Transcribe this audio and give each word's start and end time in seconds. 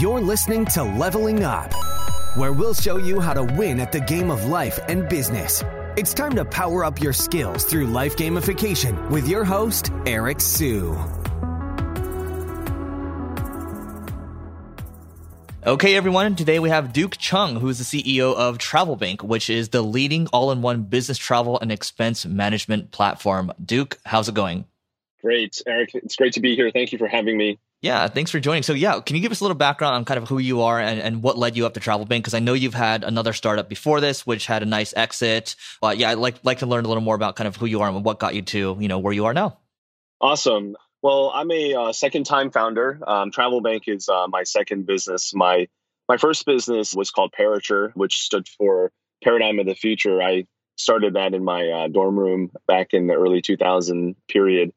You're 0.00 0.22
listening 0.22 0.64
to 0.64 0.82
Leveling 0.82 1.44
Up, 1.44 1.74
where 2.34 2.54
we'll 2.54 2.72
show 2.72 2.96
you 2.96 3.20
how 3.20 3.34
to 3.34 3.42
win 3.42 3.78
at 3.78 3.92
the 3.92 4.00
game 4.00 4.30
of 4.30 4.46
life 4.46 4.80
and 4.88 5.06
business. 5.10 5.62
It's 5.94 6.14
time 6.14 6.34
to 6.36 6.44
power 6.46 6.86
up 6.86 7.02
your 7.02 7.12
skills 7.12 7.64
through 7.64 7.86
life 7.86 8.16
gamification 8.16 9.10
with 9.10 9.28
your 9.28 9.44
host, 9.44 9.92
Eric 10.06 10.40
Siu. 10.40 10.92
Okay, 15.66 15.94
everyone. 15.96 16.34
Today 16.34 16.60
we 16.60 16.70
have 16.70 16.94
Duke 16.94 17.18
Chung, 17.18 17.56
who's 17.56 17.76
the 17.76 17.84
CEO 17.84 18.34
of 18.34 18.56
TravelBank, 18.56 19.22
which 19.22 19.50
is 19.50 19.68
the 19.68 19.82
leading 19.82 20.28
all 20.28 20.50
in 20.50 20.62
one 20.62 20.84
business 20.84 21.18
travel 21.18 21.60
and 21.60 21.70
expense 21.70 22.24
management 22.24 22.90
platform. 22.90 23.52
Duke, 23.62 23.98
how's 24.06 24.30
it 24.30 24.34
going? 24.34 24.64
Great, 25.20 25.60
Eric. 25.66 25.90
It's 25.92 26.16
great 26.16 26.32
to 26.32 26.40
be 26.40 26.56
here. 26.56 26.70
Thank 26.70 26.92
you 26.92 26.96
for 26.96 27.06
having 27.06 27.36
me. 27.36 27.58
Yeah, 27.82 28.08
thanks 28.08 28.30
for 28.30 28.38
joining. 28.40 28.62
So, 28.62 28.74
yeah, 28.74 29.00
can 29.00 29.16
you 29.16 29.22
give 29.22 29.32
us 29.32 29.40
a 29.40 29.44
little 29.44 29.56
background 29.56 29.94
on 29.94 30.04
kind 30.04 30.18
of 30.18 30.28
who 30.28 30.38
you 30.38 30.60
are 30.62 30.78
and, 30.78 31.00
and 31.00 31.22
what 31.22 31.38
led 31.38 31.56
you 31.56 31.64
up 31.64 31.72
to 31.74 31.80
TravelBank? 31.80 32.08
Because 32.08 32.34
I 32.34 32.38
know 32.38 32.52
you've 32.52 32.74
had 32.74 33.04
another 33.04 33.32
startup 33.32 33.70
before 33.70 34.02
this, 34.02 34.26
which 34.26 34.44
had 34.44 34.62
a 34.62 34.66
nice 34.66 34.92
exit. 34.94 35.56
But 35.80 35.96
yeah, 35.96 36.10
I'd 36.10 36.18
like 36.18 36.44
like 36.44 36.58
to 36.58 36.66
learn 36.66 36.84
a 36.84 36.88
little 36.88 37.02
more 37.02 37.14
about 37.14 37.36
kind 37.36 37.48
of 37.48 37.56
who 37.56 37.64
you 37.64 37.80
are 37.80 37.88
and 37.88 38.04
what 38.04 38.18
got 38.18 38.34
you 38.34 38.42
to 38.42 38.76
you 38.78 38.88
know 38.88 38.98
where 38.98 39.14
you 39.14 39.24
are 39.24 39.32
now. 39.32 39.58
Awesome. 40.20 40.76
Well, 41.02 41.32
I'm 41.34 41.50
a 41.50 41.74
uh, 41.74 41.92
second 41.92 42.24
time 42.24 42.50
founder. 42.50 43.00
Um, 43.06 43.30
TravelBank 43.30 43.82
is 43.86 44.10
uh, 44.10 44.26
my 44.28 44.42
second 44.42 44.86
business. 44.86 45.32
My 45.34 45.66
my 46.06 46.18
first 46.18 46.44
business 46.44 46.94
was 46.94 47.10
called 47.10 47.32
Parature, 47.32 47.92
which 47.94 48.20
stood 48.20 48.46
for 48.58 48.92
Paradigm 49.24 49.58
of 49.58 49.64
the 49.64 49.74
Future. 49.74 50.20
I 50.20 50.44
started 50.76 51.14
that 51.14 51.32
in 51.32 51.44
my 51.44 51.66
uh, 51.68 51.88
dorm 51.88 52.18
room 52.18 52.50
back 52.66 52.88
in 52.92 53.06
the 53.06 53.14
early 53.14 53.40
2000 53.40 54.16
period 54.28 54.72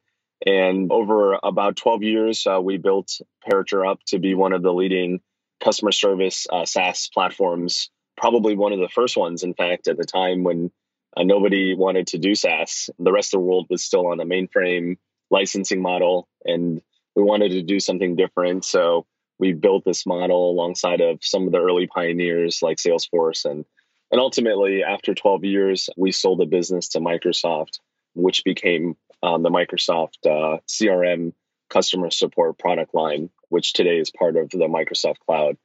and 0.46 0.92
over 0.92 1.38
about 1.42 1.78
12 1.78 2.04
years, 2.04 2.46
uh, 2.46 2.60
we 2.62 2.78
built 2.78 3.20
Parature 3.48 3.90
up 3.90 4.00
to 4.08 4.20
be 4.20 4.34
one 4.34 4.54
of 4.54 4.62
the 4.62 4.74
leading 4.74 5.22
customer 5.64 5.92
service 5.92 6.46
uh, 6.52 6.66
SaaS 6.66 7.10
platforms, 7.14 7.90
probably 8.18 8.56
one 8.56 8.74
of 8.74 8.80
the 8.80 8.90
first 8.90 9.16
ones, 9.16 9.44
in 9.44 9.54
fact, 9.54 9.88
at 9.88 9.98
the 9.98 10.04
time 10.04 10.44
when 10.44 10.72
uh, 11.16 11.24
nobody 11.24 11.74
wanted 11.74 12.08
to 12.08 12.18
do 12.18 12.36
SaaS. 12.36 12.90
The 13.00 13.12
rest 13.12 13.34
of 13.34 13.40
the 13.40 13.46
world 13.46 13.68
was 13.70 13.84
still 13.84 14.08
on 14.08 14.20
a 14.20 14.26
mainframe 14.26 14.98
licensing 15.32 15.82
model, 15.82 16.28
and 16.44 16.82
we 17.16 17.24
wanted 17.24 17.52
to 17.52 17.62
do 17.62 17.80
something 17.80 18.16
different. 18.16 18.66
So 18.66 19.06
we 19.40 19.54
built 19.54 19.86
this 19.86 20.06
model 20.06 20.52
alongside 20.52 21.00
of 21.00 21.20
some 21.22 21.46
of 21.46 21.54
the 21.54 21.62
early 21.62 21.88
pioneers 21.88 22.62
like 22.62 22.78
Salesforce. 22.78 23.46
And, 23.46 23.66
and 24.12 24.20
ultimately, 24.20 24.84
after 24.84 25.14
12 25.14 25.46
years, 25.46 25.90
we 25.96 26.12
sold 26.12 26.40
the 26.40 26.46
business 26.46 26.90
to 26.90 27.00
Microsoft, 27.00 27.80
which 28.14 28.44
became 28.44 28.96
um, 29.24 29.42
the 29.42 29.50
Microsoft 29.50 30.26
uh, 30.26 30.60
CRM 30.68 31.34
customer 31.70 32.12
support 32.12 32.60
product 32.60 32.94
line, 32.94 33.30
which 33.50 33.74
today 33.74 33.98
is 33.98 34.12
part 34.12 34.36
of 34.36 34.50
the 34.50 34.68
Microsoft 34.68 35.20
Cloud 35.26 35.58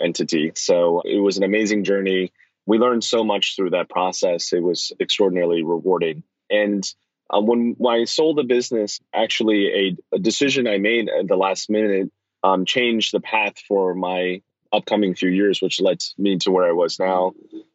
entity. 0.00 0.52
So 0.54 1.00
it 1.04 1.18
was 1.18 1.38
an 1.38 1.42
amazing 1.42 1.82
journey. 1.82 2.32
We 2.66 2.78
learned 2.78 3.02
so 3.02 3.24
much 3.24 3.56
through 3.56 3.70
that 3.70 3.88
process. 3.88 4.52
It 4.52 4.62
was 4.62 4.92
extraordinarily 5.00 5.62
rewarding. 5.62 6.22
And 6.50 6.86
uh, 7.30 7.40
when, 7.40 7.74
when 7.78 8.02
I 8.02 8.04
sold 8.04 8.36
the 8.36 8.44
business, 8.44 9.00
actually, 9.14 9.96
a, 10.12 10.16
a, 10.16 10.18
decision 10.18 10.68
I 10.68 10.78
made 10.78 11.08
at 11.08 11.26
the 11.26 11.36
last 11.36 11.70
minute 11.70 12.12
um, 12.44 12.64
changed 12.64 13.12
the 13.12 13.20
path 13.20 13.54
for 13.66 13.94
my 13.94 14.42
upcoming 14.72 15.14
few 15.14 15.30
years, 15.30 15.62
which 15.62 15.80
led 15.80 16.02
me 16.18 16.38
to 16.38 16.50
where 16.50 16.68
I 16.68 16.72
was 16.72 17.00
now. 17.00 17.32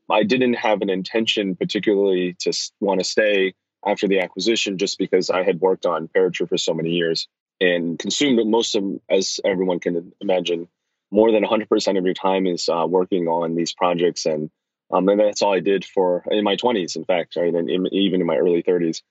I 0.10 0.24
didn't 0.24 0.54
have 0.54 0.82
an 0.82 0.90
intention, 0.90 1.56
particularly, 1.56 2.36
to 2.42 2.54
want 2.80 3.00
to 3.00 3.04
stay 3.04 3.56
after 3.86 4.08
the 4.08 4.20
acquisition 4.20 4.78
just 4.78 4.98
because 4.98 5.30
I 5.30 5.44
had 5.44 5.60
worked 5.60 5.86
on 5.86 6.08
Parature 6.08 6.48
for 6.48 6.58
so 6.58 6.74
many 6.74 6.92
years 6.92 7.28
and 7.60 7.98
consumed 7.98 8.40
most 8.50 8.76
of, 8.76 8.84
as 9.10 9.40
everyone 9.46 9.80
can 9.80 10.14
imagine, 10.20 10.68
more 11.12 11.32
than 11.32 11.44
100% 11.44 11.98
of 11.98 12.06
your 12.06 12.14
time 12.14 12.48
is 12.48 12.68
uh, 12.70 12.86
working 12.88 13.28
on 13.28 13.56
these 13.56 13.74
projects. 13.74 14.26
And, 14.26 14.50
um, 14.92 15.08
and 15.10 15.20
that's 15.20 15.42
all 15.42 15.54
I 15.54 15.60
did 15.60 15.86
for 15.86 16.24
in 16.30 16.44
my 16.44 16.56
20s, 16.56 16.96
in 16.96 17.06
fact, 17.06 17.36
right? 17.36 17.54
And 17.54 17.70
in, 17.70 17.88
even 17.94 18.22
in 18.22 18.28
my 18.28 18.38
early 18.38 18.64
30s. 18.64 19.02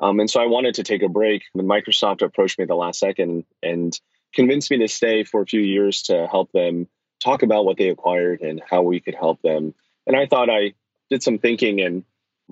Um, 0.00 0.20
and 0.20 0.30
so 0.30 0.40
I 0.40 0.46
wanted 0.46 0.76
to 0.76 0.84
take 0.84 1.02
a 1.02 1.08
break. 1.08 1.42
When 1.52 1.66
Microsoft 1.66 2.22
approached 2.22 2.58
me 2.58 2.64
the 2.64 2.74
last 2.74 3.00
second 3.00 3.44
and 3.62 3.98
convinced 4.32 4.70
me 4.70 4.78
to 4.78 4.88
stay 4.88 5.24
for 5.24 5.42
a 5.42 5.46
few 5.46 5.60
years 5.60 6.02
to 6.02 6.26
help 6.30 6.52
them 6.52 6.86
talk 7.22 7.42
about 7.42 7.64
what 7.64 7.76
they 7.76 7.88
acquired 7.88 8.40
and 8.40 8.62
how 8.68 8.82
we 8.82 9.00
could 9.00 9.16
help 9.16 9.42
them. 9.42 9.74
And 10.06 10.16
I 10.16 10.26
thought 10.26 10.48
I 10.48 10.74
did 11.10 11.22
some 11.22 11.38
thinking 11.38 11.80
and 11.80 12.04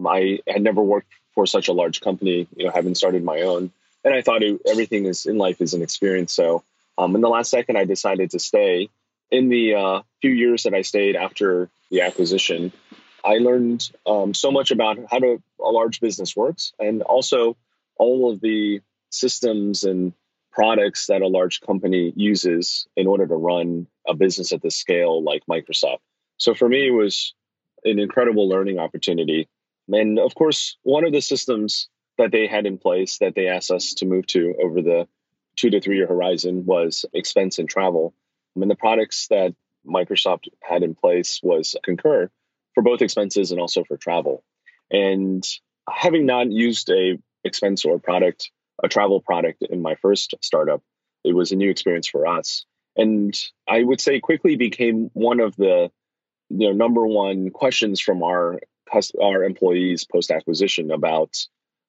I 0.04 0.40
had 0.46 0.62
never 0.62 0.82
worked 0.82 1.12
for 1.34 1.46
such 1.46 1.68
a 1.68 1.72
large 1.72 2.00
company, 2.00 2.48
you 2.56 2.64
know, 2.64 2.72
having 2.74 2.94
started 2.94 3.22
my 3.22 3.42
own. 3.42 3.70
And 4.04 4.14
I 4.14 4.22
thought 4.22 4.42
it, 4.42 4.60
everything 4.66 5.06
is 5.06 5.26
in 5.26 5.38
life 5.38 5.60
is 5.60 5.74
an 5.74 5.82
experience. 5.82 6.32
So 6.32 6.64
um, 6.98 7.14
in 7.14 7.20
the 7.20 7.28
last 7.28 7.50
second, 7.50 7.76
I 7.76 7.84
decided 7.84 8.30
to 8.32 8.38
stay. 8.38 8.88
In 9.30 9.48
the 9.48 9.74
uh, 9.74 10.02
few 10.20 10.30
years 10.30 10.62
that 10.62 10.74
I 10.74 10.82
stayed 10.82 11.16
after 11.16 11.68
the 11.90 12.02
acquisition, 12.02 12.72
I 13.24 13.38
learned 13.38 13.90
um, 14.06 14.34
so 14.34 14.52
much 14.52 14.70
about 14.70 14.98
how 15.10 15.18
to, 15.18 15.42
a 15.60 15.70
large 15.70 16.00
business 16.00 16.36
works 16.36 16.72
and 16.78 17.02
also 17.02 17.56
all 17.96 18.32
of 18.32 18.40
the 18.40 18.80
systems 19.10 19.82
and 19.82 20.12
products 20.52 21.08
that 21.08 21.22
a 21.22 21.26
large 21.26 21.60
company 21.60 22.12
uses 22.16 22.86
in 22.96 23.06
order 23.06 23.26
to 23.26 23.34
run 23.34 23.88
a 24.06 24.14
business 24.14 24.52
at 24.52 24.62
this 24.62 24.76
scale 24.76 25.22
like 25.22 25.42
Microsoft. 25.50 25.98
So 26.38 26.54
for 26.54 26.68
me, 26.68 26.86
it 26.86 26.92
was 26.92 27.34
an 27.84 27.98
incredible 27.98 28.48
learning 28.48 28.78
opportunity 28.78 29.48
and 29.88 30.18
of 30.18 30.34
course, 30.34 30.76
one 30.82 31.04
of 31.04 31.12
the 31.12 31.20
systems 31.20 31.88
that 32.18 32.32
they 32.32 32.46
had 32.46 32.66
in 32.66 32.78
place 32.78 33.18
that 33.18 33.34
they 33.34 33.48
asked 33.48 33.70
us 33.70 33.94
to 33.94 34.06
move 34.06 34.26
to 34.28 34.54
over 34.62 34.82
the 34.82 35.06
two 35.56 35.70
to 35.70 35.80
three 35.80 35.96
year 35.96 36.06
horizon 36.06 36.64
was 36.66 37.04
expense 37.12 37.58
and 37.58 37.68
travel. 37.68 38.14
And 38.54 38.70
the 38.70 38.76
products 38.76 39.26
that 39.28 39.54
Microsoft 39.86 40.48
had 40.62 40.82
in 40.82 40.94
place 40.94 41.40
was 41.42 41.76
Concur 41.82 42.30
for 42.74 42.82
both 42.82 43.02
expenses 43.02 43.50
and 43.50 43.60
also 43.60 43.84
for 43.84 43.96
travel. 43.96 44.44
And 44.90 45.46
having 45.88 46.26
not 46.26 46.50
used 46.50 46.90
a 46.90 47.18
expense 47.44 47.84
or 47.84 47.98
product, 47.98 48.50
a 48.82 48.88
travel 48.88 49.20
product 49.20 49.62
in 49.68 49.82
my 49.82 49.94
first 49.96 50.34
startup, 50.42 50.82
it 51.24 51.34
was 51.34 51.52
a 51.52 51.56
new 51.56 51.70
experience 51.70 52.08
for 52.08 52.26
us. 52.26 52.64
And 52.96 53.38
I 53.68 53.82
would 53.82 54.00
say 54.00 54.20
quickly 54.20 54.56
became 54.56 55.10
one 55.12 55.40
of 55.40 55.54
the 55.56 55.90
you 56.48 56.68
know 56.68 56.72
number 56.72 57.06
one 57.06 57.50
questions 57.50 58.00
from 58.00 58.22
our 58.22 58.60
our 59.20 59.44
employees 59.44 60.04
post 60.04 60.30
acquisition 60.30 60.90
about 60.90 61.36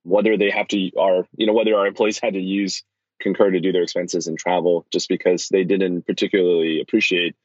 whether 0.04 0.38
they 0.38 0.50
have 0.50 0.68
to 0.70 0.92
our 0.98 1.28
you 1.36 1.46
know 1.46 1.54
whether 1.54 1.76
our 1.76 1.88
employees 1.88 2.20
had 2.24 2.34
to 2.34 2.42
use 2.42 2.84
concur 3.20 3.50
to 3.50 3.60
do 3.60 3.72
their 3.72 3.84
expenses 3.84 4.28
and 4.28 4.38
travel 4.38 4.86
just 4.92 5.10
because 5.10 5.50
they 5.50 5.64
didn't 5.64 6.04
particularly 6.04 6.82
appreciate 6.82 7.36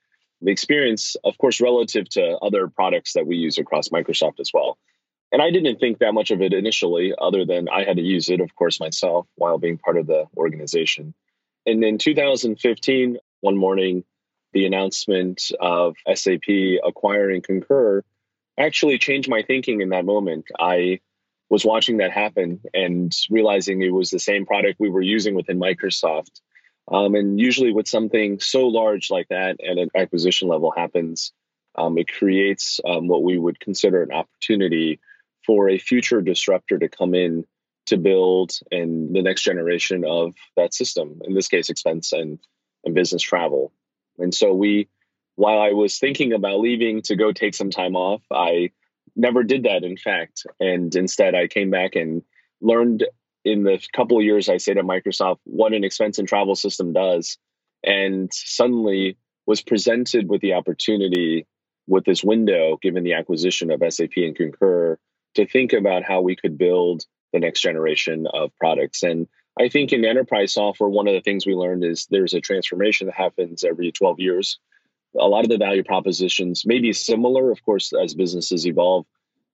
the 0.40 0.50
experience 0.50 1.16
of 1.24 1.36
course 1.38 1.60
relative 1.60 2.08
to 2.08 2.36
other 2.38 2.68
products 2.68 3.14
that 3.14 3.26
we 3.26 3.36
use 3.36 3.58
across 3.58 3.88
microsoft 3.88 4.40
as 4.40 4.50
well. 4.52 4.78
And 5.30 5.40
i 5.40 5.50
didn't 5.50 5.78
think 5.78 5.98
that 5.98 6.12
much 6.12 6.30
of 6.30 6.42
it 6.42 6.52
initially 6.52 7.14
other 7.18 7.44
than 7.44 7.68
i 7.68 7.84
had 7.84 7.96
to 7.96 8.02
use 8.02 8.28
it 8.28 8.40
of 8.40 8.54
course 8.54 8.80
myself 8.80 9.26
while 9.36 9.58
being 9.58 9.78
part 9.78 9.96
of 9.96 10.06
the 10.06 10.26
organization. 10.36 11.14
And 11.64 11.82
in 11.84 11.98
2015 11.98 13.18
one 13.40 13.56
morning 13.56 14.04
the 14.52 14.66
announcement 14.66 15.50
of 15.58 15.96
sap 16.14 16.42
acquiring 16.84 17.42
concur 17.42 18.04
actually 18.58 18.98
changed 18.98 19.28
my 19.28 19.42
thinking 19.42 19.80
in 19.80 19.90
that 19.90 20.04
moment. 20.04 20.46
I 20.58 21.00
was 21.48 21.64
watching 21.64 21.98
that 21.98 22.12
happen 22.12 22.60
and 22.72 23.14
realizing 23.30 23.82
it 23.82 23.92
was 23.92 24.10
the 24.10 24.18
same 24.18 24.46
product 24.46 24.80
we 24.80 24.90
were 24.90 25.02
using 25.02 25.34
within 25.34 25.58
Microsoft. 25.58 26.40
Um, 26.90 27.14
and 27.14 27.38
usually, 27.38 27.72
with 27.72 27.86
something 27.86 28.40
so 28.40 28.66
large 28.66 29.10
like 29.10 29.28
that 29.28 29.56
and 29.60 29.78
an 29.78 29.90
acquisition 29.94 30.48
level 30.48 30.72
happens, 30.76 31.32
um, 31.76 31.96
it 31.96 32.08
creates 32.12 32.80
um, 32.84 33.06
what 33.06 33.22
we 33.22 33.38
would 33.38 33.60
consider 33.60 34.02
an 34.02 34.12
opportunity 34.12 35.00
for 35.46 35.68
a 35.68 35.78
future 35.78 36.20
disruptor 36.20 36.78
to 36.78 36.88
come 36.88 37.14
in 37.14 37.44
to 37.86 37.96
build 37.96 38.52
and 38.70 39.14
the 39.14 39.22
next 39.22 39.42
generation 39.42 40.04
of 40.06 40.34
that 40.56 40.74
system. 40.74 41.20
In 41.24 41.34
this 41.34 41.48
case, 41.48 41.68
expense 41.68 42.12
and 42.12 42.38
and 42.84 42.94
business 42.94 43.22
travel. 43.22 43.72
And 44.18 44.34
so 44.34 44.52
we 44.52 44.88
while 45.42 45.58
I 45.58 45.72
was 45.72 45.98
thinking 45.98 46.32
about 46.32 46.60
leaving 46.60 47.02
to 47.02 47.16
go 47.16 47.32
take 47.32 47.54
some 47.54 47.70
time 47.70 47.96
off, 47.96 48.22
I 48.30 48.70
never 49.16 49.42
did 49.42 49.64
that, 49.64 49.82
in 49.82 49.96
fact. 49.96 50.46
And 50.60 50.94
instead, 50.94 51.34
I 51.34 51.48
came 51.48 51.68
back 51.68 51.96
and 51.96 52.22
learned 52.60 53.04
in 53.44 53.64
the 53.64 53.84
couple 53.92 54.16
of 54.16 54.22
years 54.22 54.48
I 54.48 54.58
stayed 54.58 54.78
at 54.78 54.84
Microsoft 54.84 55.38
what 55.42 55.72
an 55.72 55.82
expense 55.82 56.20
and 56.20 56.28
travel 56.28 56.54
system 56.54 56.92
does. 56.92 57.38
And 57.82 58.32
suddenly 58.32 59.16
was 59.44 59.62
presented 59.62 60.28
with 60.28 60.42
the 60.42 60.52
opportunity 60.52 61.48
with 61.88 62.04
this 62.04 62.22
window, 62.22 62.78
given 62.80 63.02
the 63.02 63.14
acquisition 63.14 63.72
of 63.72 63.82
SAP 63.92 64.12
and 64.18 64.36
Concur, 64.36 64.96
to 65.34 65.44
think 65.44 65.72
about 65.72 66.04
how 66.04 66.20
we 66.20 66.36
could 66.36 66.56
build 66.56 67.02
the 67.32 67.40
next 67.40 67.62
generation 67.62 68.28
of 68.32 68.56
products. 68.58 69.02
And 69.02 69.26
I 69.58 69.70
think 69.70 69.92
in 69.92 70.04
enterprise 70.04 70.52
software, 70.52 70.88
one 70.88 71.08
of 71.08 71.14
the 71.14 71.20
things 71.20 71.46
we 71.46 71.54
learned 71.54 71.84
is 71.84 72.06
there's 72.08 72.34
a 72.34 72.40
transformation 72.40 73.08
that 73.08 73.16
happens 73.16 73.64
every 73.64 73.90
12 73.90 74.20
years 74.20 74.60
a 75.18 75.28
lot 75.28 75.44
of 75.44 75.50
the 75.50 75.58
value 75.58 75.84
propositions 75.84 76.64
may 76.66 76.78
be 76.78 76.92
similar. 76.92 77.50
Of 77.50 77.62
course, 77.64 77.92
as 77.92 78.14
businesses 78.14 78.66
evolve, 78.66 79.06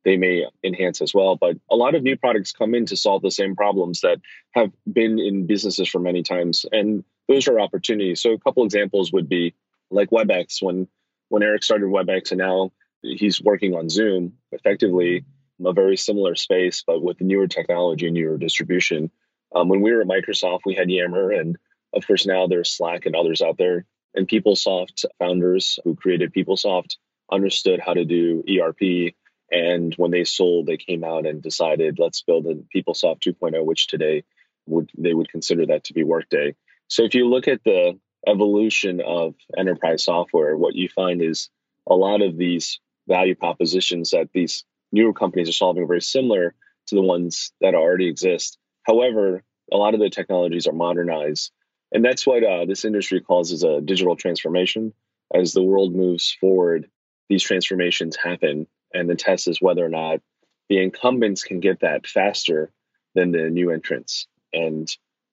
they 0.04 0.16
may 0.16 0.46
enhance 0.62 1.00
as 1.00 1.12
well. 1.12 1.36
But 1.36 1.56
a 1.70 1.76
lot 1.76 1.94
of 1.94 2.02
new 2.02 2.16
products 2.16 2.52
come 2.52 2.74
in 2.74 2.86
to 2.86 2.96
solve 2.96 3.22
the 3.22 3.30
same 3.30 3.56
problems 3.56 4.00
that 4.02 4.18
have 4.52 4.70
been 4.90 5.18
in 5.18 5.46
businesses 5.46 5.88
for 5.88 5.98
many 5.98 6.22
times. 6.22 6.64
And 6.70 7.04
those 7.28 7.48
are 7.48 7.60
opportunities. 7.60 8.22
So, 8.22 8.32
a 8.32 8.38
couple 8.38 8.64
examples 8.64 9.12
would 9.12 9.28
be 9.28 9.54
like 9.90 10.10
WebEx. 10.10 10.62
When 10.62 10.88
when 11.28 11.42
Eric 11.42 11.62
started 11.62 11.88
WebEx 11.88 12.30
and 12.30 12.38
now 12.38 12.72
he's 13.02 13.40
working 13.42 13.74
on 13.74 13.88
Zoom, 13.88 14.34
effectively 14.52 15.24
a 15.64 15.72
very 15.72 15.96
similar 15.96 16.34
space, 16.34 16.82
but 16.86 17.02
with 17.02 17.20
newer 17.20 17.48
technology 17.48 18.06
and 18.06 18.14
newer 18.14 18.38
distribution. 18.38 19.10
Um, 19.54 19.68
when 19.68 19.80
we 19.80 19.92
were 19.92 20.02
at 20.02 20.06
Microsoft, 20.06 20.60
we 20.64 20.74
had 20.74 20.90
Yammer, 20.90 21.32
and 21.32 21.56
of 21.92 22.06
course 22.06 22.26
now 22.26 22.46
there's 22.46 22.70
Slack 22.70 23.06
and 23.06 23.16
others 23.16 23.42
out 23.42 23.58
there. 23.58 23.84
And 24.18 24.26
PeopleSoft 24.26 25.04
founders 25.20 25.78
who 25.84 25.94
created 25.94 26.34
PeopleSoft 26.34 26.96
understood 27.30 27.78
how 27.78 27.94
to 27.94 28.04
do 28.04 28.42
ERP. 28.50 29.14
And 29.52 29.94
when 29.94 30.10
they 30.10 30.24
sold, 30.24 30.66
they 30.66 30.76
came 30.76 31.04
out 31.04 31.24
and 31.24 31.40
decided, 31.40 32.00
let's 32.00 32.20
build 32.22 32.46
a 32.46 32.54
PeopleSoft 32.76 33.20
2.0, 33.20 33.64
which 33.64 33.86
today 33.86 34.24
would 34.66 34.90
they 34.98 35.14
would 35.14 35.30
consider 35.30 35.66
that 35.66 35.84
to 35.84 35.94
be 35.94 36.02
Workday. 36.02 36.56
So 36.88 37.04
if 37.04 37.14
you 37.14 37.28
look 37.28 37.46
at 37.46 37.62
the 37.62 37.96
evolution 38.26 39.00
of 39.00 39.36
enterprise 39.56 40.04
software, 40.04 40.56
what 40.56 40.74
you 40.74 40.88
find 40.88 41.22
is 41.22 41.48
a 41.86 41.94
lot 41.94 42.20
of 42.20 42.36
these 42.36 42.80
value 43.06 43.36
propositions 43.36 44.10
that 44.10 44.30
these 44.34 44.64
newer 44.90 45.12
companies 45.12 45.48
are 45.48 45.52
solving 45.52 45.84
are 45.84 45.86
very 45.86 46.02
similar 46.02 46.54
to 46.88 46.96
the 46.96 47.02
ones 47.02 47.52
that 47.60 47.76
already 47.76 48.08
exist. 48.08 48.58
However, 48.82 49.44
a 49.72 49.76
lot 49.76 49.94
of 49.94 50.00
the 50.00 50.10
technologies 50.10 50.66
are 50.66 50.72
modernized. 50.72 51.52
And 51.92 52.04
that's 52.04 52.26
what 52.26 52.44
uh, 52.44 52.64
this 52.66 52.84
industry 52.84 53.20
calls 53.20 53.52
as 53.52 53.62
a 53.62 53.80
digital 53.80 54.16
transformation. 54.16 54.92
As 55.34 55.52
the 55.52 55.62
world 55.62 55.94
moves 55.94 56.36
forward, 56.40 56.88
these 57.28 57.42
transformations 57.42 58.16
happen. 58.16 58.66
And 58.92 59.08
the 59.08 59.16
test 59.16 59.48
is 59.48 59.60
whether 59.60 59.84
or 59.84 59.90
not 59.90 60.20
the 60.68 60.82
incumbents 60.82 61.44
can 61.44 61.60
get 61.60 61.80
that 61.80 62.06
faster 62.06 62.70
than 63.14 63.32
the 63.32 63.50
new 63.50 63.70
entrants. 63.70 64.26
And 64.52 64.88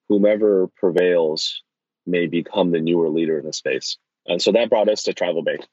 whomever 0.08 0.68
prevails 0.68 1.62
may 2.06 2.26
become 2.26 2.70
the 2.70 2.80
newer 2.80 3.08
leader 3.08 3.38
in 3.38 3.46
the 3.46 3.52
space. 3.52 3.96
And 4.26 4.40
so 4.40 4.52
that 4.52 4.70
brought 4.70 4.88
us 4.88 5.04
to 5.04 5.14
Travel 5.14 5.42
Bank. 5.42 5.66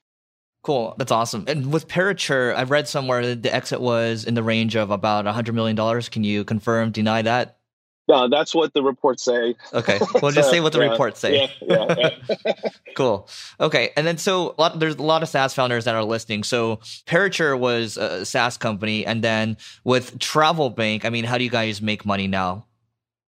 Cool. 0.63 0.95
That's 0.97 1.11
awesome. 1.11 1.43
And 1.47 1.73
with 1.73 1.89
Parature, 1.89 2.55
I've 2.55 2.71
read 2.71 2.87
somewhere 2.87 3.25
that 3.25 3.43
the 3.43 3.53
exit 3.53 3.81
was 3.81 4.23
in 4.23 4.33
the 4.33 4.43
range 4.43 4.75
of 4.75 4.91
about 4.91 5.25
$100 5.25 5.53
million. 5.53 6.01
Can 6.03 6.23
you 6.23 6.45
confirm, 6.45 6.91
deny 6.91 7.21
that? 7.21 7.57
No, 8.07 8.27
that's 8.29 8.53
what 8.53 8.73
the 8.73 8.83
reports 8.83 9.23
say. 9.23 9.55
Okay, 9.73 9.99
we'll 10.21 10.31
just 10.31 10.49
say 10.49 10.59
what 10.59 10.73
the 10.73 10.79
yeah, 10.79 10.89
reports 10.89 11.19
say. 11.19 11.49
Yeah, 11.61 11.87
yeah, 11.87 12.15
yeah. 12.45 12.53
cool. 12.95 13.29
Okay, 13.59 13.91
and 13.95 14.05
then 14.05 14.17
so 14.17 14.55
a 14.57 14.61
lot, 14.61 14.79
there's 14.79 14.95
a 14.95 15.01
lot 15.01 15.23
of 15.23 15.29
SaaS 15.29 15.53
founders 15.53 15.85
that 15.85 15.95
are 15.95 16.03
listening. 16.03 16.43
So 16.43 16.77
Parature 17.05 17.57
was 17.57 17.95
a 17.95 18.25
SaaS 18.25 18.57
company, 18.57 19.05
and 19.05 19.23
then 19.23 19.57
with 19.85 20.19
Travel 20.19 20.69
Bank, 20.69 21.05
I 21.05 21.09
mean, 21.09 21.23
how 21.23 21.37
do 21.37 21.45
you 21.45 21.49
guys 21.49 21.81
make 21.81 22.05
money 22.05 22.27
now? 22.27 22.65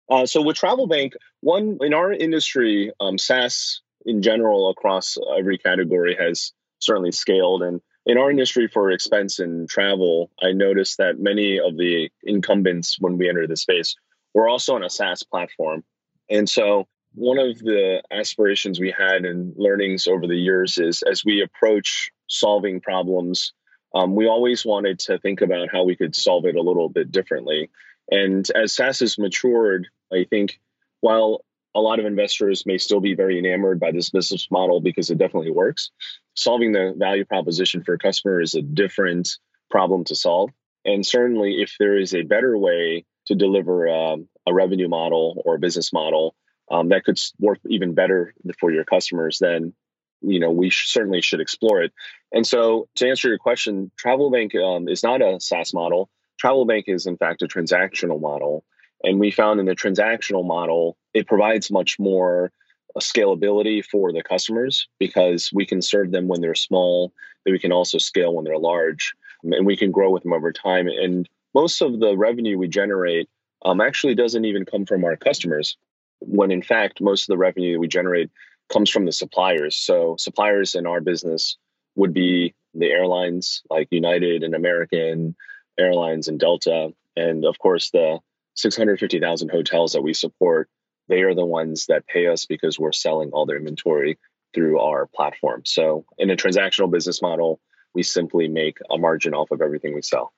Uh, 0.09 0.27
so 0.27 0.43
with 0.43 0.57
Travel 0.57 0.87
Bank, 0.87 1.15
one 1.41 1.79
in 1.81 1.93
our 1.93 2.13
industry, 2.13 2.93
um, 3.01 3.19
SaaS 3.19 3.81
in 4.07 4.23
general 4.23 4.71
across 4.71 5.17
every 5.39 5.59
category 5.59 6.17
has 6.19 6.53
certainly 6.79 7.13
scaled. 7.13 7.63
And 7.63 7.81
in 8.07 8.19
our 8.19 8.31
industry 8.31 8.69
for 8.69 8.91
expense 8.91 9.39
and 9.39 9.69
travel, 9.69 10.31
I 10.43 10.53
noticed 10.53 10.99
that 10.99 11.19
many 11.19 11.61
of 11.61 11.77
the 11.77 12.09
incumbents 12.23 12.97
when 12.99 13.19
we 13.19 13.29
entered 13.29 13.51
the 13.51 13.57
space 13.57 13.95
were 14.35 14.49
also 14.49 14.75
on 14.75 14.85
a 14.85 14.91
SaaS 14.91 15.23
platform. 15.23 15.85
And 16.29 16.49
so 16.49 16.87
one 17.15 17.39
of 17.39 17.59
the 17.59 18.03
aspirations 18.11 18.79
we 18.79 18.95
had 18.97 19.25
and 19.25 19.53
learnings 19.57 20.07
over 20.07 20.27
the 20.27 20.37
years 20.37 20.79
is 20.79 21.03
as 21.03 21.25
we 21.25 21.43
approach 21.43 22.11
solving 22.29 22.81
problems, 22.81 23.53
um, 23.95 24.15
we 24.15 24.29
always 24.29 24.65
wanted 24.65 25.01
to 25.01 25.19
think 25.19 25.41
about 25.41 25.69
how 25.73 25.83
we 25.83 25.97
could 25.97 26.15
solve 26.15 26.45
it 26.47 26.55
a 26.55 26.63
little 26.63 26.89
bit 26.89 27.11
differently. 27.11 27.71
And 28.11 28.49
as 28.55 28.75
SaaS 28.75 29.01
has 29.01 29.19
matured, 29.19 29.89
I 30.13 30.25
think 30.25 30.61
while 31.01 31.45
a 31.75 31.81
lot 31.81 32.01
of 32.01 32.07
investors 32.07 32.67
may 32.67 32.79
still 32.79 33.01
be 33.01 33.15
very 33.15 33.39
enamored 33.39 33.79
by 33.79 33.93
this 33.93 34.11
business 34.11 34.49
model 34.51 34.81
because 34.81 35.11
it 35.11 35.19
definitely 35.19 35.53
works. 35.53 35.91
Solving 36.35 36.73
the 36.73 36.95
value 36.97 37.25
proposition 37.25 37.85
for 37.85 37.95
a 37.95 37.99
customer 37.99 38.41
is 38.41 38.55
a 38.55 38.63
different 38.63 39.29
problem 39.71 40.05
to 40.05 40.15
solve. 40.15 40.51
And 40.85 41.07
certainly, 41.07 41.61
if 41.61 41.77
there 41.79 41.97
is 41.97 42.15
a 42.15 42.23
better 42.23 42.57
way 42.57 43.05
to 43.31 43.37
deliver 43.37 43.89
um, 43.89 44.29
a 44.45 44.53
revenue 44.53 44.89
model 44.89 45.41
or 45.45 45.55
a 45.55 45.59
business 45.61 45.93
model 45.93 46.35
um, 46.69 46.89
that 46.89 47.05
could 47.05 47.19
work 47.39 47.61
even 47.69 47.95
better 47.95 48.35
for 48.59 48.73
your 48.73 48.85
customers, 48.85 49.39
then 49.39 49.73
you 50.21 50.41
know 50.41 50.51
we 50.51 50.69
sh- 50.69 50.91
certainly 50.91 51.23
should 51.23 51.41
explore 51.41 51.81
it. 51.81 51.93
And 52.33 52.45
so, 52.45 52.89
to 52.97 53.09
answer 53.09 53.29
your 53.29 53.39
question, 53.39 53.93
Travel 53.97 54.33
Bank 54.33 54.55
um, 54.57 54.89
is 54.89 55.05
not 55.05 55.23
a 55.23 55.39
SaaS 55.39 55.73
model. 55.73 56.11
Travel 56.41 56.65
Bank 56.65 56.87
is 56.89 57.07
in 57.07 57.17
fact 57.17 57.43
a 57.43 57.47
transactional 57.47 58.21
model. 58.21 58.65
And 59.03 59.19
we 59.21 59.31
found 59.31 59.61
in 59.61 59.67
the 59.67 59.75
transactional 59.75 60.45
model, 60.45 60.97
it 61.15 61.27
provides 61.27 61.71
much 61.71 61.99
more 61.99 62.53
uh, 62.95 63.01
scalability 63.01 63.83
for 63.85 64.13
the 64.13 64.23
customers 64.23 64.89
because 64.99 65.51
we 65.55 65.65
can 65.65 65.81
serve 65.81 66.11
them 66.11 66.29
when 66.29 66.41
they're 66.41 66.55
small, 66.55 67.13
but 67.45 67.53
we 67.53 67.59
can 67.61 67.73
also 67.73 67.97
scale 67.97 68.35
when 68.35 68.45
they're 68.45 68.59
large, 68.59 69.15
and 69.45 69.65
we 69.65 69.77
can 69.77 69.91
grow 69.91 70.11
with 70.11 70.25
them 70.25 70.35
over 70.35 70.53
time. 70.53 70.89
And 70.89 71.29
most 71.55 71.83
of 71.83 71.99
the 72.01 72.17
revenue 72.17 72.59
we 72.59 72.69
generate 72.69 73.29
um, 73.65 73.81
actually 73.81 74.15
doesn't 74.15 74.45
even 74.45 74.65
come 74.65 74.87
from 74.87 75.05
our 75.05 75.17
customers, 75.17 75.77
when 76.21 76.51
in 76.51 76.63
fact, 76.63 77.01
most 77.01 77.23
of 77.23 77.29
the 77.29 77.39
revenue 77.39 77.75
that 77.75 77.81
we 77.81 77.89
generate 77.89 78.31
comes 78.73 78.91
from 78.91 79.05
the 79.05 79.13
suppliers. 79.13 79.77
So, 79.77 80.17
suppliers 80.19 80.75
in 80.75 80.87
our 80.87 81.01
business 81.01 81.57
would 81.97 82.15
be 82.15 82.55
the 82.75 82.91
airlines 82.91 83.63
like 83.69 83.89
United 83.91 84.43
and 84.43 84.55
American 84.55 85.35
Airlines 85.79 86.29
and 86.29 86.39
Delta, 86.39 86.91
and 87.17 87.45
of 87.45 87.59
course, 87.59 87.91
the 87.91 88.21
650,000 88.55 89.51
hotels 89.51 89.93
that 89.93 90.03
we 90.03 90.15
support, 90.15 90.69
they 91.09 91.23
are 91.23 91.35
the 91.35 91.47
ones 91.47 91.87
that 91.87 92.07
pay 92.07 92.27
us 92.27 92.45
because 92.47 92.79
we're 92.79 92.93
selling 92.93 93.31
all 93.31 93.47
their 93.47 93.57
inventory 93.57 94.19
through 94.55 94.81
our 94.81 95.07
platform. 95.15 95.63
So 95.65 96.05
in 96.19 96.31
a 96.31 96.37
transactional 96.37 96.91
business 96.91 97.23
model, 97.23 97.61
we 97.95 98.03
simply 98.03 98.49
make 98.49 98.79
a 98.91 98.99
margin 98.99 99.35
off 99.35 99.51
of 99.51 99.61
everything 99.61 99.95
we 99.95 100.03
sell. 100.03 100.33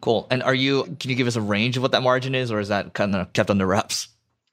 Cool. 0.00 0.26
And 0.30 0.42
are 0.42 0.54
you, 0.54 0.96
can 1.00 1.10
you 1.10 1.16
give 1.16 1.26
us 1.26 1.36
a 1.36 1.40
range 1.40 1.76
of 1.76 1.82
what 1.82 1.92
that 1.92 2.02
margin 2.02 2.34
is, 2.34 2.52
or 2.52 2.60
is 2.60 2.68
that 2.68 2.94
kind 2.94 3.14
of 3.14 3.32
kept 3.32 3.50
under 3.50 3.66
wraps? 3.66 4.08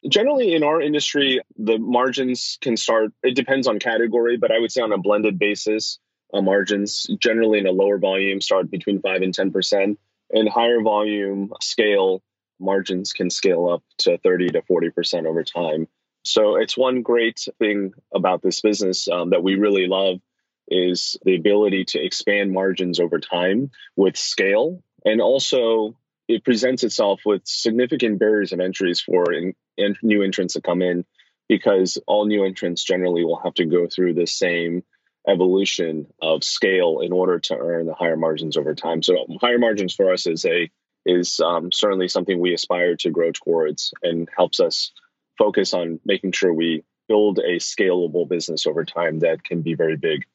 Generally, 0.07 0.53
in 0.53 0.63
our 0.63 0.81
industry, 0.81 1.41
the 1.57 1.77
margins 1.77 2.57
can 2.61 2.77
start, 2.77 3.11
it 3.23 3.35
depends 3.35 3.67
on 3.67 3.79
category, 3.79 4.37
but 4.37 4.51
I 4.51 4.59
would 4.59 4.71
say 4.71 4.81
on 4.81 4.91
a 4.91 4.97
blended 4.97 5.39
basis, 5.39 5.99
uh, 6.33 6.41
margins 6.41 7.07
generally 7.19 7.59
in 7.59 7.67
a 7.67 7.71
lower 7.71 7.97
volume 7.97 8.41
start 8.41 8.69
between 8.69 9.01
5 9.01 9.21
and 9.21 9.33
10%. 9.33 9.97
In 10.31 10.47
higher 10.47 10.81
volume 10.81 11.51
scale, 11.61 12.21
margins 12.59 13.13
can 13.13 13.29
scale 13.29 13.69
up 13.69 13.83
to 13.99 14.17
30 14.17 14.49
to 14.49 14.61
40% 14.61 15.25
over 15.25 15.43
time. 15.43 15.87
So 16.23 16.55
it's 16.55 16.77
one 16.77 17.03
great 17.03 17.47
thing 17.59 17.93
about 18.13 18.41
this 18.41 18.61
business 18.61 19.07
um, 19.07 19.29
that 19.29 19.43
we 19.43 19.55
really 19.55 19.87
love 19.87 20.19
is 20.67 21.15
the 21.23 21.35
ability 21.35 21.85
to 21.85 22.03
expand 22.03 22.51
margins 22.51 22.99
over 22.99 23.19
time 23.19 23.69
with 23.95 24.17
scale. 24.17 24.81
And 25.05 25.21
also 25.21 25.95
it 26.27 26.43
presents 26.43 26.83
itself 26.83 27.21
with 27.25 27.43
significant 27.45 28.19
barriers 28.19 28.51
of 28.51 28.59
entries 28.59 28.99
for 28.99 29.31
in, 29.31 29.53
in 29.77 29.95
new 30.01 30.23
entrants 30.23 30.55
to 30.55 30.61
come 30.61 30.81
in 30.81 31.05
because 31.47 31.97
all 32.07 32.25
new 32.25 32.43
entrants 32.43 32.83
generally 32.83 33.23
will 33.23 33.39
have 33.39 33.53
to 33.55 33.65
go 33.65 33.87
through 33.87 34.15
the 34.15 34.25
same 34.25 34.83
evolution 35.27 36.07
of 36.21 36.43
scale 36.43 36.99
in 37.01 37.11
order 37.11 37.39
to 37.39 37.57
earn 37.57 37.85
the 37.85 37.93
higher 37.93 38.17
margins 38.17 38.57
over 38.57 38.73
time. 38.75 39.03
So 39.03 39.25
higher 39.41 39.59
margins 39.59 39.93
for 39.93 40.11
us 40.11 40.27
is 40.27 40.45
a 40.45 40.69
is 41.05 41.39
um, 41.39 41.71
certainly 41.71 42.07
something 42.07 42.39
we 42.39 42.55
aspire 42.55 42.95
to 42.95 43.11
grow 43.11 43.31
towards 43.31 43.93
and 44.01 44.27
helps 44.35 44.59
us 44.59 44.91
focus 45.37 45.73
on 45.73 45.99
making 46.03 46.31
sure 46.31 46.51
we 46.51 46.83
build 47.07 47.37
a 47.37 47.57
scalable 47.57 48.27
business 48.27 48.65
over 48.65 48.83
time 48.83 49.19
that 49.19 49.43
can 49.43 49.61
be 49.61 49.75
very 49.75 49.97
big. 49.97 50.25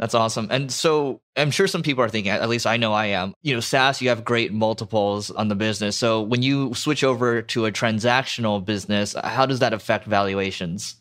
That's 0.00 0.14
awesome. 0.14 0.48
And 0.50 0.72
so 0.72 1.20
I'm 1.36 1.50
sure 1.50 1.66
some 1.66 1.82
people 1.82 2.02
are 2.02 2.08
thinking, 2.08 2.32
at 2.32 2.48
least 2.48 2.66
I 2.66 2.78
know 2.78 2.94
I 2.94 3.06
am, 3.08 3.34
you 3.42 3.52
know, 3.52 3.60
SaaS, 3.60 4.00
you 4.00 4.08
have 4.08 4.24
great 4.24 4.50
multiples 4.50 5.30
on 5.30 5.48
the 5.48 5.54
business. 5.54 5.94
So 5.94 6.22
when 6.22 6.40
you 6.40 6.72
switch 6.72 7.04
over 7.04 7.42
to 7.42 7.66
a 7.66 7.70
transactional 7.70 8.64
business, 8.64 9.14
how 9.22 9.44
does 9.44 9.58
that 9.58 9.74
affect 9.74 10.06
valuations? 10.06 10.96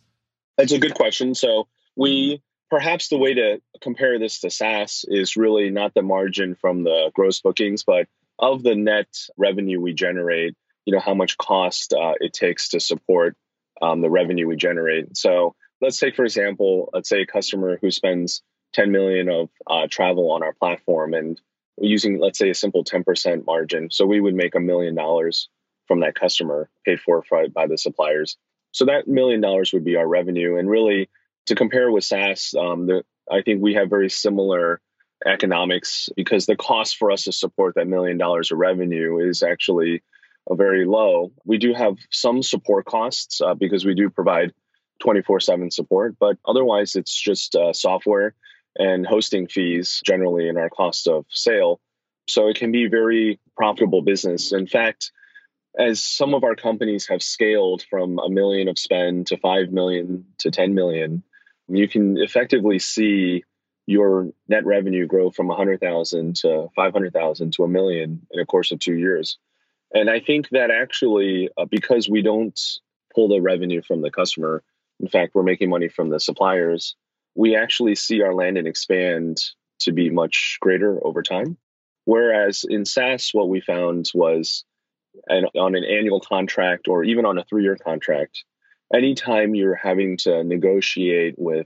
That's 0.58 0.74
a 0.74 0.80
good 0.80 0.96
question. 0.96 1.34
So 1.34 1.70
we 1.96 2.44
perhaps 2.70 3.08
the 3.08 3.18
way 3.18 3.34
to 3.36 3.62
compare 3.80 4.20
this 4.20 4.42
to 4.42 4.50
SaaS 4.50 5.06
is 5.08 5.38
really 5.38 5.70
not 5.70 5.94
the 5.94 6.02
margin 6.02 6.56
from 6.56 6.84
the 6.84 7.10
gross 7.14 7.40
bookings, 7.40 7.86
but 7.86 8.06
of 8.38 8.64
the 8.64 8.76
net 8.76 9.08
revenue 9.38 9.80
we 9.80 9.94
generate, 9.94 10.58
you 10.84 10.94
know, 10.94 11.00
how 11.00 11.14
much 11.14 11.38
cost 11.38 11.94
uh, 11.94 12.16
it 12.20 12.34
takes 12.34 12.68
to 12.70 12.82
support 12.82 13.38
um, 13.82 14.02
the 14.02 14.10
revenue 14.10 14.46
we 14.46 14.58
generate. 14.58 15.16
So 15.16 15.56
let's 15.80 16.00
take, 16.00 16.18
for 16.18 16.26
example, 16.26 16.90
let's 16.94 17.08
say 17.08 17.22
a 17.22 17.26
customer 17.26 17.78
who 17.82 17.92
spends 17.92 18.42
10 18.74 18.92
million 18.92 19.30
of 19.30 19.50
uh, 19.68 19.88
travel 19.90 20.32
on 20.32 20.44
our 20.44 20.54
platform 20.54 21.14
and 21.14 21.40
using, 21.82 22.20
let's 22.20 22.38
say, 22.38 22.50
a 22.50 22.56
simple 22.56 22.84
10% 22.84 23.46
margin. 23.46 23.90
So 23.92 24.06
we 24.06 24.20
would 24.20 24.36
make 24.36 24.56
a 24.56 24.60
million 24.60 24.96
dollars 24.96 25.50
from 25.88 26.02
that 26.02 26.16
customer 26.16 26.70
paid 26.86 27.00
for 27.00 27.24
by 27.54 27.68
the 27.68 27.78
suppliers. 27.78 28.38
So 28.72 28.86
that 28.86 29.08
million 29.08 29.42
dollars 29.42 29.74
would 29.74 29.84
be 29.84 29.96
our 29.96 30.08
revenue. 30.08 30.58
And 30.58 30.70
really, 30.70 31.10
to 31.48 31.56
compare 31.56 31.92
with 31.92 32.04
SaaS, 32.04 32.54
um, 32.58 32.86
the, 32.86 33.04
I 33.32 33.42
think 33.42 33.62
we 33.62 33.74
have 33.74 33.90
very 33.90 34.10
similar 34.10 34.82
economics 35.26 36.10
because 36.16 36.46
the 36.46 36.56
cost 36.56 36.98
for 36.98 37.12
us 37.12 37.24
to 37.24 37.32
support 37.32 37.76
that 37.76 37.88
million 37.88 38.18
dollars 38.18 38.52
of 38.52 38.60
revenue 38.60 39.18
is 39.18 39.42
actually 39.42 40.04
very 40.52 40.86
low. 40.86 41.32
We 41.46 41.58
do 41.58 41.74
have 41.74 41.98
some 42.12 42.42
support 42.42 42.86
costs 42.86 43.42
uh, 43.42 43.54
because 43.54 43.86
we 43.86 43.96
do 43.96 44.10
provide 44.10 44.54
24 45.00 45.40
7 45.40 45.72
support. 45.72 46.16
But 46.20 46.38
otherwise, 46.46 46.96
it's 46.96 47.20
just 47.20 47.56
uh, 47.56 47.74
software 47.74 48.36
and 48.78 49.06
hosting 49.06 49.48
fees 49.48 50.02
generally 50.06 50.48
in 50.48 50.58
our 50.58 50.70
cost 50.70 51.08
of 51.08 51.26
sale. 51.30 51.80
So 52.28 52.48
it 52.48 52.58
can 52.58 52.72
be 52.72 52.88
very 52.88 53.40
profitable 53.58 54.02
business. 54.02 54.52
In 54.52 54.68
fact, 54.68 55.12
as 55.78 56.02
some 56.02 56.34
of 56.34 56.44
our 56.44 56.56
companies 56.56 57.08
have 57.08 57.24
scaled 57.24 57.84
from 57.90 58.20
a 58.20 58.30
million 58.30 58.68
of 58.68 58.78
spend 58.78 59.28
to 59.28 59.38
5 59.38 59.72
million 59.72 60.26
to 60.40 60.52
10 60.52 60.74
million, 60.74 61.24
you 61.68 61.88
can 61.88 62.18
effectively 62.18 62.80
see 62.80 63.44
your 63.86 64.30
net 64.48 64.66
revenue 64.66 65.08
grow 65.08 65.32
from 65.32 65.48
100,000 65.48 66.36
to 66.36 66.68
500,000 66.76 67.54
to 67.54 67.64
a 67.64 67.68
million 67.68 68.22
in 68.32 68.40
a 68.40 68.46
course 68.46 68.72
of 68.72 68.80
two 68.80 68.96
years. 68.96 69.38
And 69.94 70.10
I 70.10 70.20
think 70.20 70.50
that 70.50 70.70
actually, 70.70 71.50
uh, 71.58 71.66
because 71.66 72.08
we 72.08 72.22
don't 72.22 72.60
pull 73.16 73.28
the 73.30 73.42
revenue 73.42 73.82
from 73.82 74.02
the 74.02 74.12
customer, 74.12 74.64
in 75.00 75.08
fact, 75.08 75.34
we're 75.34 75.44
making 75.44 75.70
money 75.70 75.88
from 75.88 76.10
the 76.10 76.20
suppliers, 76.20 76.96
we 77.40 77.56
actually 77.56 77.96
see 77.96 78.22
our 78.22 78.34
land 78.34 78.58
and 78.58 78.68
expand 78.68 79.38
to 79.80 79.94
be 79.94 80.10
much 80.10 80.58
greater 80.60 81.00
over 81.08 81.24
time. 81.24 81.56
Whereas 82.04 82.66
in 82.68 82.84
SaaS, 82.84 83.30
what 83.32 83.48
we 83.48 83.62
found 83.62 84.12
was 84.14 84.66
an, 85.30 85.46
on 85.56 85.74
an 85.74 85.86
annual 85.86 86.20
contract 86.20 86.90
or 86.90 87.06
even 87.06 87.26
on 87.26 87.38
a 87.38 87.46
three 87.46 87.64
year 87.64 87.78
contract, 87.78 88.44
anytime 88.94 89.56
you're 89.56 89.80
having 89.82 90.18
to 90.18 90.44
negotiate 90.44 91.36
with 91.38 91.66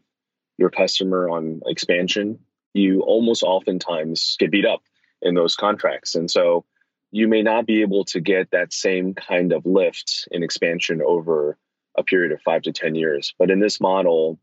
your 0.59 0.69
customer 0.69 1.27
on 1.27 1.61
expansion, 1.65 2.37
you 2.75 3.01
almost 3.01 3.41
oftentimes 3.41 4.35
get 4.37 4.51
beat 4.51 4.67
up 4.67 4.83
in 5.23 5.33
those 5.33 5.55
contracts. 5.55 6.13
And 6.13 6.29
so 6.29 6.65
you 7.09 7.27
may 7.27 7.41
not 7.41 7.65
be 7.65 7.81
able 7.81 8.05
to 8.05 8.19
get 8.19 8.51
that 8.51 8.73
same 8.73 9.15
kind 9.15 9.51
of 9.51 9.65
lift 9.65 10.27
in 10.29 10.43
expansion 10.43 11.01
over 11.03 11.57
a 11.97 12.03
period 12.03 12.31
of 12.31 12.43
five 12.43 12.61
to 12.63 12.71
10 12.71 12.93
years. 12.93 13.33
But 13.39 13.49
in 13.49 13.59
this 13.59 13.81
model, 13.81 14.39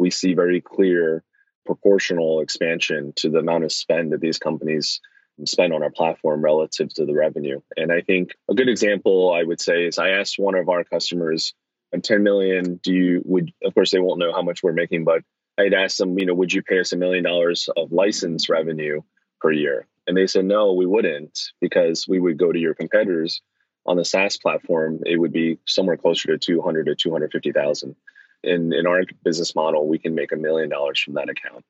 we 0.00 0.10
see 0.10 0.32
very 0.32 0.60
clear 0.60 1.22
proportional 1.66 2.40
expansion 2.40 3.12
to 3.16 3.28
the 3.28 3.38
amount 3.38 3.64
of 3.64 3.70
spend 3.70 4.12
that 4.12 4.20
these 4.20 4.38
companies 4.38 5.00
spend 5.44 5.72
on 5.72 5.82
our 5.82 5.90
platform 5.90 6.42
relative 6.42 6.92
to 6.94 7.04
the 7.04 7.14
revenue. 7.14 7.60
And 7.76 7.92
I 7.92 8.00
think 8.00 8.34
a 8.50 8.54
good 8.54 8.68
example 8.68 9.32
I 9.32 9.42
would 9.42 9.60
say 9.60 9.84
is 9.84 9.98
I 9.98 10.10
asked 10.10 10.38
one 10.38 10.54
of 10.54 10.68
our 10.68 10.84
customers, 10.84 11.54
I'm 11.94 12.02
10 12.02 12.22
million, 12.22 12.80
do 12.82 12.92
you 12.92 13.22
would 13.24 13.52
of 13.64 13.74
course 13.74 13.90
they 13.90 14.00
won't 14.00 14.18
know 14.18 14.32
how 14.32 14.42
much 14.42 14.62
we're 14.62 14.72
making, 14.72 15.04
but 15.04 15.22
I'd 15.58 15.74
ask 15.74 15.98
them, 15.98 16.18
you 16.18 16.26
know, 16.26 16.34
would 16.34 16.52
you 16.52 16.62
pay 16.62 16.80
us 16.80 16.92
a 16.92 16.96
million 16.96 17.24
dollars 17.24 17.68
of 17.76 17.92
license 17.92 18.48
revenue 18.48 19.02
per 19.40 19.52
year? 19.52 19.86
And 20.06 20.16
they 20.16 20.26
said, 20.26 20.46
no, 20.46 20.72
we 20.72 20.86
wouldn't, 20.86 21.38
because 21.60 22.08
we 22.08 22.18
would 22.18 22.38
go 22.38 22.50
to 22.50 22.58
your 22.58 22.74
competitors 22.74 23.42
on 23.86 23.96
the 23.96 24.04
SaaS 24.04 24.38
platform. 24.38 25.00
It 25.04 25.18
would 25.18 25.32
be 25.32 25.58
somewhere 25.66 25.98
closer 25.98 26.28
to 26.28 26.38
200 26.38 26.86
to 26.86 26.94
250,000. 26.94 27.96
In, 28.42 28.72
in 28.72 28.86
our 28.86 29.02
business 29.24 29.54
model, 29.54 29.86
we 29.86 29.98
can 29.98 30.14
make 30.14 30.32
a 30.32 30.36
million 30.36 30.68
dollars 30.70 30.98
from 31.00 31.14
that 31.14 31.28
account. 31.28 31.64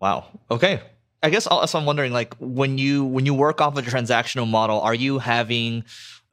Wow. 0.00 0.26
Okay. 0.50 0.80
I 1.22 1.30
guess 1.30 1.46
also 1.46 1.78
I'm 1.78 1.86
wondering, 1.86 2.12
like, 2.12 2.34
when 2.38 2.76
you 2.76 3.04
when 3.04 3.24
you 3.24 3.32
work 3.32 3.62
off 3.62 3.78
of 3.78 3.86
a 3.86 3.90
transactional 3.90 4.46
model, 4.46 4.80
are 4.80 4.94
you 4.94 5.18
having 5.18 5.84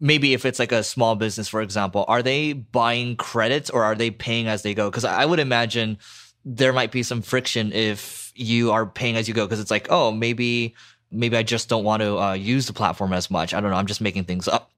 maybe 0.02 0.34
if 0.34 0.46
it's 0.46 0.60
like 0.60 0.74
a 0.74 0.84
small 0.84 1.16
business, 1.16 1.48
for 1.48 1.62
example, 1.62 2.04
are 2.10 2.22
they 2.22 2.52
buying 2.52 3.16
credits 3.16 3.70
or 3.70 3.84
are 3.86 3.96
they 3.96 4.12
paying 4.12 4.48
as 4.48 4.64
they 4.64 4.74
go? 4.74 4.90
Because 4.90 5.06
I 5.06 5.24
would 5.24 5.40
imagine 5.40 6.00
there 6.44 6.74
might 6.74 6.92
be 6.92 7.04
some 7.04 7.22
friction 7.22 7.72
if 7.72 8.34
you 8.36 8.72
are 8.72 8.86
paying 8.86 9.16
as 9.16 9.28
you 9.28 9.34
go 9.34 9.46
because 9.46 9.60
it's 9.60 9.72
like, 9.72 9.88
oh, 9.90 10.12
maybe 10.12 10.76
maybe 11.12 11.38
I 11.38 11.44
just 11.44 11.70
don't 11.70 11.84
want 11.84 12.02
to 12.02 12.18
uh, 12.18 12.34
use 12.34 12.68
the 12.68 12.74
platform 12.74 13.14
as 13.14 13.30
much. 13.30 13.54
I 13.54 13.62
don't 13.62 13.72
know. 13.72 13.78
I'm 13.78 13.86
just 13.86 14.02
making 14.02 14.26
things 14.26 14.48
up. 14.48 14.72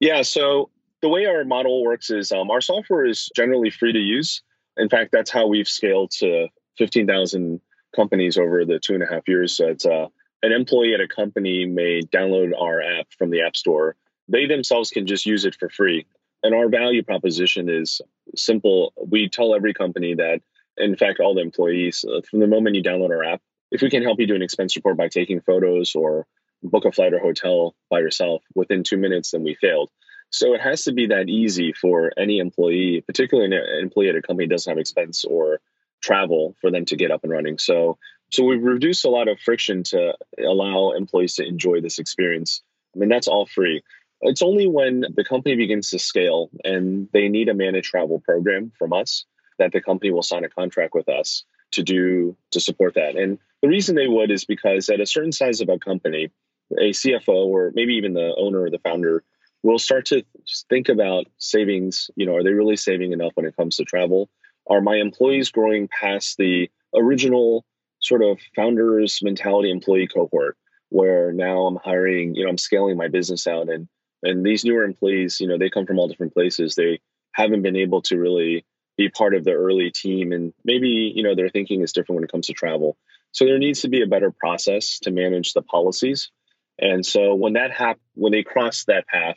Yeah. 0.00 0.22
So 0.22 0.70
the 1.02 1.08
way 1.08 1.26
our 1.26 1.44
model 1.44 1.84
works 1.84 2.10
is 2.10 2.32
um, 2.32 2.50
our 2.50 2.60
software 2.60 3.04
is 3.04 3.30
generally 3.36 3.70
free 3.70 3.92
to 3.92 3.98
use. 3.98 4.42
In 4.76 4.88
fact, 4.88 5.10
that's 5.12 5.30
how 5.30 5.46
we've 5.46 5.68
scaled 5.68 6.10
to 6.18 6.48
15,000 6.78 7.60
companies 7.94 8.36
over 8.36 8.64
the 8.64 8.78
two 8.78 8.94
and 8.94 9.02
a 9.02 9.06
half 9.06 9.26
years. 9.26 9.58
It's 9.60 9.86
uh, 9.86 10.08
an 10.42 10.52
employee 10.52 10.94
at 10.94 11.00
a 11.00 11.08
company 11.08 11.66
may 11.66 12.02
download 12.02 12.52
our 12.58 12.82
app 12.82 13.06
from 13.16 13.30
the 13.30 13.42
App 13.42 13.56
Store. 13.56 13.96
They 14.28 14.46
themselves 14.46 14.90
can 14.90 15.06
just 15.06 15.26
use 15.26 15.44
it 15.44 15.54
for 15.54 15.68
free. 15.68 16.06
And 16.42 16.54
our 16.54 16.68
value 16.68 17.02
proposition 17.02 17.68
is 17.68 18.00
simple. 18.36 18.92
We 18.96 19.28
tell 19.28 19.54
every 19.54 19.72
company 19.72 20.14
that 20.14 20.40
in 20.78 20.96
fact, 20.96 21.20
all 21.20 21.34
the 21.34 21.40
employees, 21.40 22.04
uh, 22.04 22.20
from 22.22 22.40
the 22.40 22.46
moment 22.46 22.76
you 22.76 22.82
download 22.82 23.10
our 23.10 23.24
app, 23.24 23.40
if 23.70 23.82
we 23.82 23.90
can 23.90 24.02
help 24.02 24.20
you 24.20 24.26
do 24.26 24.34
an 24.34 24.42
expense 24.42 24.76
report 24.76 24.96
by 24.96 25.08
taking 25.08 25.40
photos 25.40 25.94
or 25.94 26.26
book 26.62 26.84
a 26.84 26.92
flight 26.92 27.14
or 27.14 27.18
hotel 27.18 27.74
by 27.90 28.00
yourself 28.00 28.42
within 28.54 28.82
two 28.82 28.96
minutes, 28.96 29.30
then 29.30 29.42
we 29.42 29.54
failed. 29.54 29.90
So 30.36 30.54
it 30.54 30.60
has 30.60 30.84
to 30.84 30.92
be 30.92 31.06
that 31.06 31.30
easy 31.30 31.72
for 31.72 32.12
any 32.18 32.38
employee, 32.38 33.02
particularly 33.06 33.56
an 33.56 33.62
employee 33.80 34.10
at 34.10 34.16
a 34.16 34.22
company 34.22 34.46
doesn't 34.46 34.70
have 34.70 34.78
expense 34.78 35.24
or 35.24 35.60
travel 36.02 36.54
for 36.60 36.70
them 36.70 36.84
to 36.86 36.96
get 36.96 37.10
up 37.10 37.24
and 37.24 37.32
running. 37.32 37.58
So 37.58 37.98
so 38.30 38.44
we've 38.44 38.62
reduced 38.62 39.04
a 39.04 39.10
lot 39.10 39.28
of 39.28 39.40
friction 39.40 39.82
to 39.84 40.14
allow 40.38 40.90
employees 40.92 41.36
to 41.36 41.46
enjoy 41.46 41.80
this 41.80 41.98
experience. 41.98 42.60
I 42.94 42.98
mean, 42.98 43.08
that's 43.08 43.28
all 43.28 43.46
free. 43.46 43.82
It's 44.20 44.42
only 44.42 44.66
when 44.66 45.04
the 45.14 45.24
company 45.24 45.54
begins 45.56 45.90
to 45.90 45.98
scale 45.98 46.50
and 46.64 47.08
they 47.12 47.28
need 47.28 47.48
a 47.48 47.54
managed 47.54 47.90
travel 47.90 48.20
program 48.20 48.72
from 48.78 48.92
us 48.92 49.24
that 49.58 49.72
the 49.72 49.80
company 49.80 50.10
will 50.10 50.22
sign 50.22 50.44
a 50.44 50.50
contract 50.50 50.92
with 50.92 51.08
us 51.08 51.44
to 51.72 51.82
do 51.82 52.36
to 52.50 52.60
support 52.60 52.94
that. 52.94 53.16
And 53.16 53.38
the 53.62 53.68
reason 53.68 53.94
they 53.94 54.08
would 54.08 54.30
is 54.30 54.44
because 54.44 54.90
at 54.90 55.00
a 55.00 55.06
certain 55.06 55.32
size 55.32 55.60
of 55.60 55.68
a 55.70 55.78
company, 55.78 56.30
a 56.72 56.90
CFO 56.90 57.46
or 57.46 57.72
maybe 57.74 57.94
even 57.94 58.12
the 58.12 58.34
owner 58.36 58.62
or 58.62 58.70
the 58.70 58.80
founder 58.80 59.22
will 59.66 59.78
start 59.78 60.06
to 60.06 60.24
think 60.68 60.88
about 60.88 61.26
savings. 61.38 62.10
You 62.16 62.26
know, 62.26 62.36
are 62.36 62.42
they 62.42 62.52
really 62.52 62.76
saving 62.76 63.12
enough 63.12 63.32
when 63.34 63.46
it 63.46 63.56
comes 63.56 63.76
to 63.76 63.84
travel? 63.84 64.28
Are 64.68 64.80
my 64.80 64.96
employees 64.96 65.50
growing 65.50 65.88
past 65.88 66.36
the 66.38 66.70
original 66.94 67.64
sort 68.00 68.22
of 68.22 68.38
founders 68.54 69.20
mentality 69.22 69.70
employee 69.70 70.08
cohort 70.08 70.56
where 70.90 71.32
now 71.32 71.66
I'm 71.66 71.76
hiring, 71.76 72.34
you 72.34 72.44
know, 72.44 72.50
I'm 72.50 72.58
scaling 72.58 72.96
my 72.96 73.08
business 73.08 73.46
out 73.46 73.68
and 73.68 73.88
and 74.22 74.44
these 74.44 74.64
newer 74.64 74.82
employees, 74.82 75.40
you 75.40 75.46
know, 75.46 75.58
they 75.58 75.68
come 75.68 75.86
from 75.86 75.98
all 75.98 76.08
different 76.08 76.32
places. 76.32 76.74
They 76.74 77.00
haven't 77.32 77.62
been 77.62 77.76
able 77.76 78.02
to 78.02 78.16
really 78.16 78.64
be 78.96 79.08
part 79.10 79.34
of 79.34 79.44
the 79.44 79.52
early 79.52 79.90
team 79.90 80.32
and 80.32 80.52
maybe 80.64 81.12
you 81.14 81.22
know 81.22 81.34
their 81.34 81.50
thinking 81.50 81.82
is 81.82 81.92
different 81.92 82.16
when 82.16 82.24
it 82.24 82.32
comes 82.32 82.46
to 82.46 82.54
travel 82.54 82.96
so 83.32 83.44
there 83.44 83.58
needs 83.58 83.82
to 83.82 83.88
be 83.88 84.00
a 84.00 84.06
better 84.06 84.30
process 84.30 84.98
to 85.00 85.10
manage 85.10 85.52
the 85.52 85.62
policies 85.62 86.30
and 86.78 87.04
so 87.04 87.34
when 87.34 87.54
that 87.54 87.70
hap- 87.70 88.00
when 88.14 88.32
they 88.32 88.42
cross 88.42 88.84
that 88.84 89.06
path 89.06 89.36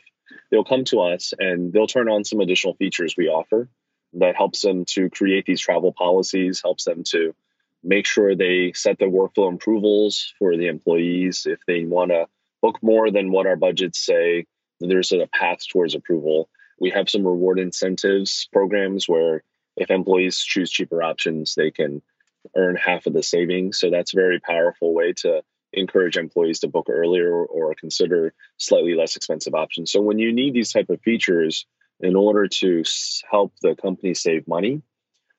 they'll 0.50 0.64
come 0.64 0.84
to 0.84 1.00
us 1.00 1.32
and 1.38 1.72
they'll 1.72 1.86
turn 1.86 2.08
on 2.08 2.24
some 2.24 2.40
additional 2.40 2.74
features 2.74 3.14
we 3.16 3.28
offer 3.28 3.68
that 4.14 4.36
helps 4.36 4.62
them 4.62 4.84
to 4.84 5.08
create 5.10 5.46
these 5.46 5.60
travel 5.60 5.92
policies 5.92 6.60
helps 6.62 6.84
them 6.84 7.04
to 7.04 7.34
make 7.82 8.06
sure 8.06 8.34
they 8.34 8.72
set 8.74 8.98
the 8.98 9.06
workflow 9.06 9.54
approvals 9.54 10.34
for 10.38 10.56
the 10.56 10.66
employees 10.66 11.46
if 11.46 11.60
they 11.66 11.84
want 11.84 12.10
to 12.10 12.26
book 12.60 12.78
more 12.82 13.10
than 13.10 13.30
what 13.30 13.46
our 13.46 13.56
budgets 13.56 14.04
say 14.04 14.46
there's 14.80 15.12
a 15.12 15.28
path 15.32 15.66
towards 15.68 15.94
approval 15.94 16.48
we 16.80 16.90
have 16.90 17.08
some 17.08 17.26
reward 17.26 17.58
incentives 17.58 18.48
programs 18.52 19.08
where 19.08 19.42
if 19.76 19.90
employees 19.90 20.38
choose 20.38 20.70
cheaper 20.70 21.02
options, 21.02 21.54
they 21.54 21.70
can 21.70 22.02
earn 22.56 22.76
half 22.76 23.06
of 23.06 23.12
the 23.12 23.22
savings. 23.22 23.78
So 23.78 23.90
that's 23.90 24.12
a 24.12 24.16
very 24.16 24.40
powerful 24.40 24.94
way 24.94 25.12
to 25.18 25.42
encourage 25.72 26.16
employees 26.16 26.60
to 26.60 26.68
book 26.68 26.86
earlier 26.88 27.32
or 27.44 27.74
consider 27.74 28.32
slightly 28.56 28.94
less 28.94 29.16
expensive 29.16 29.54
options. 29.54 29.92
So 29.92 30.00
when 30.00 30.18
you 30.18 30.32
need 30.32 30.54
these 30.54 30.72
type 30.72 30.90
of 30.90 31.00
features 31.02 31.66
in 32.00 32.16
order 32.16 32.48
to 32.48 32.82
help 33.30 33.52
the 33.62 33.74
company 33.74 34.14
save 34.14 34.48
money, 34.48 34.82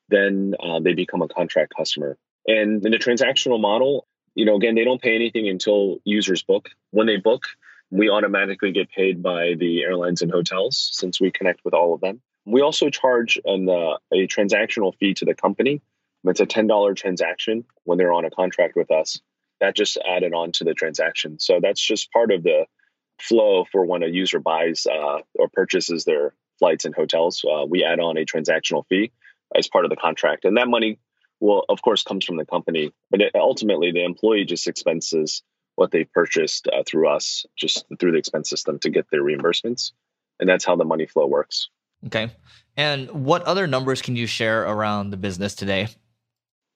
then 0.09 0.53
uh, 0.61 0.79
they 0.79 0.93
become 0.93 1.21
a 1.21 1.27
contract 1.27 1.73
customer. 1.75 2.17
And 2.47 2.85
in 2.85 2.91
the 2.91 2.97
transactional 2.97 3.59
model, 3.59 4.07
you 4.35 4.45
know, 4.45 4.55
again, 4.55 4.75
they 4.75 4.83
don't 4.83 5.01
pay 5.01 5.15
anything 5.15 5.47
until 5.47 5.97
users 6.03 6.43
book. 6.43 6.69
When 6.91 7.07
they 7.07 7.17
book, 7.17 7.45
we 7.89 8.09
automatically 8.09 8.71
get 8.71 8.89
paid 8.89 9.21
by 9.21 9.55
the 9.57 9.83
airlines 9.83 10.21
and 10.21 10.31
hotels 10.31 10.89
since 10.93 11.19
we 11.19 11.31
connect 11.31 11.63
with 11.65 11.73
all 11.73 11.93
of 11.93 12.01
them. 12.01 12.21
We 12.45 12.61
also 12.61 12.89
charge 12.89 13.39
an, 13.45 13.69
uh, 13.69 13.97
a 14.11 14.27
transactional 14.27 14.95
fee 14.97 15.13
to 15.15 15.25
the 15.25 15.35
company. 15.35 15.81
It's 16.23 16.39
a 16.39 16.45
$10 16.45 16.95
transaction 16.95 17.65
when 17.83 17.97
they're 17.97 18.13
on 18.13 18.25
a 18.25 18.31
contract 18.31 18.75
with 18.75 18.91
us. 18.91 19.19
That 19.61 19.75
just 19.75 19.97
added 20.05 20.33
on 20.33 20.51
to 20.53 20.63
the 20.63 20.73
transaction. 20.73 21.39
So 21.39 21.59
that's 21.61 21.81
just 21.81 22.11
part 22.11 22.31
of 22.31 22.43
the 22.43 22.65
flow 23.19 23.65
for 23.71 23.85
when 23.85 24.03
a 24.03 24.07
user 24.07 24.39
buys 24.39 24.85
uh, 24.85 25.19
or 25.35 25.49
purchases 25.53 26.03
their 26.03 26.33
flights 26.59 26.85
and 26.85 26.95
hotels. 26.95 27.43
Uh, 27.45 27.65
we 27.65 27.83
add 27.83 27.99
on 27.99 28.17
a 28.17 28.25
transactional 28.25 28.85
fee 28.87 29.11
as 29.55 29.67
part 29.67 29.85
of 29.85 29.89
the 29.89 29.95
contract. 29.95 30.45
And 30.45 30.57
that 30.57 30.67
money 30.67 30.99
will, 31.39 31.63
of 31.69 31.81
course, 31.81 32.03
comes 32.03 32.25
from 32.25 32.37
the 32.37 32.45
company. 32.45 32.91
But 33.09 33.21
it, 33.21 33.31
ultimately, 33.35 33.91
the 33.91 34.03
employee 34.03 34.45
just 34.45 34.67
expenses 34.67 35.43
what 35.75 35.91
they 35.91 36.03
purchased 36.03 36.67
uh, 36.67 36.83
through 36.85 37.09
us, 37.09 37.45
just 37.57 37.85
through 37.99 38.11
the 38.11 38.17
expense 38.17 38.49
system 38.49 38.79
to 38.79 38.89
get 38.89 39.05
their 39.11 39.23
reimbursements. 39.23 39.91
And 40.39 40.49
that's 40.49 40.65
how 40.65 40.75
the 40.75 40.85
money 40.85 41.05
flow 41.05 41.27
works. 41.27 41.69
Okay. 42.07 42.31
And 42.75 43.11
what 43.11 43.43
other 43.43 43.67
numbers 43.67 44.01
can 44.01 44.15
you 44.15 44.27
share 44.27 44.63
around 44.63 45.11
the 45.11 45.17
business 45.17 45.55
today? 45.55 45.87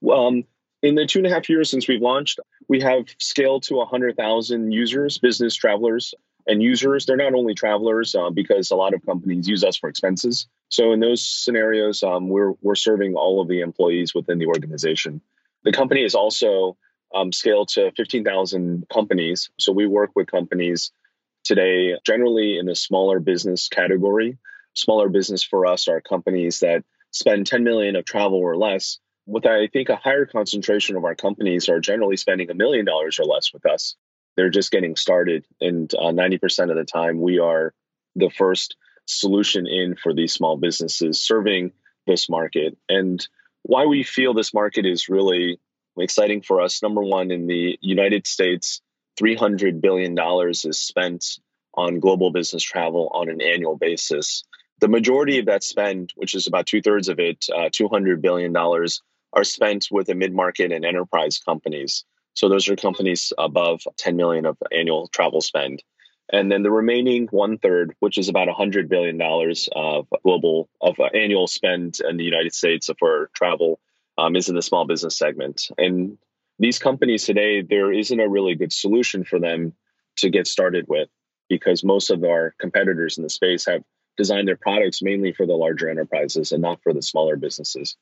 Well, 0.01 0.27
um, 0.27 0.43
in 0.83 0.95
the 0.95 1.05
two 1.05 1.19
and 1.19 1.27
a 1.27 1.31
half 1.31 1.49
years 1.49 1.69
since 1.69 1.87
we've 1.87 2.01
launched, 2.01 2.39
we 2.67 2.81
have 2.81 3.05
scaled 3.19 3.63
to 3.63 3.75
100,000 3.75 4.71
users, 4.71 5.17
business 5.17 5.55
travelers, 5.55 6.13
and 6.47 6.61
users. 6.61 7.05
They're 7.05 7.17
not 7.17 7.33
only 7.33 7.53
travelers 7.53 8.15
uh, 8.15 8.29
because 8.29 8.71
a 8.71 8.75
lot 8.75 8.93
of 8.93 9.05
companies 9.05 9.47
use 9.47 9.63
us 9.63 9.77
for 9.77 9.89
expenses. 9.89 10.47
So 10.69 10.93
in 10.93 10.99
those 10.99 11.25
scenarios, 11.25 12.03
um, 12.03 12.29
we're 12.29 12.53
we're 12.61 12.75
serving 12.75 13.15
all 13.15 13.41
of 13.41 13.47
the 13.47 13.61
employees 13.61 14.13
within 14.13 14.37
the 14.37 14.47
organization. 14.47 15.21
The 15.63 15.71
company 15.71 16.03
is 16.03 16.15
also 16.15 16.77
um, 17.13 17.31
scaled 17.31 17.69
to 17.69 17.91
15,000 17.95 18.85
companies. 18.91 19.49
So 19.59 19.71
we 19.71 19.87
work 19.87 20.11
with 20.15 20.27
companies 20.27 20.91
today, 21.43 21.95
generally 22.05 22.57
in 22.57 22.65
the 22.65 22.75
smaller 22.75 23.19
business 23.19 23.67
category. 23.69 24.37
Smaller 24.73 25.09
business 25.09 25.43
for 25.43 25.65
us 25.65 25.87
are 25.87 26.01
companies 26.01 26.59
that 26.59 26.83
spend 27.11 27.47
10 27.47 27.63
million 27.63 27.95
of 27.95 28.05
travel 28.05 28.37
or 28.37 28.57
less. 28.57 28.99
With 29.27 29.45
I 29.45 29.67
think 29.67 29.89
a 29.89 29.95
higher 29.95 30.25
concentration 30.25 30.95
of 30.95 31.03
our 31.03 31.15
companies 31.15 31.67
are 31.69 31.79
generally 31.79 32.17
spending 32.17 32.49
a 32.49 32.55
million 32.55 32.85
dollars 32.85 33.19
or 33.19 33.25
less 33.25 33.51
with 33.53 33.65
us. 33.65 33.95
They're 34.35 34.49
just 34.49 34.71
getting 34.71 34.95
started, 34.95 35.45
and 35.61 35.91
uh, 35.95 36.11
90% 36.11 36.69
of 36.69 36.75
the 36.75 36.83
time 36.83 37.21
we 37.21 37.39
are 37.39 37.73
the 38.15 38.29
first 38.29 38.75
solution 39.05 39.67
in 39.67 39.95
for 39.95 40.13
these 40.13 40.33
small 40.33 40.57
businesses 40.57 41.21
serving 41.21 41.71
this 42.05 42.29
market. 42.29 42.77
And 42.89 43.25
why 43.63 43.85
we 43.85 44.03
feel 44.03 44.33
this 44.33 44.53
market 44.53 44.85
is 44.85 45.09
really 45.09 45.59
exciting 45.97 46.41
for 46.41 46.61
us. 46.61 46.83
Number 46.83 47.01
one, 47.01 47.31
in 47.31 47.47
the 47.47 47.77
United 47.81 48.27
States, 48.27 48.81
$300 49.19 49.81
billion 49.81 50.15
is 50.49 50.79
spent 50.79 51.39
on 51.73 51.99
global 51.99 52.31
business 52.31 52.63
travel 52.63 53.09
on 53.13 53.29
an 53.29 53.41
annual 53.41 53.77
basis. 53.77 54.43
The 54.81 54.87
majority 54.87 55.39
of 55.39 55.45
that 55.45 55.63
spend, 55.63 56.13
which 56.15 56.35
is 56.35 56.47
about 56.47 56.67
two 56.67 56.81
thirds 56.81 57.07
of 57.09 57.19
it, 57.19 57.45
uh, 57.53 57.69
$200 57.69 58.21
billion, 58.21 58.53
are 59.35 59.43
spent 59.43 59.87
with 59.91 60.07
the 60.07 60.15
mid 60.15 60.33
market 60.33 60.71
and 60.71 60.85
enterprise 60.85 61.37
companies. 61.37 62.05
So 62.33 62.49
those 62.49 62.67
are 62.67 62.75
companies 62.75 63.31
above 63.37 63.81
10 63.97 64.15
million 64.15 64.45
of 64.45 64.57
annual 64.71 65.07
travel 65.07 65.41
spend. 65.41 65.83
And 66.31 66.51
then 66.51 66.63
the 66.63 66.71
remaining 66.71 67.27
one 67.27 67.57
third, 67.57 67.95
which 67.99 68.17
is 68.17 68.29
about 68.29 68.47
$100 68.47 68.89
billion 68.89 69.21
of 69.75 70.07
global, 70.23 70.69
of 70.81 70.99
uh, 70.99 71.05
annual 71.13 71.47
spend 71.47 71.99
in 72.07 72.17
the 72.17 72.23
United 72.23 72.53
States 72.53 72.89
for 72.97 73.29
travel, 73.33 73.79
um, 74.17 74.35
is 74.35 74.49
in 74.49 74.55
the 74.55 74.61
small 74.61 74.85
business 74.85 75.17
segment. 75.17 75.69
And 75.77 76.17
these 76.57 76.79
companies 76.79 77.25
today, 77.25 77.61
there 77.61 77.91
isn't 77.91 78.19
a 78.19 78.29
really 78.29 78.55
good 78.55 78.73
solution 78.73 79.23
for 79.23 79.39
them 79.39 79.73
to 80.17 80.29
get 80.29 80.47
started 80.47 80.85
with 80.87 81.09
because 81.47 81.83
most 81.83 82.09
of 82.09 82.23
our 82.23 82.55
competitors 82.59 83.17
in 83.17 83.23
the 83.23 83.29
space 83.29 83.65
have 83.67 83.83
designed 84.17 84.47
their 84.47 84.57
products 84.57 85.01
mainly 85.01 85.33
for 85.33 85.45
the 85.45 85.53
larger 85.53 85.89
enterprises 85.89 86.51
and 86.51 86.61
not 86.61 86.81
for 86.81 86.93
the 86.93 87.01
smaller 87.01 87.35
businesses. 87.35 87.97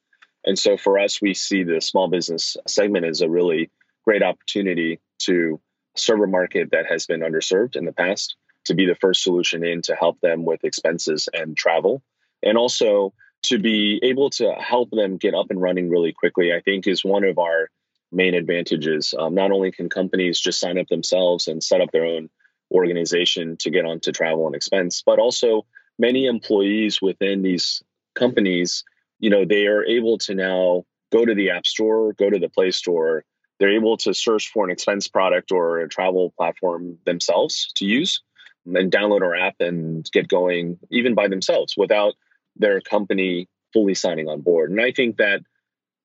And 0.46 0.58
so 0.58 0.78
for 0.78 1.00
us, 1.00 1.22
we 1.22 1.34
see 1.34 1.64
the 1.64 1.82
small 1.82 2.08
business 2.08 2.58
segment 2.68 3.06
as 3.06 3.22
a 3.22 3.30
really 3.30 3.70
great 4.06 4.24
opportunity 4.24 5.00
to 5.20 5.60
serve 5.96 6.22
a 6.22 6.28
market 6.28 6.72
that 6.72 6.86
has 6.88 7.06
been 7.06 7.22
underserved 7.22 7.76
in 7.76 7.86
the 7.86 7.94
past, 7.94 8.36
to 8.66 8.74
be 8.74 8.86
the 8.86 8.96
first 8.96 9.24
solution 9.24 9.64
in 9.66 9.82
to 9.84 9.96
help 9.96 10.20
them 10.22 10.46
with 10.46 10.64
expenses 10.64 11.30
and 11.34 11.56
travel, 11.56 12.02
and 12.42 12.58
also 12.58 13.14
to 13.44 13.60
be 13.60 14.00
able 14.04 14.30
to 14.30 14.54
help 14.54 14.90
them 14.92 15.18
get 15.18 15.34
up 15.34 15.48
and 15.50 15.62
running 15.62 15.90
really 15.90 16.14
quickly, 16.14 16.54
I 16.54 16.62
think 16.62 16.88
is 16.88 17.04
one 17.04 17.24
of 17.24 17.38
our 17.38 17.70
main 18.12 18.34
advantages. 18.34 19.14
Um, 19.18 19.36
not 19.36 19.52
only 19.52 19.72
can 19.72 19.90
companies 19.90 20.40
just 20.40 20.60
sign 20.60 20.78
up 20.78 20.88
themselves 20.88 21.48
and 21.48 21.64
set 21.64 21.82
up 21.82 21.92
their 21.92 22.06
own 22.06 22.30
organization 22.72 23.58
to 23.58 23.70
get 23.70 23.86
onto 23.86 24.12
travel 24.12 24.46
and 24.48 24.56
expense, 24.56 25.04
but 25.06 25.20
also 25.20 25.66
many 26.00 26.26
employees 26.26 27.02
within 27.02 27.42
these 27.42 27.84
companies, 28.16 28.84
you 29.24 29.30
know, 29.30 29.46
they 29.46 29.68
are 29.68 29.86
able 29.86 30.18
to 30.18 30.36
now 30.36 30.84
go 31.13 31.24
to 31.24 31.34
the 31.34 31.50
App 31.50 31.65
Store, 31.65 32.12
go 32.12 32.30
to 32.30 32.39
the 32.39 32.50
Play 32.50 32.72
Store. 32.72 33.24
They're 33.58 33.74
able 33.74 33.96
to 34.00 34.13
search 34.13 34.51
for 34.51 34.65
an 34.65 34.70
expense 34.70 35.08
product 35.08 35.50
or 35.50 35.80
a 35.80 35.88
travel 35.88 36.34
platform 36.36 36.98
themselves 37.06 37.72
to 37.75 37.86
use 37.86 38.22
and 38.65 38.92
download 38.92 39.22
our 39.22 39.34
app 39.34 39.56
and 39.62 40.06
get 40.12 40.27
going 40.27 40.77
even 40.92 41.15
by 41.15 41.30
themselves 41.30 41.75
without 41.77 42.15
their 42.58 42.82
company 42.82 43.48
fully 43.72 43.94
signing 43.94 44.27
on 44.27 44.42
board. 44.42 44.72
And 44.72 44.82
I 44.82 44.92
think 44.92 45.15
that 45.18 45.39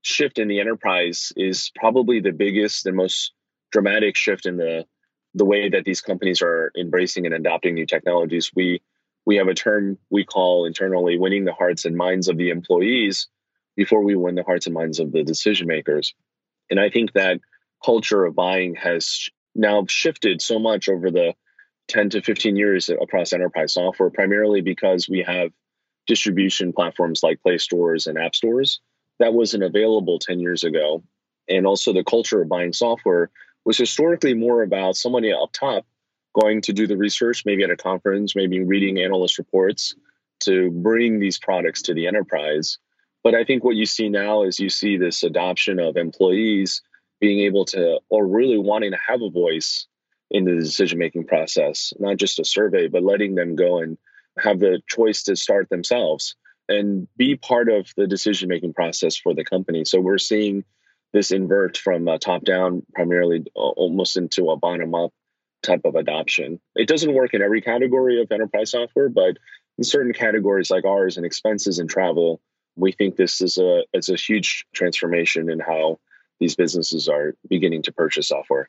shift 0.03 0.39
in 0.39 0.47
the 0.47 0.61
enterprise 0.61 1.33
is 1.35 1.73
probably 1.75 2.21
the 2.21 2.31
biggest 2.31 2.87
and 2.87 2.95
most 2.95 3.33
dramatic 3.73 4.15
shift 4.15 4.47
in 4.47 4.59
the 4.59 4.87
the 5.35 5.45
way 5.45 5.69
that 5.69 5.85
these 5.85 6.01
companies 6.01 6.41
are 6.41 6.71
embracing 6.79 7.27
and 7.27 7.35
adopting 7.35 7.75
new 7.75 7.85
technologies. 7.85 8.53
We 8.55 8.81
we 9.29 9.37
have 9.37 9.49
a 9.49 9.55
term 9.55 9.99
we 10.09 10.25
call 10.25 10.65
internally 10.65 11.19
winning 11.19 11.45
the 11.45 11.53
hearts 11.53 11.85
and 11.85 11.95
minds 11.95 12.29
of 12.29 12.39
the 12.39 12.49
employees 12.49 13.29
before 13.77 14.03
we 14.03 14.17
win 14.17 14.35
the 14.35 14.43
hearts 14.43 14.65
and 14.65 14.73
minds 14.73 15.01
of 15.01 15.13
the 15.13 15.23
decision 15.23 15.67
makers. 15.67 16.15
And 16.71 16.81
I 16.81 16.89
think 16.89 17.13
that 17.13 17.39
culture 17.85 18.25
of 18.25 18.35
buying 18.35 18.75
has 18.77 19.29
now 19.55 19.85
shifted 19.87 20.41
so 20.41 20.59
much 20.59 20.89
over 20.89 21.11
the 21.11 21.35
10 21.89 22.09
to 22.09 22.23
15 22.23 22.57
years 22.57 22.89
across 22.89 23.35
enterprise 23.35 23.75
software, 23.75 24.09
primarily 24.09 24.63
because 24.63 25.11
we 25.11 25.23
have 25.25 25.51
distribution 26.07 26.73
platforms 26.73 27.23
like 27.23 27.43
Play 27.43 27.59
Stores 27.59 28.07
and 28.07 28.17
App 28.17 28.35
Stores 28.35 28.81
that 29.19 29.35
wasn't 29.35 29.63
available 29.63 30.19
10 30.19 30.41
years 30.41 30.65
ago. 30.65 31.03
And 31.51 31.67
also, 31.67 31.93
the 31.93 32.03
culture 32.03 32.41
of 32.41 32.49
buying 32.49 32.73
software 32.73 33.29
was 33.67 33.77
historically 33.77 34.33
more 34.33 34.63
about 34.63 34.97
somebody 34.97 35.35
up 35.35 35.53
top 35.53 35.85
going 36.39 36.61
to 36.63 36.73
do 36.73 36.87
the 36.87 36.97
research, 36.97 37.45
maybe 37.45 37.65
at 37.65 37.71
a 37.71 37.77
conference, 37.77 38.37
maybe 38.37 38.63
reading 38.63 38.99
analyst 38.99 39.39
reports 39.39 39.95
to 40.41 40.71
bring 40.71 41.19
these 41.19 41.39
products 41.39 41.83
to 41.83 41.95
the 41.95 42.07
enterprise. 42.07 42.79
But 43.25 43.35
I 43.35 43.45
think 43.45 43.65
what 43.65 43.77
you 43.77 43.87
see 43.87 44.09
now 44.09 44.45
is 44.45 44.61
you 44.61 44.71
see 44.71 44.97
this 44.97 45.23
adoption 45.23 45.81
of 45.81 45.97
employees 45.97 46.83
being 47.21 47.41
able 47.41 47.65
to, 47.67 47.99
or 48.09 48.27
really 48.27 48.59
wanting 48.59 48.93
to 48.93 48.99
have 49.05 49.21
a 49.23 49.31
voice 49.31 49.87
in 50.31 50.45
the 50.45 50.55
decision 50.55 50.99
making 50.99 51.27
process, 51.27 51.93
not 51.99 52.17
just 52.17 52.39
a 52.39 52.45
survey, 52.45 52.87
but 52.87 53.03
letting 53.03 53.35
them 53.35 53.57
go 53.57 53.79
and 53.79 53.99
have 54.39 54.61
the 54.61 54.81
choice 54.89 55.25
to 55.25 55.35
start 55.35 55.69
themselves 55.69 56.37
and 56.69 57.09
be 57.17 57.35
part 57.35 57.69
of 57.69 57.89
the 57.97 58.07
decision 58.07 58.49
making 58.49 58.75
process 58.75 59.17
for 59.17 59.35
the 59.35 59.45
company. 59.45 59.85
So 59.85 60.01
we're 60.01 60.19
seeing 60.19 60.65
this 61.13 61.33
invert 61.33 61.77
from 61.79 62.07
uh, 62.07 62.19
top 62.19 62.45
down, 62.45 62.85
primarily 62.95 63.45
uh, 63.57 63.61
almost 63.61 64.17
into 64.17 64.51
a 64.51 64.57
bottom 64.57 64.95
up 64.95 65.13
type 65.63 65.83
of 65.85 65.95
adoption. 65.95 66.61
It 66.75 66.89
doesn't 66.89 67.13
work 67.13 67.35
in 67.35 67.43
every 67.43 67.61
category 67.61 68.21
of 68.21 68.31
enterprise 68.31 68.71
software, 68.71 69.09
but 69.09 69.39
in 69.77 69.85
certain 69.85 70.13
categories 70.13 70.71
like 70.71 70.85
ours 70.85 71.17
and 71.17 71.27
expenses 71.27 71.79
and 71.79 71.89
travel, 71.89 72.41
we 72.77 72.93
think 72.93 73.17
this 73.17 73.41
is 73.41 73.59
a 73.59 73.83
it's 73.93 74.09
a 74.09 74.17
huge 74.17 74.67
transformation 74.73 75.51
in 75.51 75.61
how 75.61 75.99
these 76.41 76.55
businesses 76.55 77.09
are 77.09 77.35
beginning 77.49 77.83
to 77.83 77.93
purchase 77.93 78.29
software. 78.29 78.69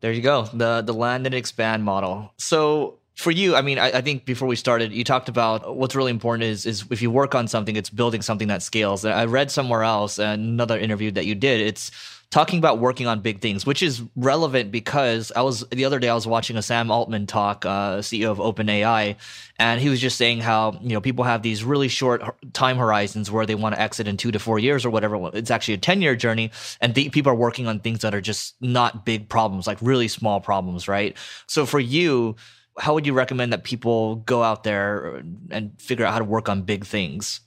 There 0.00 0.12
you 0.12 0.22
go, 0.22 0.44
the 0.52 0.82
the 0.82 0.94
land 0.94 1.26
and 1.26 1.34
expand 1.34 1.84
model. 1.84 2.32
So 2.38 2.99
for 3.14 3.30
you, 3.30 3.54
I 3.54 3.62
mean, 3.62 3.78
I, 3.78 3.98
I, 3.98 4.00
think 4.00 4.24
before 4.24 4.48
we 4.48 4.56
started, 4.56 4.92
you 4.92 5.04
talked 5.04 5.28
about 5.28 5.76
what's 5.76 5.94
really 5.94 6.10
important 6.10 6.44
is 6.44 6.64
is 6.64 6.84
if 6.90 7.02
you 7.02 7.10
work 7.10 7.34
on 7.34 7.48
something, 7.48 7.76
it's 7.76 7.90
building 7.90 8.22
something 8.22 8.48
that 8.48 8.62
scales. 8.62 9.04
I 9.04 9.26
read 9.26 9.50
somewhere 9.50 9.82
else, 9.82 10.18
another 10.18 10.78
interview 10.78 11.10
that 11.12 11.26
you 11.26 11.34
did, 11.34 11.60
it's 11.60 11.90
talking 12.30 12.60
about 12.60 12.78
working 12.78 13.08
on 13.08 13.20
big 13.20 13.40
things, 13.40 13.66
which 13.66 13.82
is 13.82 14.02
relevant 14.14 14.70
because 14.70 15.32
I 15.34 15.42
was 15.42 15.68
the 15.70 15.84
other 15.84 15.98
day 15.98 16.08
I 16.08 16.14
was 16.14 16.26
watching 16.26 16.56
a 16.56 16.62
Sam 16.62 16.90
Altman 16.90 17.26
talk, 17.26 17.66
uh, 17.66 17.98
CEO 17.98 18.30
of 18.30 18.38
OpenAI, 18.38 19.16
and 19.58 19.80
he 19.80 19.88
was 19.88 20.00
just 20.00 20.16
saying 20.16 20.40
how 20.40 20.78
you 20.80 20.90
know 20.90 21.00
people 21.00 21.24
have 21.24 21.42
these 21.42 21.64
really 21.64 21.88
short 21.88 22.22
time 22.52 22.76
horizons 22.76 23.30
where 23.30 23.46
they 23.46 23.56
want 23.56 23.74
to 23.74 23.80
exit 23.80 24.06
in 24.06 24.16
two 24.16 24.30
to 24.30 24.38
four 24.38 24.58
years 24.58 24.86
or 24.86 24.90
whatever. 24.90 25.30
It's 25.34 25.50
actually 25.50 25.74
a 25.74 25.78
ten 25.78 26.00
year 26.00 26.14
journey, 26.16 26.52
and 26.80 26.94
people 26.94 27.32
are 27.32 27.36
working 27.36 27.66
on 27.66 27.80
things 27.80 28.00
that 28.00 28.14
are 28.14 28.20
just 28.20 28.54
not 28.60 29.04
big 29.04 29.28
problems, 29.28 29.66
like 29.66 29.78
really 29.80 30.08
small 30.08 30.40
problems, 30.40 30.88
right? 30.88 31.16
So 31.46 31.66
for 31.66 31.80
you 31.80 32.36
how 32.78 32.94
would 32.94 33.06
you 33.06 33.12
recommend 33.12 33.52
that 33.52 33.64
people 33.64 34.16
go 34.16 34.42
out 34.42 34.64
there 34.64 35.22
and 35.50 35.80
figure 35.80 36.04
out 36.04 36.12
how 36.12 36.18
to 36.18 36.24
work 36.24 36.48
on 36.48 36.62
big 36.62 36.86
things? 36.86 37.40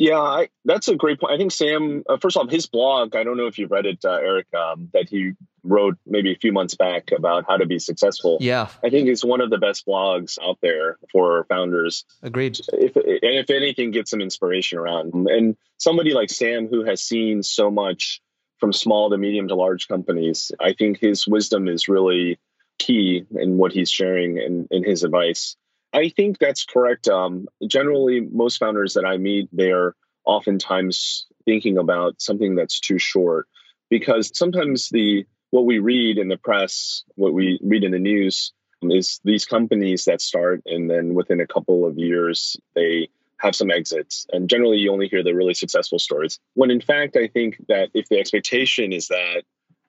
Yeah, 0.00 0.18
I, 0.18 0.48
that's 0.64 0.88
a 0.88 0.96
great 0.96 1.20
point. 1.20 1.34
I 1.34 1.36
think 1.36 1.52
Sam, 1.52 2.04
uh, 2.08 2.16
first 2.16 2.34
off, 2.38 2.50
his 2.50 2.64
blog, 2.64 3.14
I 3.14 3.22
don't 3.22 3.36
know 3.36 3.46
if 3.46 3.58
you've 3.58 3.70
read 3.70 3.84
it, 3.84 3.98
uh, 4.02 4.12
Eric, 4.14 4.46
um, 4.54 4.88
that 4.94 5.10
he 5.10 5.32
wrote 5.62 5.98
maybe 6.06 6.32
a 6.32 6.36
few 6.36 6.52
months 6.52 6.74
back 6.74 7.12
about 7.12 7.44
how 7.46 7.58
to 7.58 7.66
be 7.66 7.78
successful. 7.78 8.38
Yeah. 8.40 8.68
I 8.82 8.88
think 8.88 9.08
it's 9.08 9.22
one 9.22 9.42
of 9.42 9.50
the 9.50 9.58
best 9.58 9.86
blogs 9.86 10.38
out 10.42 10.56
there 10.62 10.96
for 11.12 11.44
founders. 11.50 12.06
Agreed. 12.22 12.58
If, 12.72 12.96
and 12.96 13.18
if 13.20 13.50
anything, 13.50 13.90
get 13.90 14.08
some 14.08 14.22
inspiration 14.22 14.78
around. 14.78 15.12
And 15.12 15.54
somebody 15.76 16.14
like 16.14 16.30
Sam, 16.30 16.66
who 16.68 16.82
has 16.84 17.02
seen 17.02 17.42
so 17.42 17.70
much 17.70 18.22
from 18.56 18.72
small 18.72 19.10
to 19.10 19.18
medium 19.18 19.48
to 19.48 19.54
large 19.54 19.86
companies, 19.86 20.50
I 20.58 20.72
think 20.72 20.98
his 20.98 21.26
wisdom 21.26 21.68
is 21.68 21.88
really 21.88 22.38
key 22.80 23.24
in 23.30 23.58
what 23.58 23.72
he's 23.72 23.90
sharing 23.90 24.38
and 24.38 24.66
in, 24.70 24.82
his 24.82 25.04
advice. 25.04 25.56
I 25.92 26.08
think 26.08 26.38
that's 26.38 26.64
correct. 26.64 27.08
Um, 27.08 27.46
generally, 27.66 28.20
most 28.20 28.58
founders 28.58 28.94
that 28.94 29.04
I 29.04 29.18
meet, 29.18 29.48
they're 29.52 29.94
oftentimes 30.24 31.26
thinking 31.44 31.78
about 31.78 32.20
something 32.20 32.54
that's 32.54 32.80
too 32.80 32.98
short 32.98 33.46
because 33.88 34.36
sometimes 34.36 34.88
the 34.88 35.26
what 35.50 35.66
we 35.66 35.78
read 35.78 36.18
in 36.18 36.28
the 36.28 36.36
press, 36.36 37.04
what 37.16 37.34
we 37.34 37.58
read 37.62 37.84
in 37.84 37.90
the 37.90 37.98
news, 37.98 38.52
is 38.82 39.20
these 39.24 39.44
companies 39.44 40.04
that 40.04 40.20
start 40.20 40.62
and 40.64 40.88
then 40.88 41.14
within 41.14 41.40
a 41.40 41.46
couple 41.46 41.84
of 41.84 41.98
years 41.98 42.56
they 42.74 43.08
have 43.38 43.54
some 43.54 43.70
exits. 43.70 44.26
And 44.32 44.48
generally, 44.48 44.78
you 44.78 44.92
only 44.92 45.08
hear 45.08 45.22
the 45.22 45.34
really 45.34 45.54
successful 45.54 45.98
stories. 45.98 46.38
When 46.54 46.70
in 46.70 46.80
fact, 46.80 47.16
I 47.16 47.26
think 47.26 47.56
that 47.68 47.90
if 47.94 48.08
the 48.08 48.18
expectation 48.18 48.92
is 48.92 49.08
that 49.08 49.42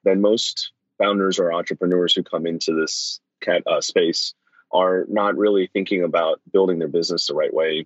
then 0.04 0.22
most 0.22 0.72
founders 1.02 1.40
or 1.40 1.54
entrepreneurs 1.54 2.14
who 2.14 2.24
come 2.24 2.46
into 2.46 2.74
this 2.74 3.20
cat, 3.42 3.64
uh, 3.66 3.82
space 3.82 4.34
are 4.72 5.06
not 5.10 5.38
really 5.38 5.70
thinking 5.74 6.04
about 6.04 6.40
building 6.52 6.80
their 6.80 6.88
business 6.88 7.28
the 7.28 7.34
right 7.34 7.54
way. 7.54 7.86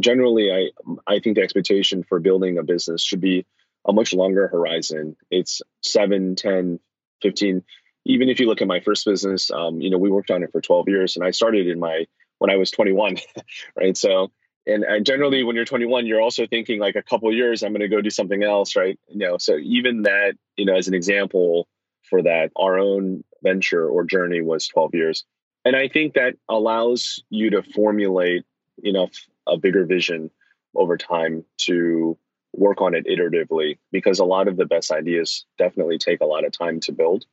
generally, 0.00 0.50
I 0.52 0.70
I 1.06 1.20
think 1.20 1.36
the 1.36 1.42
expectation 1.42 2.02
for 2.02 2.18
building 2.18 2.58
a 2.58 2.64
business 2.64 3.02
should 3.02 3.20
be 3.20 3.46
a 3.86 3.92
much 3.92 4.12
longer 4.12 4.48
horizon. 4.48 5.16
It's 5.30 5.62
7, 5.82 6.36
10, 6.36 6.80
15. 7.22 7.62
Even 8.06 8.28
if 8.28 8.40
you 8.40 8.48
look 8.48 8.60
at 8.60 8.68
my 8.68 8.80
first 8.80 9.04
business, 9.04 9.50
um, 9.50 9.80
you 9.80 9.90
know, 9.90 9.98
we 9.98 10.10
worked 10.10 10.30
on 10.30 10.42
it 10.42 10.52
for 10.52 10.60
12 10.60 10.88
years 10.88 11.16
and 11.16 11.24
I 11.24 11.30
started 11.30 11.68
in 11.68 11.78
my, 11.78 12.06
when 12.38 12.50
I 12.50 12.56
was 12.56 12.70
21, 12.70 13.16
right? 13.76 13.96
So, 13.96 14.30
and, 14.66 14.84
and 14.84 15.06
generally 15.06 15.42
when 15.44 15.56
you're 15.56 15.64
21, 15.64 16.06
you're 16.06 16.20
also 16.20 16.46
thinking 16.46 16.80
like 16.80 16.96
a 16.96 17.02
couple 17.02 17.32
years, 17.32 17.62
I'm 17.62 17.72
going 17.72 17.80
to 17.80 17.88
go 17.88 18.00
do 18.00 18.10
something 18.10 18.42
else, 18.42 18.76
right? 18.76 18.98
You 19.08 19.18
know, 19.18 19.38
so 19.38 19.56
even 19.58 20.02
that, 20.02 20.34
you 20.56 20.64
know, 20.64 20.76
as 20.76 20.88
an 20.88 20.94
example 20.94 21.68
for 22.08 22.22
that, 22.22 22.50
our 22.56 22.78
own 22.78 23.24
venture 23.42 23.88
or 23.88 24.04
journey 24.04 24.40
was 24.40 24.68
12 24.68 24.94
years. 24.94 25.24
And 25.64 25.76
I 25.76 25.88
think 25.88 26.14
that 26.14 26.34
allows 26.48 27.22
you 27.30 27.50
to 27.50 27.62
formulate, 27.62 28.44
enough 28.82 29.12
a 29.46 29.56
bigger 29.56 29.84
vision 29.84 30.30
over 30.74 30.96
time 30.96 31.44
to 31.58 32.18
work 32.52 32.80
on 32.80 32.94
it 32.94 33.06
iteratively 33.06 33.78
because 33.92 34.18
a 34.18 34.24
lot 34.24 34.48
of 34.48 34.56
the 34.56 34.66
best 34.66 34.90
ideas 34.90 35.44
definitely 35.58 35.98
take 35.98 36.20
a 36.20 36.26
lot 36.26 36.44
of 36.44 36.52
time 36.52 36.80
to 36.80 36.92
build. 36.92 37.24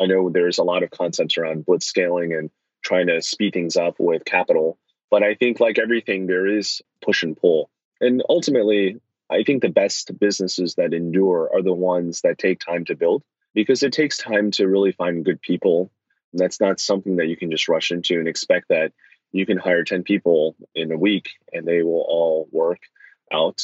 I 0.00 0.06
know 0.06 0.30
there's 0.30 0.58
a 0.58 0.64
lot 0.64 0.82
of 0.82 0.90
concepts 0.90 1.36
around 1.36 1.66
blitz 1.66 1.86
scaling 1.86 2.32
and 2.32 2.50
trying 2.82 3.06
to 3.08 3.20
speed 3.22 3.52
things 3.52 3.76
up 3.76 3.96
with 3.98 4.24
capital, 4.24 4.78
but 5.10 5.22
I 5.22 5.34
think 5.34 5.60
like 5.60 5.78
everything, 5.78 6.26
there 6.26 6.46
is 6.46 6.80
push 7.02 7.22
and 7.22 7.36
pull. 7.36 7.70
And 8.00 8.22
ultimately, 8.28 9.00
I 9.30 9.42
think 9.42 9.62
the 9.62 9.68
best 9.68 10.18
businesses 10.18 10.74
that 10.74 10.94
endure 10.94 11.50
are 11.54 11.62
the 11.62 11.74
ones 11.74 12.22
that 12.22 12.38
take 12.38 12.60
time 12.60 12.84
to 12.86 12.96
build 12.96 13.22
because 13.54 13.82
it 13.82 13.92
takes 13.92 14.18
time 14.18 14.50
to 14.52 14.68
really 14.68 14.92
find 14.92 15.24
good 15.24 15.40
people. 15.40 15.90
And 16.32 16.40
that's 16.40 16.60
not 16.60 16.80
something 16.80 17.16
that 17.16 17.28
you 17.28 17.36
can 17.36 17.50
just 17.50 17.68
rush 17.68 17.90
into 17.90 18.18
and 18.18 18.28
expect 18.28 18.68
that 18.68 18.92
you 19.32 19.46
can 19.46 19.58
hire 19.58 19.84
10 19.84 20.02
people 20.02 20.56
in 20.74 20.92
a 20.92 20.98
week 20.98 21.30
and 21.52 21.66
they 21.66 21.82
will 21.82 22.04
all 22.08 22.48
work 22.52 22.80
out. 23.32 23.60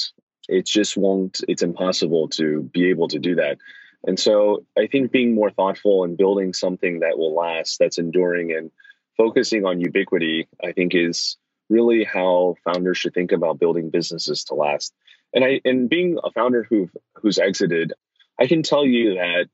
It 0.49 0.67
just 0.67 0.97
won't 0.97 1.41
it's 1.49 1.63
impossible 1.63 2.29
to 2.31 2.63
be 2.63 2.91
able 2.91 3.09
to 3.09 3.19
do 3.19 3.37
that. 3.37 3.59
And 4.07 4.19
so 4.19 4.65
i 4.79 4.87
think 4.87 5.11
being 5.11 5.35
more 5.35 5.51
thoughtful 5.51 6.05
and 6.05 6.17
building 6.17 6.53
something 6.53 7.01
that 7.01 7.19
will 7.19 7.35
last 7.35 7.79
that's 7.79 7.99
enduring 7.99 8.53
and 8.53 8.71
focusing 9.17 9.65
on 9.65 9.81
ubiquity 9.81 10.47
i 10.63 10.73
think 10.73 10.95
is 10.95 11.37
really 11.69 12.05
how 12.05 12.55
founders 12.65 12.99
should 12.99 13.15
think 13.15 13.33
about 13.33 13.59
building 13.59 13.91
businesses 13.91 14.45
to 14.45 14.55
last. 14.55 14.95
And 15.35 15.45
i 15.45 15.61
and 15.65 15.89
being 15.89 16.19
a 16.23 16.31
founder 16.31 16.65
who 16.69 16.89
who's 17.15 17.39
exited 17.39 17.93
i 18.39 18.47
can 18.47 18.63
tell 18.63 18.85
you 18.85 19.15
that 19.15 19.49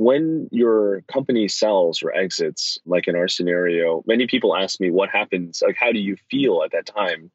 when 0.00 0.48
your 0.50 1.02
company 1.12 1.46
sells 1.46 2.02
or 2.02 2.10
exits 2.10 2.78
like 2.86 3.06
in 3.06 3.14
our 3.14 3.28
scenario 3.28 4.02
many 4.06 4.26
people 4.26 4.56
ask 4.56 4.80
me 4.80 4.90
what 4.90 5.10
happens 5.10 5.62
like 5.64 5.76
how 5.78 5.92
do 5.92 5.98
you 5.98 6.16
feel 6.30 6.62
at 6.64 6.72
that 6.72 6.86
time? 6.86 7.30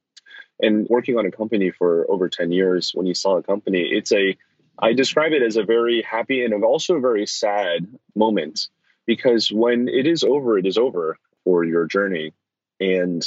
And 0.59 0.87
working 0.89 1.15
on 1.19 1.27
a 1.27 1.31
company 1.31 1.69
for 1.69 2.09
over 2.09 2.27
10 2.27 2.51
years 2.51 2.89
when 2.95 3.05
you 3.05 3.13
sell 3.13 3.37
a 3.37 3.43
company 3.43 3.81
it's 3.81 4.11
a 4.11 4.35
i 4.79 4.93
describe 4.93 5.31
it 5.31 5.43
as 5.43 5.57
a 5.57 5.63
very 5.63 6.01
happy 6.01 6.43
and 6.43 6.63
also 6.63 6.95
a 6.95 6.99
very 6.99 7.27
sad 7.27 7.85
moment. 8.15 8.67
Because 9.05 9.51
when 9.51 9.87
it 9.87 10.07
is 10.07 10.23
over 10.23 10.57
it 10.57 10.65
is 10.65 10.79
over 10.79 11.19
for 11.43 11.63
your 11.63 11.85
journey. 11.85 12.33
And 12.79 13.21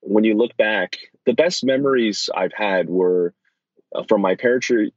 when 0.00 0.24
you 0.24 0.36
look 0.36 0.56
back 0.56 0.98
the 1.26 1.34
best 1.34 1.62
memories 1.62 2.28
i've 2.34 2.54
had 2.54 2.88
were 2.88 3.34
uh, 3.94 4.02
from 4.08 4.20
my 4.20 4.34
Parature 4.34 4.90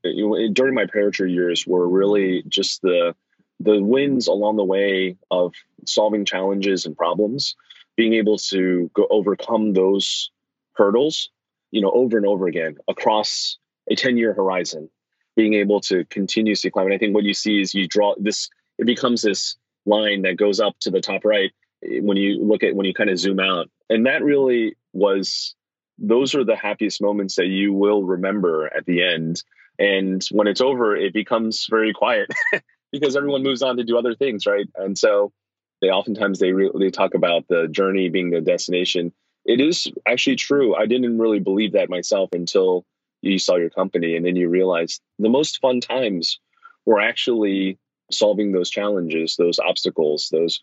during 0.54 0.74
my 0.74 0.86
Parature 0.86 1.32
years 1.32 1.68
were 1.68 1.88
really 1.88 2.44
just 2.48 2.82
the 2.82 3.16
the 3.64 3.82
wins 3.82 4.28
along 4.28 4.58
the 4.58 4.64
way 4.64 5.16
of 5.32 5.54
solving 5.86 6.26
challenges 6.26 6.86
and 6.86 6.98
problems 6.98 7.56
being 7.96 8.14
able 8.14 8.38
to 8.38 8.90
go 8.94 9.08
overcome 9.10 9.74
those 9.74 10.32
hurdles 10.74 11.30
you 11.74 11.82
know, 11.82 11.92
over 11.92 12.18
and 12.18 12.28
over 12.28 12.46
again 12.46 12.78
across 12.88 13.58
a 13.90 13.96
10 13.96 14.16
year 14.16 14.34
horizon, 14.34 14.90
being 15.36 15.56
able 15.56 15.82
to 15.82 16.06
continuously 16.06 16.70
climb. 16.70 16.86
And 16.86 16.94
I 16.94 17.00
think 17.00 17.16
what 17.16 17.24
you 17.24 17.34
see 17.34 17.60
is 17.60 17.74
you 17.74 17.88
draw 17.88 18.14
this, 18.20 18.48
it 18.78 18.86
becomes 18.86 19.24
this 19.24 19.58
line 19.88 20.22
that 20.22 20.38
goes 20.38 20.60
up 20.60 20.76
to 20.82 20.92
the 20.92 21.02
top 21.02 21.26
right 21.26 21.52
eh, 21.84 22.00
when 22.00 22.16
you 22.16 22.46
look 22.46 22.62
at, 22.62 22.76
when 22.76 22.86
you 22.86 22.94
kind 22.94 23.10
of 23.10 23.18
zoom 23.18 23.40
out. 23.40 23.72
And 23.90 24.06
that 24.06 24.24
really 24.24 24.78
was, 24.94 25.56
those 25.98 26.36
are 26.36 26.44
the 26.44 26.56
happiest 26.56 27.02
moments 27.02 27.38
that 27.38 27.48
you 27.48 27.74
will 27.74 28.04
remember 28.04 28.72
at 28.78 28.86
the 28.86 29.04
end. 29.04 29.44
And 29.80 30.24
when 30.32 30.46
it's 30.46 30.62
over, 30.62 30.96
it 30.96 31.12
becomes 31.12 31.66
very 31.68 31.92
quiet 31.92 32.30
because 32.94 33.18
everyone 33.18 33.44
moves 33.44 33.62
on 33.62 33.76
to 33.76 33.84
do 33.84 33.98
other 33.98 34.16
things, 34.16 34.46
right? 34.46 34.68
And 34.76 34.98
so 34.98 35.34
they 35.82 35.90
oftentimes 35.90 36.40
they 36.40 36.54
they 36.80 36.92
talk 36.92 37.14
about 37.14 37.50
the 37.50 37.68
journey 37.68 38.08
being 38.08 38.30
the 38.30 38.40
destination 38.40 39.12
it 39.46 39.60
is 39.60 39.92
actually 40.08 40.38
true. 40.38 40.76
I 40.76 40.86
didn't 40.86 41.20
really 41.20 41.40
believe 41.40 41.74
that 41.74 41.90
myself 41.90 42.30
until 42.34 42.86
you 43.22 43.38
saw 43.38 43.56
your 43.56 43.70
company 43.70 44.16
and 44.16 44.26
then 44.26 44.36
you 44.36 44.50
realize 44.50 45.00
the 45.20 45.30
most 45.30 45.60
fun 45.60 45.82
times 45.82 46.40
were 46.86 47.00
actually 47.00 47.78
solving 48.12 48.52
those 48.52 48.70
challenges, 48.70 49.36
those 49.36 49.60
obstacles, 49.60 50.30
those 50.32 50.62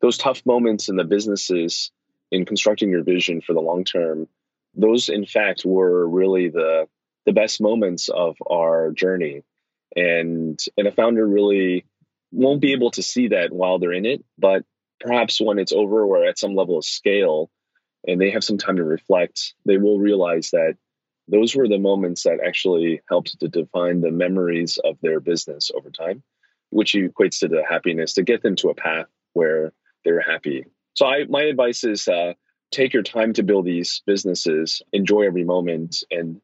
those 0.00 0.18
tough 0.18 0.44
moments 0.44 0.88
in 0.88 0.96
the 0.96 1.04
businesses 1.04 1.90
in 2.30 2.44
constructing 2.44 2.90
your 2.90 3.04
vision 3.04 3.40
for 3.40 3.52
the 3.52 3.60
long 3.60 3.84
term. 3.84 4.26
Those 4.74 5.08
in 5.08 5.26
fact 5.26 5.64
were 5.64 6.08
really 6.08 6.48
the 6.48 6.88
the 7.26 7.32
best 7.32 7.60
moments 7.60 8.08
of 8.08 8.36
our 8.50 8.92
journey. 8.92 9.42
And 9.96 10.58
and 10.76 10.86
a 10.86 10.92
founder 10.92 11.26
really 11.26 11.84
won't 12.30 12.60
be 12.60 12.72
able 12.72 12.90
to 12.92 13.02
see 13.02 13.28
that 13.28 13.52
while 13.52 13.78
they're 13.78 13.92
in 13.92 14.06
it, 14.06 14.24
but 14.38 14.64
perhaps 15.00 15.40
when 15.40 15.58
it's 15.58 15.72
over 15.72 16.02
or 16.04 16.24
at 16.24 16.38
some 16.38 16.54
level 16.54 16.78
of 16.78 16.84
scale, 16.84 17.50
and 18.06 18.20
they 18.20 18.30
have 18.30 18.44
some 18.44 18.58
time 18.58 18.76
to 18.76 18.84
reflect, 18.84 19.54
they 19.66 19.76
will 19.76 19.98
realize 19.98 20.50
that 20.50 20.76
those 21.28 21.54
were 21.54 21.68
the 21.68 21.78
moments 21.78 22.24
that 22.24 22.40
actually 22.44 23.00
helped 23.08 23.38
to 23.38 23.48
define 23.48 24.00
the 24.00 24.10
memories 24.10 24.78
of 24.82 24.98
their 25.02 25.20
business 25.20 25.70
over 25.74 25.90
time, 25.90 26.22
which 26.70 26.94
equates 26.94 27.38
to 27.40 27.48
the 27.48 27.62
happiness 27.68 28.14
to 28.14 28.22
get 28.22 28.42
them 28.42 28.56
to 28.56 28.70
a 28.70 28.74
path 28.74 29.06
where 29.34 29.72
they're 30.04 30.20
happy. 30.20 30.64
So, 30.94 31.06
I, 31.06 31.24
my 31.28 31.42
advice 31.42 31.84
is 31.84 32.08
uh, 32.08 32.34
take 32.70 32.92
your 32.92 33.02
time 33.02 33.32
to 33.34 33.42
build 33.42 33.66
these 33.66 34.02
businesses, 34.06 34.82
enjoy 34.92 35.22
every 35.22 35.44
moment, 35.44 36.02
and 36.10 36.40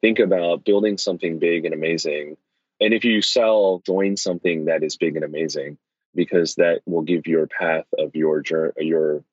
think 0.00 0.18
about 0.18 0.64
building 0.64 0.98
something 0.98 1.38
big 1.38 1.64
and 1.64 1.74
amazing. 1.74 2.36
And 2.80 2.92
if 2.92 3.04
you 3.04 3.22
sell, 3.22 3.82
join 3.86 4.16
something 4.16 4.66
that 4.66 4.82
is 4.82 4.96
big 4.96 5.16
and 5.16 5.24
amazing 5.24 5.78
because 6.14 6.56
that 6.56 6.82
will 6.86 7.02
give 7.02 7.26
your 7.26 7.46
path 7.46 7.86
of 7.98 8.14
your 8.14 8.40
journey, 8.40 8.72
your 8.78 9.24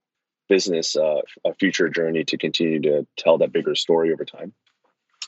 business 0.50 0.96
uh, 0.96 1.22
a 1.46 1.54
future 1.54 1.90
journey 1.90 2.24
to 2.26 2.38
continue 2.38 2.82
to 2.82 3.08
tell 3.18 3.38
that 3.38 3.52
bigger 3.52 3.76
story 3.76 4.12
over 4.14 4.26
time. 4.26 4.54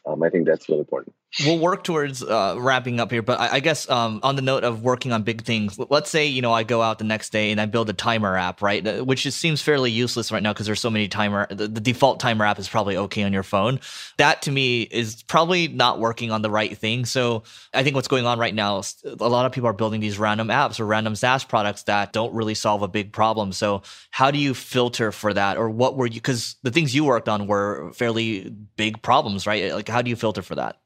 Um, 0.05 0.21
I 0.21 0.29
think 0.29 0.45
that's 0.45 0.69
really 0.69 0.81
important 0.81 1.15
we'll 1.43 1.59
work 1.59 1.83
towards 1.83 2.23
uh, 2.23 2.55
wrapping 2.57 2.99
up 2.99 3.11
here, 3.11 3.21
but 3.21 3.39
I, 3.39 3.55
I 3.55 3.59
guess 3.59 3.89
um, 3.89 4.19
on 4.23 4.35
the 4.35 4.41
note 4.41 4.63
of 4.63 4.83
working 4.83 5.11
on 5.11 5.23
big 5.23 5.43
things, 5.43 5.77
let's 5.89 6.09
say 6.09 6.27
you 6.27 6.41
know 6.41 6.53
I 6.53 6.63
go 6.63 6.81
out 6.81 6.97
the 6.97 7.03
next 7.03 7.31
day 7.31 7.51
and 7.51 7.59
I 7.59 7.65
build 7.65 7.89
a 7.89 7.93
timer 7.93 8.37
app, 8.37 8.61
right? 8.61 9.05
Which 9.05 9.23
just 9.23 9.39
seems 9.39 9.61
fairly 9.61 9.91
useless 9.91 10.31
right 10.31 10.41
now 10.41 10.53
because 10.53 10.65
there's 10.65 10.79
so 10.79 10.89
many 10.89 11.07
timer. 11.07 11.47
The, 11.49 11.67
the, 11.67 11.81
default 11.85 12.19
timer 12.19 12.45
app 12.45 12.57
is 12.57 12.67
probably 12.67 12.97
okay 12.97 13.23
on 13.23 13.33
your 13.33 13.43
phone. 13.43 13.79
That 14.17 14.41
to 14.43 14.51
me 14.51 14.83
is 14.83 15.23
probably 15.23 15.67
not 15.67 15.99
working 15.99 16.31
on 16.31 16.41
the 16.41 16.49
right 16.49 16.75
thing. 16.77 17.05
So 17.05 17.43
I 17.73 17.83
think 17.83 17.95
what's 17.95 18.07
going 18.07 18.25
on 18.25 18.39
right 18.39 18.55
now, 18.55 18.81
a 19.19 19.29
lot 19.29 19.45
of 19.45 19.51
people 19.51 19.69
are 19.69 19.73
building 19.73 20.01
these 20.01 20.17
random 20.17 20.47
apps 20.47 20.79
or 20.79 20.85
random 20.85 21.15
SaaS 21.15 21.43
products 21.43 21.83
that 21.83 22.13
don't 22.13 22.33
really 22.33 22.55
solve 22.55 22.81
a 22.81 22.87
big 22.87 23.11
problem. 23.13 23.51
So 23.51 23.83
how 24.09 24.31
do 24.31 24.39
you 24.39 24.53
filter 24.53 25.11
for 25.11 25.33
that, 25.33 25.57
or 25.57 25.69
what 25.69 25.95
were 25.95 26.07
you? 26.07 26.15
Because 26.15 26.55
the 26.63 26.71
things 26.71 26.95
you 26.95 27.05
worked 27.05 27.29
on 27.29 27.47
were 27.47 27.91
fairly 27.93 28.49
big 28.77 29.01
problems, 29.01 29.45
right? 29.45 29.73
Like 29.73 29.87
how 29.87 30.01
do 30.01 30.09
you 30.09 30.15
filter 30.15 30.41
for 30.41 30.55
that? 30.55 30.77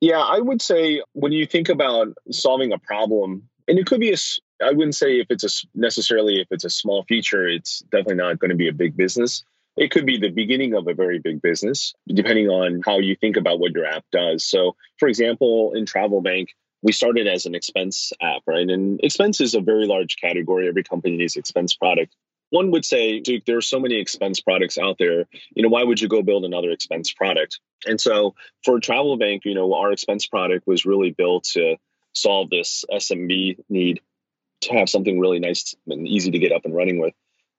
Yeah, 0.00 0.20
I 0.20 0.38
would 0.38 0.62
say 0.62 1.02
when 1.12 1.32
you 1.32 1.46
think 1.46 1.68
about 1.68 2.08
solving 2.30 2.72
a 2.72 2.78
problem, 2.78 3.48
and 3.66 3.78
it 3.78 3.86
could 3.86 4.00
be 4.00 4.12
a, 4.12 4.16
I 4.64 4.72
wouldn't 4.72 4.94
say 4.94 5.20
if 5.20 5.26
it's 5.30 5.44
a 5.44 5.66
necessarily 5.74 6.40
if 6.40 6.48
it's 6.50 6.64
a 6.64 6.70
small 6.70 7.04
feature, 7.04 7.48
it's 7.48 7.80
definitely 7.90 8.16
not 8.16 8.38
going 8.38 8.50
to 8.50 8.56
be 8.56 8.68
a 8.68 8.72
big 8.72 8.96
business. 8.96 9.44
It 9.76 9.90
could 9.90 10.06
be 10.06 10.18
the 10.18 10.30
beginning 10.30 10.74
of 10.74 10.88
a 10.88 10.94
very 10.94 11.20
big 11.20 11.40
business, 11.40 11.94
depending 12.08 12.48
on 12.48 12.82
how 12.84 12.98
you 12.98 13.14
think 13.14 13.36
about 13.36 13.60
what 13.60 13.72
your 13.72 13.86
app 13.86 14.04
does. 14.10 14.44
So, 14.44 14.74
for 14.98 15.08
example, 15.08 15.72
in 15.74 15.86
Travel 15.86 16.20
Bank, 16.20 16.48
we 16.82 16.92
started 16.92 17.26
as 17.26 17.46
an 17.46 17.54
expense 17.54 18.12
app, 18.20 18.42
right? 18.46 18.68
And 18.68 19.00
expense 19.02 19.40
is 19.40 19.54
a 19.54 19.60
very 19.60 19.86
large 19.86 20.16
category. 20.20 20.68
Every 20.68 20.82
company 20.82 21.16
needs 21.16 21.36
expense 21.36 21.74
product 21.74 22.14
one 22.50 22.70
would 22.70 22.84
say, 22.84 23.20
Duke, 23.20 23.44
there 23.44 23.58
are 23.58 23.62
so 23.62 23.80
many 23.80 23.96
expense 23.96 24.40
products 24.40 24.78
out 24.78 24.96
there. 24.98 25.26
You 25.54 25.62
know, 25.62 25.68
why 25.68 25.84
would 25.84 26.00
you 26.00 26.08
go 26.08 26.22
build 26.22 26.44
another 26.44 26.70
expense 26.70 27.12
product? 27.12 27.60
And 27.86 28.00
so 28.00 28.34
for 28.64 28.80
Travel 28.80 29.16
Bank, 29.16 29.42
you 29.44 29.54
know, 29.54 29.74
our 29.74 29.92
expense 29.92 30.26
product 30.26 30.66
was 30.66 30.86
really 30.86 31.10
built 31.10 31.44
to 31.52 31.76
solve 32.14 32.50
this 32.50 32.84
SMB 32.90 33.58
need 33.68 34.00
to 34.62 34.72
have 34.72 34.88
something 34.88 35.20
really 35.20 35.38
nice 35.38 35.74
and 35.86 36.06
easy 36.06 36.30
to 36.30 36.38
get 36.38 36.52
up 36.52 36.64
and 36.64 36.74
running 36.74 36.98
with. 36.98 37.14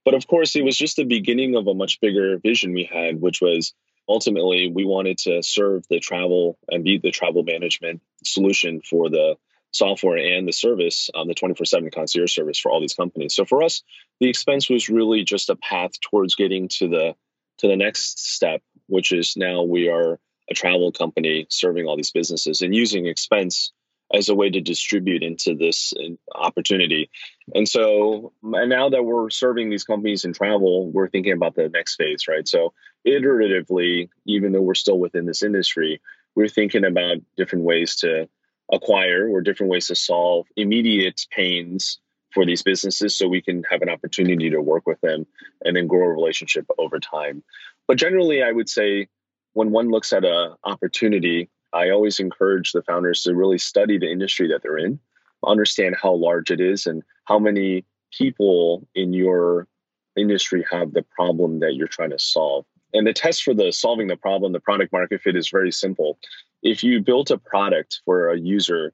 But 0.05 0.15
of 0.15 0.27
course, 0.27 0.55
it 0.55 0.63
was 0.63 0.77
just 0.77 0.95
the 0.95 1.03
beginning 1.03 1.55
of 1.55 1.67
a 1.67 1.73
much 1.73 2.01
bigger 2.01 2.37
vision 2.39 2.73
we 2.73 2.83
had, 2.83 3.21
which 3.21 3.41
was 3.41 3.73
ultimately 4.07 4.71
we 4.73 4.85
wanted 4.85 5.19
to 5.19 5.43
serve 5.43 5.83
the 5.89 5.99
travel 5.99 6.57
and 6.69 6.83
be 6.83 6.97
the 6.97 7.11
travel 7.11 7.43
management 7.43 8.01
solution 8.23 8.81
for 8.81 9.09
the 9.09 9.35
software 9.71 10.17
and 10.17 10.47
the 10.47 10.53
service, 10.53 11.09
um, 11.15 11.27
the 11.27 11.33
24 11.33 11.65
7 11.65 11.91
concierge 11.91 12.33
service 12.33 12.59
for 12.59 12.71
all 12.71 12.81
these 12.81 12.93
companies. 12.93 13.35
So 13.35 13.45
for 13.45 13.63
us, 13.63 13.83
the 14.19 14.29
expense 14.29 14.69
was 14.69 14.89
really 14.89 15.23
just 15.23 15.49
a 15.49 15.55
path 15.55 15.91
towards 16.01 16.35
getting 16.35 16.67
to 16.79 16.87
the 16.87 17.15
to 17.59 17.67
the 17.67 17.75
next 17.75 18.25
step, 18.33 18.61
which 18.87 19.11
is 19.11 19.35
now 19.35 19.63
we 19.63 19.89
are 19.89 20.19
a 20.49 20.53
travel 20.53 20.91
company 20.91 21.45
serving 21.49 21.85
all 21.85 21.97
these 21.97 22.11
businesses 22.11 22.61
and 22.61 22.73
using 22.73 23.05
expense 23.05 23.71
as 24.11 24.27
a 24.27 24.35
way 24.35 24.49
to 24.49 24.61
distribute 24.61 25.21
into 25.21 25.53
this 25.53 25.93
uh, 25.93 26.13
opportunity. 26.33 27.11
And 27.53 27.69
so, 27.69 28.33
and 28.41 28.69
now 28.69 28.89
that 28.89 29.03
we're 29.03 29.29
serving 29.29 29.69
these 29.69 29.83
companies 29.83 30.25
in 30.25 30.33
travel, 30.33 30.89
we're 30.89 31.09
thinking 31.09 31.33
about 31.33 31.55
the 31.55 31.69
next 31.69 31.95
phase, 31.95 32.27
right? 32.27 32.47
So, 32.47 32.73
iteratively, 33.07 34.09
even 34.25 34.51
though 34.51 34.61
we're 34.61 34.73
still 34.73 34.99
within 34.99 35.25
this 35.25 35.43
industry, 35.43 36.01
we're 36.35 36.47
thinking 36.47 36.85
about 36.85 37.17
different 37.37 37.65
ways 37.65 37.97
to 37.97 38.27
acquire 38.71 39.27
or 39.29 39.41
different 39.41 39.71
ways 39.71 39.87
to 39.87 39.95
solve 39.95 40.47
immediate 40.55 41.25
pains 41.31 41.99
for 42.33 42.45
these 42.45 42.61
businesses 42.61 43.17
so 43.17 43.27
we 43.27 43.41
can 43.41 43.63
have 43.69 43.81
an 43.81 43.89
opportunity 43.89 44.49
to 44.49 44.61
work 44.61 44.85
with 44.85 45.01
them 45.01 45.25
and 45.65 45.75
then 45.75 45.87
grow 45.87 46.05
a 46.05 46.09
relationship 46.09 46.65
over 46.77 46.99
time. 46.99 47.43
But 47.87 47.97
generally, 47.97 48.43
I 48.43 48.51
would 48.51 48.69
say 48.69 49.07
when 49.53 49.71
one 49.71 49.89
looks 49.89 50.13
at 50.13 50.23
an 50.23 50.53
opportunity, 50.63 51.49
I 51.73 51.89
always 51.89 52.19
encourage 52.19 52.71
the 52.71 52.83
founders 52.83 53.23
to 53.23 53.35
really 53.35 53.57
study 53.57 53.97
the 53.97 54.11
industry 54.11 54.47
that 54.49 54.61
they're 54.61 54.77
in, 54.77 54.99
understand 55.45 55.95
how 56.01 56.13
large 56.13 56.51
it 56.51 56.61
is, 56.61 56.85
and 56.85 57.03
how 57.25 57.39
many 57.39 57.85
people 58.11 58.87
in 58.95 59.13
your 59.13 59.67
industry 60.15 60.65
have 60.71 60.93
the 60.93 61.03
problem 61.03 61.59
that 61.59 61.75
you're 61.75 61.87
trying 61.87 62.09
to 62.11 62.19
solve. 62.19 62.65
And 62.93 63.05
the 63.05 63.13
test 63.13 63.43
for 63.43 63.53
the 63.53 63.71
solving 63.71 64.07
the 64.07 64.17
problem, 64.17 64.51
the 64.51 64.59
product 64.59 64.91
market 64.91 65.21
fit 65.21 65.35
is 65.35 65.49
very 65.49 65.71
simple. 65.71 66.17
If 66.61 66.83
you 66.83 67.01
built 67.01 67.31
a 67.31 67.37
product 67.37 68.01
for 68.05 68.29
a 68.29 68.39
user 68.39 68.93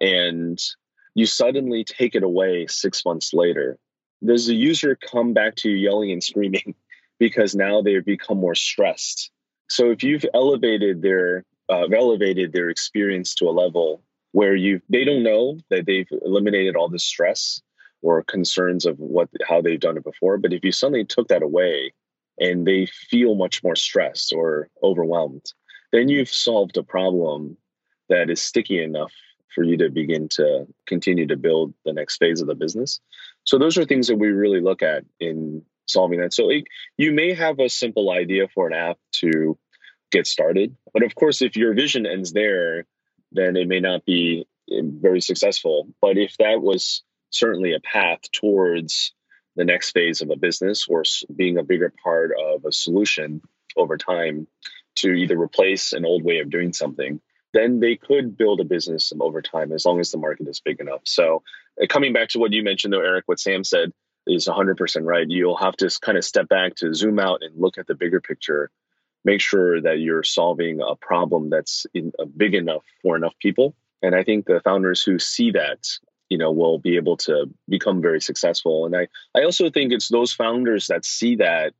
and 0.00 0.58
you 1.14 1.26
suddenly 1.26 1.84
take 1.84 2.14
it 2.14 2.22
away 2.22 2.66
six 2.66 3.04
months 3.04 3.32
later, 3.32 3.78
does 4.24 4.46
the 4.46 4.54
user 4.54 4.96
come 4.96 5.32
back 5.32 5.56
to 5.56 5.70
you 5.70 5.76
yelling 5.76 6.10
and 6.10 6.22
screaming 6.22 6.74
because 7.18 7.54
now 7.54 7.82
they've 7.82 8.04
become 8.04 8.38
more 8.38 8.54
stressed? 8.54 9.30
So 9.68 9.90
if 9.90 10.02
you've 10.02 10.24
elevated 10.34 11.02
their 11.02 11.44
uh, 11.68 11.86
elevated 11.88 12.52
their 12.52 12.70
experience 12.70 13.34
to 13.34 13.46
a 13.46 13.50
level 13.50 14.02
where 14.32 14.54
you 14.54 14.80
they 14.88 15.04
don't 15.04 15.22
know 15.22 15.58
that 15.70 15.86
they've 15.86 16.08
eliminated 16.24 16.76
all 16.76 16.88
the 16.88 16.98
stress 16.98 17.60
or 18.02 18.22
concerns 18.22 18.86
of 18.86 18.98
what 18.98 19.28
how 19.48 19.60
they've 19.60 19.80
done 19.80 19.96
it 19.96 20.04
before 20.04 20.38
but 20.38 20.52
if 20.52 20.64
you 20.64 20.70
suddenly 20.70 21.04
took 21.04 21.28
that 21.28 21.42
away 21.42 21.92
and 22.38 22.66
they 22.66 22.86
feel 22.86 23.34
much 23.34 23.64
more 23.64 23.74
stressed 23.74 24.32
or 24.32 24.68
overwhelmed 24.82 25.52
then 25.92 26.08
you've 26.08 26.28
solved 26.28 26.76
a 26.76 26.82
problem 26.82 27.56
that 28.08 28.30
is 28.30 28.40
sticky 28.40 28.82
enough 28.82 29.12
for 29.54 29.64
you 29.64 29.76
to 29.78 29.88
begin 29.88 30.28
to 30.28 30.66
continue 30.86 31.26
to 31.26 31.36
build 31.36 31.72
the 31.84 31.92
next 31.92 32.18
phase 32.18 32.40
of 32.40 32.46
the 32.46 32.54
business 32.54 33.00
so 33.44 33.58
those 33.58 33.78
are 33.78 33.84
things 33.84 34.08
that 34.08 34.16
we 34.16 34.28
really 34.28 34.60
look 34.60 34.82
at 34.82 35.04
in 35.20 35.62
solving 35.86 36.20
that 36.20 36.32
so 36.32 36.50
it, 36.50 36.64
you 36.96 37.12
may 37.12 37.32
have 37.32 37.58
a 37.58 37.68
simple 37.68 38.10
idea 38.10 38.48
for 38.48 38.66
an 38.66 38.74
app 38.74 38.98
to 39.12 39.58
get 40.10 40.26
started. 40.26 40.76
But 40.92 41.02
of 41.02 41.14
course, 41.14 41.42
if 41.42 41.56
your 41.56 41.74
vision 41.74 42.06
ends 42.06 42.32
there, 42.32 42.86
then 43.32 43.56
it 43.56 43.68
may 43.68 43.80
not 43.80 44.04
be 44.04 44.46
eh, 44.70 44.80
very 44.82 45.20
successful. 45.20 45.88
But 46.00 46.16
if 46.16 46.36
that 46.38 46.62
was 46.62 47.02
certainly 47.30 47.74
a 47.74 47.80
path 47.80 48.20
towards 48.32 49.12
the 49.56 49.64
next 49.64 49.90
phase 49.90 50.20
of 50.20 50.30
a 50.30 50.36
business 50.36 50.86
or 50.88 51.02
being 51.34 51.58
a 51.58 51.64
bigger 51.64 51.92
part 52.02 52.32
of 52.38 52.64
a 52.64 52.72
solution 52.72 53.40
over 53.76 53.96
time 53.96 54.46
to 54.96 55.12
either 55.12 55.40
replace 55.40 55.92
an 55.92 56.04
old 56.04 56.24
way 56.24 56.38
of 56.38 56.50
doing 56.50 56.72
something, 56.72 57.20
then 57.52 57.80
they 57.80 57.96
could 57.96 58.36
build 58.36 58.60
a 58.60 58.64
business 58.64 59.12
over 59.20 59.40
time 59.40 59.72
as 59.72 59.84
long 59.84 60.00
as 60.00 60.10
the 60.10 60.18
market 60.18 60.48
is 60.48 60.60
big 60.60 60.80
enough. 60.80 61.02
So, 61.04 61.42
eh, 61.80 61.86
coming 61.86 62.12
back 62.12 62.30
to 62.30 62.38
what 62.38 62.52
you 62.52 62.62
mentioned, 62.62 62.92
though, 62.92 63.00
Eric, 63.00 63.24
what 63.26 63.40
Sam 63.40 63.64
said 63.64 63.92
is 64.26 64.46
100% 64.46 65.04
right. 65.04 65.26
You'll 65.28 65.56
have 65.56 65.76
to 65.76 65.90
kind 66.02 66.18
of 66.18 66.24
step 66.24 66.48
back 66.48 66.74
to 66.76 66.92
zoom 66.92 67.18
out 67.18 67.42
and 67.42 67.60
look 67.60 67.78
at 67.78 67.86
the 67.86 67.94
bigger 67.94 68.20
picture 68.20 68.70
make 69.26 69.40
sure 69.40 69.80
that 69.80 69.98
you're 69.98 70.22
solving 70.22 70.80
a 70.80 70.94
problem 70.94 71.50
that's 71.50 71.84
in, 71.92 72.12
uh, 72.18 72.24
big 72.24 72.54
enough 72.54 72.84
for 73.02 73.16
enough 73.16 73.34
people. 73.40 73.74
And 74.00 74.14
I 74.14 74.22
think 74.22 74.46
the 74.46 74.60
founders 74.60 75.02
who 75.02 75.18
see 75.18 75.50
that, 75.50 75.88
you 76.30 76.38
know, 76.38 76.52
will 76.52 76.78
be 76.78 76.96
able 76.96 77.16
to 77.28 77.50
become 77.68 78.00
very 78.00 78.20
successful. 78.20 78.86
And 78.86 78.96
I, 78.96 79.08
I 79.34 79.42
also 79.42 79.68
think 79.68 79.92
it's 79.92 80.08
those 80.08 80.32
founders 80.32 80.86
that 80.86 81.04
see 81.04 81.34
that, 81.36 81.74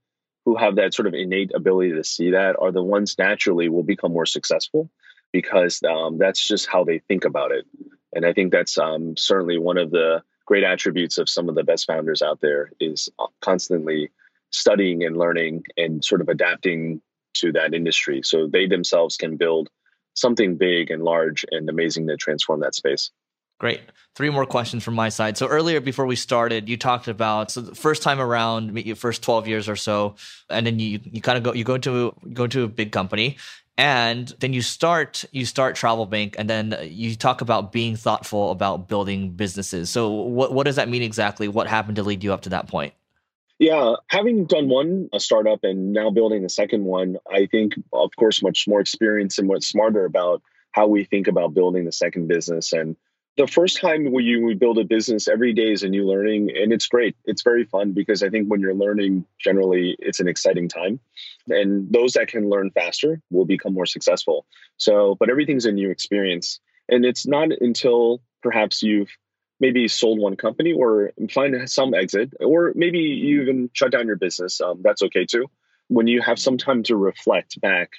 who 0.46 0.54
have 0.56 0.76
that 0.76 0.94
sort 0.94 1.09
of 1.09 1.12
innate 1.12 1.50
ability 1.54 1.92
to 1.92 2.04
see 2.04 2.30
that, 2.30 2.56
are 2.59 2.70
the 2.72 2.82
ones 2.82 3.18
naturally 3.18 3.68
will 3.68 3.82
become 3.82 4.12
more 4.12 4.24
successful 4.24 4.88
because 5.32 5.82
um, 5.82 6.18
that's 6.18 6.46
just 6.46 6.68
how 6.68 6.85
they 6.85 7.00
think 7.00 7.24
about 7.24 7.50
it. 7.50 7.66
And 8.14 8.24
I 8.24 8.32
think 8.32 8.52
that's 8.52 8.78
um, 8.78 9.16
certainly 9.16 9.59
one 9.59 9.76
of 9.76 9.90
the 9.90 10.22
great 10.46 10.62
attributes 10.62 11.18
of 11.18 11.28
some 11.28 11.48
of 11.48 11.56
the 11.56 11.64
best 11.64 11.87
founders 11.87 12.22
out 12.22 12.40
there 12.40 12.70
is 12.78 13.09
uh, 13.18 13.26
constantly 13.40 14.11
studying 14.50 15.04
and 15.04 15.16
learning 15.16 15.64
and 15.76 16.04
sort 16.04 16.20
of 16.20 16.28
adapting 16.28 17.02
to 17.35 17.52
that 17.52 17.74
industry 17.74 18.22
so 18.24 18.46
they 18.46 18.68
themselves 18.68 19.16
can 19.16 19.37
build 19.37 19.68
something 20.14 20.56
big 20.56 20.92
and 20.92 21.02
large 21.02 21.44
and 21.50 21.68
amazing 21.68 22.06
to 22.06 22.16
transform 22.16 22.61
that 22.61 22.74
space. 22.74 23.11
Great. 23.59 23.81
Three 24.14 24.31
more 24.31 24.47
questions 24.47 24.83
from 24.83 24.95
my 24.95 25.09
side. 25.09 25.37
So 25.37 25.47
earlier, 25.47 25.81
before 25.81 26.07
we 26.07 26.16
started, 26.16 26.69
you 26.69 26.77
talked 26.77 27.09
about 27.09 27.51
so 27.51 27.61
the 27.61 27.75
first 27.75 28.03
time 28.03 28.21
around, 28.21 28.77
your 28.79 28.97
first 28.97 29.23
twelve 29.23 29.47
years 29.47 29.69
or 29.69 29.77
so, 29.77 30.16
and 30.49 30.66
then 30.66 30.79
you 30.79 31.01
you 31.05 31.21
kind 31.21 31.38
of 31.38 31.45
go 31.45 31.53
you 31.53 31.64
go 31.64 31.79
to 31.79 32.14
go 32.33 32.47
to 32.47 32.64
a 32.64 32.69
big 32.69 32.92
company, 32.92 33.37
and 33.77 34.29
then 34.40 34.53
you 34.53 34.62
start 34.62 35.25
you 35.33 35.45
start 35.45 35.77
Travel 35.77 36.07
Bank, 36.07 36.37
and 36.38 36.49
then 36.49 36.77
you 36.83 37.14
talk 37.14 37.40
about 37.40 37.73
being 37.73 37.97
thoughtful 37.97 38.51
about 38.51 38.88
building 38.88 39.33
businesses. 39.33 39.90
So 39.90 40.11
what 40.11 40.53
what 40.53 40.64
does 40.64 40.77
that 40.77 40.88
mean 40.88 41.03
exactly? 41.03 41.49
What 41.49 41.66
happened 41.66 41.97
to 41.97 42.03
lead 42.03 42.25
you 42.25 42.33
up 42.33 42.42
to 42.42 42.51
that 42.51 42.69
point? 42.69 42.95
Yeah, 43.59 43.95
having 44.09 44.45
done 44.45 44.69
one 44.69 45.09
a 45.14 45.21
startup 45.21 45.61
and 45.62 45.92
now 45.92 46.11
building 46.11 46.42
the 46.42 46.49
second 46.51 46.85
one, 46.85 47.16
I 47.31 47.47
think, 47.47 47.75
of 47.92 48.11
course, 48.19 48.42
much 48.42 48.69
more 48.69 48.81
experience 48.81 49.38
and 49.38 49.49
much 49.49 49.64
smarter 49.64 50.05
about 50.05 50.42
how 50.73 50.88
we 50.88 51.05
think 51.05 51.27
about 51.27 51.55
building 51.55 51.87
the 51.87 51.92
second 51.92 52.29
business. 52.29 52.75
And 52.75 52.97
the 53.37 53.46
first 53.46 53.81
time 53.81 54.12
we 54.12 54.25
you 54.25 54.55
build 54.55 54.79
a 54.79 54.85
business, 54.85 55.29
every 55.29 55.53
day 55.53 55.70
is 55.72 55.83
a 55.83 55.88
new 55.88 56.07
learning, 56.07 56.51
and 56.57 56.72
it's 56.72 56.87
great. 56.87 57.16
It's 57.25 57.42
very 57.42 57.64
fun 57.64 57.92
because 57.92 58.22
I 58.22 58.31
think 58.31 58.49
when 58.49 58.61
you're 58.61 58.75
learning, 58.75 59.27
generally, 59.38 59.94
it's 59.99 60.20
an 60.20 60.29
exciting 60.29 60.68
time, 60.68 61.01
and 61.49 61.92
those 61.92 62.14
that 62.14 62.29
can 62.29 62.49
learn 62.49 62.70
faster 62.70 63.20
will 63.31 63.44
become 63.44 63.75
more 63.75 63.87
successful. 63.87 64.46
So, 64.79 65.16
but 65.20 65.29
everything's 65.29 65.66
a 65.66 65.72
new 65.72 65.90
experience, 65.90 66.61
and 66.88 67.05
it's 67.05 67.27
not 67.27 67.49
until 67.61 68.22
perhaps 68.42 68.83
you've 68.83 69.11
maybe 69.61 69.88
sold 69.88 70.18
one 70.18 70.37
company 70.37 70.72
or 70.72 71.12
find 71.31 71.68
some 71.68 71.94
exit, 71.94 72.33
or 72.40 72.72
maybe 72.75 72.99
you 72.99 73.42
even 73.42 73.70
shut 73.72 73.92
down 73.92 74.07
your 74.07 74.16
business. 74.16 74.61
Um, 74.61 74.81
that's 74.83 75.03
okay 75.03 75.27
too. 75.27 75.46
When 75.88 76.07
you 76.07 76.22
have 76.22 76.38
some 76.38 76.59
time 76.59 76.83
to 76.85 76.96
reflect 76.96 77.61
back 77.61 77.90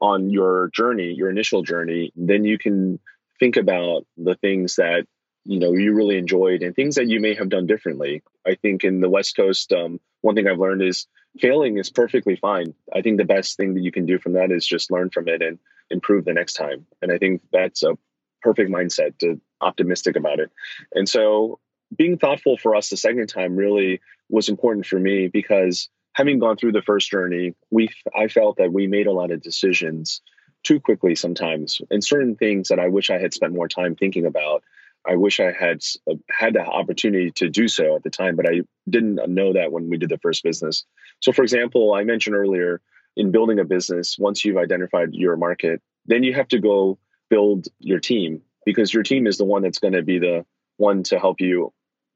on 0.00 0.30
your 0.30 0.70
journey, 0.74 1.12
your 1.12 1.30
initial 1.30 1.62
journey, 1.62 2.12
then 2.16 2.44
you 2.44 2.58
can 2.58 2.98
think 3.38 3.56
about 3.56 4.06
the 4.16 4.34
things 4.36 4.76
that 4.76 5.06
you 5.44 5.58
know 5.58 5.72
you 5.72 5.94
really 5.94 6.18
enjoyed 6.18 6.62
and 6.62 6.74
things 6.74 6.96
that 6.96 7.08
you 7.08 7.20
may 7.20 7.34
have 7.34 7.48
done 7.48 7.66
differently. 7.66 8.22
I 8.46 8.56
think 8.56 8.84
in 8.84 9.00
the 9.00 9.10
West 9.10 9.36
Coast, 9.36 9.72
um, 9.72 10.00
one 10.20 10.34
thing 10.34 10.48
I've 10.48 10.58
learned 10.58 10.82
is 10.82 11.06
failing 11.38 11.78
is 11.78 11.90
perfectly 11.90 12.36
fine. 12.36 12.74
I 12.94 13.02
think 13.02 13.18
the 13.18 13.24
best 13.24 13.56
thing 13.56 13.74
that 13.74 13.82
you 13.82 13.92
can 13.92 14.06
do 14.06 14.18
from 14.18 14.32
that 14.34 14.50
is 14.50 14.66
just 14.66 14.90
learn 14.90 15.10
from 15.10 15.28
it 15.28 15.42
and 15.42 15.58
improve 15.90 16.24
the 16.24 16.32
next 16.32 16.54
time. 16.54 16.86
And 17.02 17.12
I 17.12 17.18
think 17.18 17.42
that's 17.52 17.82
a 17.82 17.96
perfect 18.42 18.70
mindset 18.70 19.18
to 19.18 19.40
optimistic 19.60 20.16
about 20.16 20.40
it. 20.40 20.50
And 20.92 21.08
so 21.08 21.60
being 21.96 22.18
thoughtful 22.18 22.58
for 22.58 22.74
us 22.74 22.88
the 22.88 22.96
second 22.96 23.28
time 23.28 23.56
really 23.56 24.00
was 24.28 24.48
important 24.48 24.86
for 24.86 24.98
me 24.98 25.28
because 25.28 25.88
having 26.14 26.38
gone 26.38 26.56
through 26.56 26.72
the 26.72 26.82
first 26.82 27.10
journey, 27.10 27.54
we 27.70 27.88
I 28.16 28.28
felt 28.28 28.56
that 28.56 28.72
we 28.72 28.86
made 28.86 29.06
a 29.06 29.12
lot 29.12 29.30
of 29.30 29.42
decisions 29.42 30.20
too 30.66 30.80
quickly 30.80 31.14
sometimes 31.14 31.80
and 31.90 32.02
certain 32.02 32.34
things 32.34 32.68
that 32.68 32.80
I 32.80 32.88
wish 32.88 33.08
I 33.08 33.18
had 33.18 33.32
spent 33.32 33.54
more 33.54 33.68
time 33.68 33.94
thinking 33.94 34.26
about. 34.26 34.64
I 35.08 35.14
wish 35.14 35.38
I 35.38 35.52
had 35.52 35.82
uh, 36.10 36.14
had 36.28 36.54
the 36.54 36.66
opportunity 36.66 37.30
to 37.36 37.48
do 37.48 37.68
so 37.68 37.94
at 37.94 38.02
the 38.02 38.10
time, 38.10 38.34
but 38.34 38.48
I 38.48 38.62
didn't 38.90 39.20
know 39.28 39.52
that 39.52 39.70
when 39.70 39.88
we 39.88 39.98
did 39.98 40.08
the 40.08 40.18
first 40.18 40.42
business. 40.42 40.84
So, 41.20 41.30
for 41.30 41.42
example, 41.42 41.94
I 41.94 42.02
mentioned 42.02 42.34
earlier 42.34 42.80
in 43.16 43.30
building 43.30 43.60
a 43.60 43.64
business, 43.64 44.18
once 44.18 44.44
you've 44.44 44.56
identified 44.56 45.14
your 45.14 45.36
market, 45.36 45.80
then 46.06 46.24
you 46.24 46.34
have 46.34 46.48
to 46.48 46.58
go 46.58 46.98
build 47.30 47.68
your 47.78 48.00
team 48.00 48.42
because 48.64 48.92
your 48.92 49.04
team 49.04 49.28
is 49.28 49.38
the 49.38 49.44
one 49.44 49.62
that's 49.62 49.78
going 49.78 49.94
to 49.94 50.02
be 50.02 50.18
the 50.18 50.44
one 50.76 51.04
to 51.04 51.18
help 51.20 51.40
you 51.40 51.72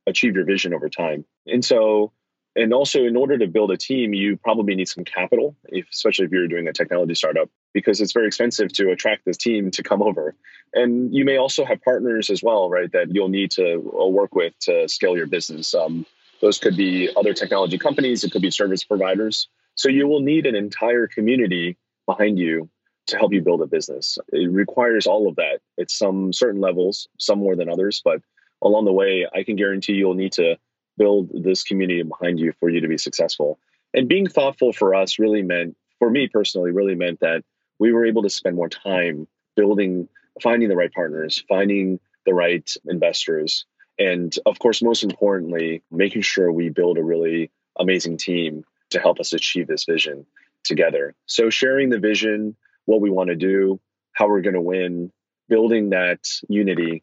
achieve 0.09 0.35
your 0.35 0.45
vision 0.45 0.75
over 0.75 0.89
time. 0.89 1.25
And 1.47 1.65
so, 1.65 2.13
and 2.57 2.73
also 2.75 3.05
in 3.05 3.17
order 3.17 3.39
to 3.39 3.47
build 3.47 3.71
a 3.71 3.77
team, 3.77 4.13
you 4.13 4.37
probably 4.37 4.75
need 4.75 4.89
some 4.89 5.05
capital, 5.05 5.57
if, 5.69 5.89
especially 5.91 6.27
if 6.27 6.33
you're 6.33 6.49
doing 6.49 6.67
a 6.67 6.73
technology 6.73 7.15
startup, 7.15 7.49
because 7.73 8.01
it's 8.01 8.13
very 8.13 8.27
expensive 8.27 8.73
to 8.73 8.91
attract 8.91 9.25
this 9.25 9.37
team 9.37 9.71
to 9.71 9.83
come 9.83 10.03
over. 10.03 10.35
And 10.75 11.15
you 11.15 11.25
may 11.25 11.37
also 11.37 11.65
have 11.65 11.81
partners 11.83 12.29
as 12.29 12.43
well, 12.43 12.69
right, 12.69 12.91
that 12.93 13.15
you'll 13.15 13.29
need 13.29 13.53
to 13.53 13.75
uh, 13.75 14.07
work 14.09 14.35
with 14.35 14.59
to 14.61 14.89
scale 14.89 15.17
your 15.17 15.27
business. 15.27 15.75
Um, 15.75 16.07
those 16.41 16.59
could 16.59 16.77
be 16.77 17.11
other 17.17 17.35
technology 17.35 17.79
companies, 17.79 18.25
it 18.25 18.33
could 18.33 18.43
be 18.43 18.51
service 18.51 18.83
providers. 18.83 19.49
So 19.77 19.89
you 19.89 20.09
will 20.09 20.21
need 20.21 20.47
an 20.47 20.57
entire 20.57 21.07
community 21.07 21.77
behind 22.07 22.39
you 22.39 22.69
to 23.07 23.17
help 23.17 23.33
you 23.33 23.43
build 23.43 23.63
a 23.63 23.67
business. 23.67 24.19
It 24.33 24.51
requires 24.51 25.07
all 25.07 25.29
of 25.29 25.37
that. 25.37 25.61
It's 25.77 25.97
some 25.97 26.33
certain 26.33 26.61
levels, 26.61 27.09
some 27.19 27.39
more 27.39 27.57
than 27.57 27.69
others, 27.69 28.03
but 28.05 28.21
along 28.63 28.85
the 28.85 28.93
way, 28.93 29.27
I 29.33 29.43
can 29.45 29.57
guarantee 29.57 29.95
you'll 29.95 30.15
need 30.15 30.33
to 30.33 30.57
build 31.01 31.31
this 31.33 31.65
community 31.65 32.03
behind 32.03 32.39
you 32.39 32.53
for 32.61 32.69
you 32.69 32.83
to 32.83 32.89
be 32.89 32.99
successful. 32.99 33.59
And 33.95 34.07
being 34.07 34.29
thoughtful 34.29 34.73
for 34.73 34.95
us 34.95 35.19
really 35.19 35.43
meant, 35.43 35.77
for 35.99 36.11
me 36.11 36.29
personally, 36.29 36.71
really 36.71 36.95
meant 36.95 37.21
that 37.21 37.43
we 37.79 37.93
were 37.93 38.05
able 38.05 38.23
to 38.23 38.31
spend 38.31 38.55
more 38.55 38.69
time 38.69 39.27
building, 39.57 40.09
finding 40.43 40.69
the 40.69 40.77
right 40.77 40.93
partners, 40.93 41.43
finding 41.49 41.99
the 42.27 42.35
right 42.35 42.71
investors, 42.87 43.65
and 43.99 44.35
of 44.47 44.59
course, 44.59 44.83
most 44.83 45.03
importantly, 45.03 45.83
making 45.91 46.23
sure 46.23 46.51
we 46.51 46.71
build 46.71 46.97
a 46.97 47.03
really 47.03 47.51
amazing 47.79 48.17
team 48.17 48.65
to 48.91 48.99
help 48.99 49.21
us 49.21 49.35
achieve 49.35 49.67
this 49.67 49.85
vision 49.85 50.27
together. 50.65 51.15
So, 51.27 51.51
sharing 51.51 51.91
the 51.91 51.99
vision, 51.99 52.57
what 52.87 53.03
we 53.03 53.11
want 53.11 53.29
to 53.29 53.37
do, 53.37 53.79
how 54.13 54.29
we're 54.29 54.41
going 54.41 54.55
to 54.55 54.61
win, 54.61 55.13
building 55.49 55.91
that 55.91 56.21
unity 56.49 57.03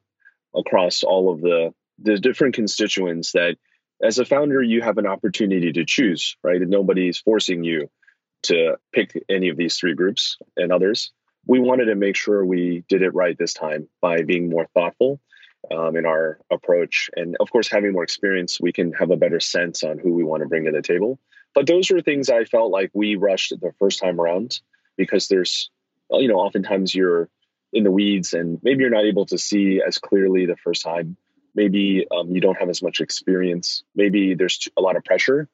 across 0.55 1.03
all 1.03 1.31
of 1.31 1.41
the 1.41 1.73
the 1.99 2.17
different 2.17 2.55
constituents 2.55 3.31
that 3.31 3.57
as 4.01 4.19
a 4.19 4.25
founder 4.25 4.61
you 4.61 4.81
have 4.81 4.97
an 4.97 5.07
opportunity 5.07 5.71
to 5.71 5.85
choose 5.85 6.37
right 6.43 6.61
and 6.61 6.69
nobody's 6.69 7.17
forcing 7.17 7.63
you 7.63 7.89
to 8.43 8.77
pick 8.93 9.23
any 9.29 9.49
of 9.49 9.57
these 9.57 9.77
three 9.77 9.95
groups 9.95 10.37
and 10.55 10.71
others 10.71 11.11
we 11.47 11.59
wanted 11.59 11.85
to 11.85 11.95
make 11.95 12.15
sure 12.15 12.45
we 12.45 12.83
did 12.89 13.01
it 13.01 13.13
right 13.13 13.37
this 13.37 13.53
time 13.53 13.87
by 14.01 14.21
being 14.23 14.49
more 14.49 14.67
thoughtful 14.73 15.19
um, 15.71 15.95
in 15.95 16.05
our 16.05 16.39
approach. 16.51 17.09
And 17.15 17.35
of 17.39 17.51
course, 17.51 17.69
having 17.69 17.93
more 17.93 18.03
experience, 18.03 18.59
we 18.59 18.73
can 18.73 18.93
have 18.93 19.11
a 19.11 19.17
better 19.17 19.39
sense 19.39 19.83
on 19.83 19.97
who 19.97 20.13
we 20.13 20.23
want 20.23 20.43
to 20.43 20.49
bring 20.49 20.65
to 20.65 20.71
the 20.71 20.81
table. 20.81 21.19
But 21.55 21.67
those 21.67 21.89
are 21.91 22.01
things 22.01 22.29
I 22.29 22.43
felt 22.43 22.71
like 22.71 22.91
we 22.93 23.15
rushed 23.15 23.53
the 23.59 23.71
first 23.79 23.99
time 23.99 24.19
around 24.19 24.59
because 24.97 25.27
there's, 25.27 25.69
you 26.11 26.27
know, 26.27 26.35
oftentimes 26.35 26.93
you're 26.93 27.29
in 27.73 27.83
the 27.83 27.91
weeds 27.91 28.33
and 28.33 28.59
maybe 28.61 28.81
you're 28.81 28.89
not 28.89 29.05
able 29.05 29.25
to 29.27 29.37
see 29.37 29.81
as 29.85 29.97
clearly 29.97 30.45
the 30.45 30.57
first 30.57 30.83
time. 30.83 31.17
Maybe 31.55 32.05
um, 32.11 32.31
you 32.31 32.41
don't 32.41 32.57
have 32.57 32.69
as 32.69 32.81
much 32.81 32.99
experience. 32.99 33.83
Maybe 33.95 34.35
there's 34.35 34.67
a 34.77 34.81
lot 34.81 34.95
of 34.95 35.03
pressure 35.03 35.47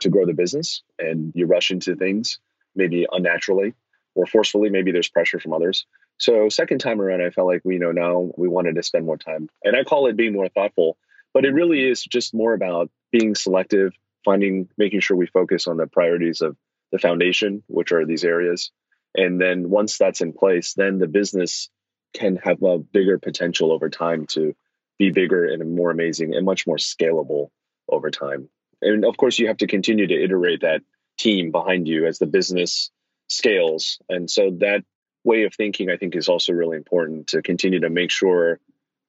to 0.00 0.08
grow 0.08 0.26
the 0.26 0.32
business 0.34 0.82
and 0.98 1.32
you 1.34 1.46
rush 1.46 1.70
into 1.70 1.96
things 1.96 2.38
maybe 2.78 3.06
unnaturally 3.10 3.74
or 4.14 4.26
forcefully. 4.26 4.70
Maybe 4.70 4.92
there's 4.92 5.08
pressure 5.08 5.38
from 5.38 5.52
others. 5.52 5.84
So 6.18 6.48
second 6.48 6.78
time 6.78 7.00
around, 7.00 7.22
I 7.22 7.30
felt 7.30 7.46
like 7.46 7.62
we 7.64 7.74
you 7.74 7.80
know 7.80 7.92
now 7.92 8.32
we 8.36 8.48
wanted 8.48 8.76
to 8.76 8.82
spend 8.82 9.04
more 9.04 9.18
time, 9.18 9.48
and 9.62 9.76
I 9.76 9.84
call 9.84 10.06
it 10.06 10.16
being 10.16 10.32
more 10.32 10.48
thoughtful. 10.48 10.96
But 11.34 11.44
it 11.44 11.54
really 11.54 11.88
is 11.88 12.02
just 12.02 12.34
more 12.34 12.54
about 12.54 12.90
being 13.12 13.34
selective, 13.34 13.92
finding, 14.24 14.68
making 14.78 15.00
sure 15.00 15.16
we 15.16 15.26
focus 15.26 15.66
on 15.66 15.76
the 15.76 15.86
priorities 15.86 16.40
of 16.40 16.56
the 16.90 16.98
foundation, 16.98 17.62
which 17.68 17.92
are 17.92 18.04
these 18.06 18.24
areas, 18.24 18.72
and 19.14 19.40
then 19.40 19.70
once 19.70 19.98
that's 19.98 20.20
in 20.20 20.32
place, 20.32 20.74
then 20.74 20.98
the 20.98 21.06
business 21.06 21.68
can 22.14 22.36
have 22.36 22.62
a 22.62 22.78
bigger 22.78 23.18
potential 23.18 23.70
over 23.70 23.88
time 23.88 24.26
to 24.26 24.56
be 24.98 25.10
bigger 25.10 25.44
and 25.44 25.74
more 25.74 25.90
amazing 25.90 26.34
and 26.34 26.44
much 26.44 26.66
more 26.66 26.76
scalable 26.76 27.48
over 27.88 28.10
time. 28.10 28.48
And 28.82 29.04
of 29.04 29.16
course, 29.16 29.38
you 29.38 29.48
have 29.48 29.58
to 29.58 29.66
continue 29.66 30.06
to 30.06 30.22
iterate 30.22 30.60
that 30.60 30.82
team 31.18 31.50
behind 31.50 31.88
you 31.88 32.06
as 32.06 32.18
the 32.18 32.26
business 32.26 32.90
scales. 33.28 33.98
And 34.08 34.30
so 34.30 34.50
that 34.60 34.84
way 35.24 35.44
of 35.44 35.54
thinking, 35.54 35.90
I 35.90 35.96
think, 35.96 36.16
is 36.16 36.28
also 36.28 36.52
really 36.52 36.76
important 36.76 37.28
to 37.28 37.42
continue 37.42 37.80
to 37.80 37.90
make 37.90 38.10
sure 38.10 38.60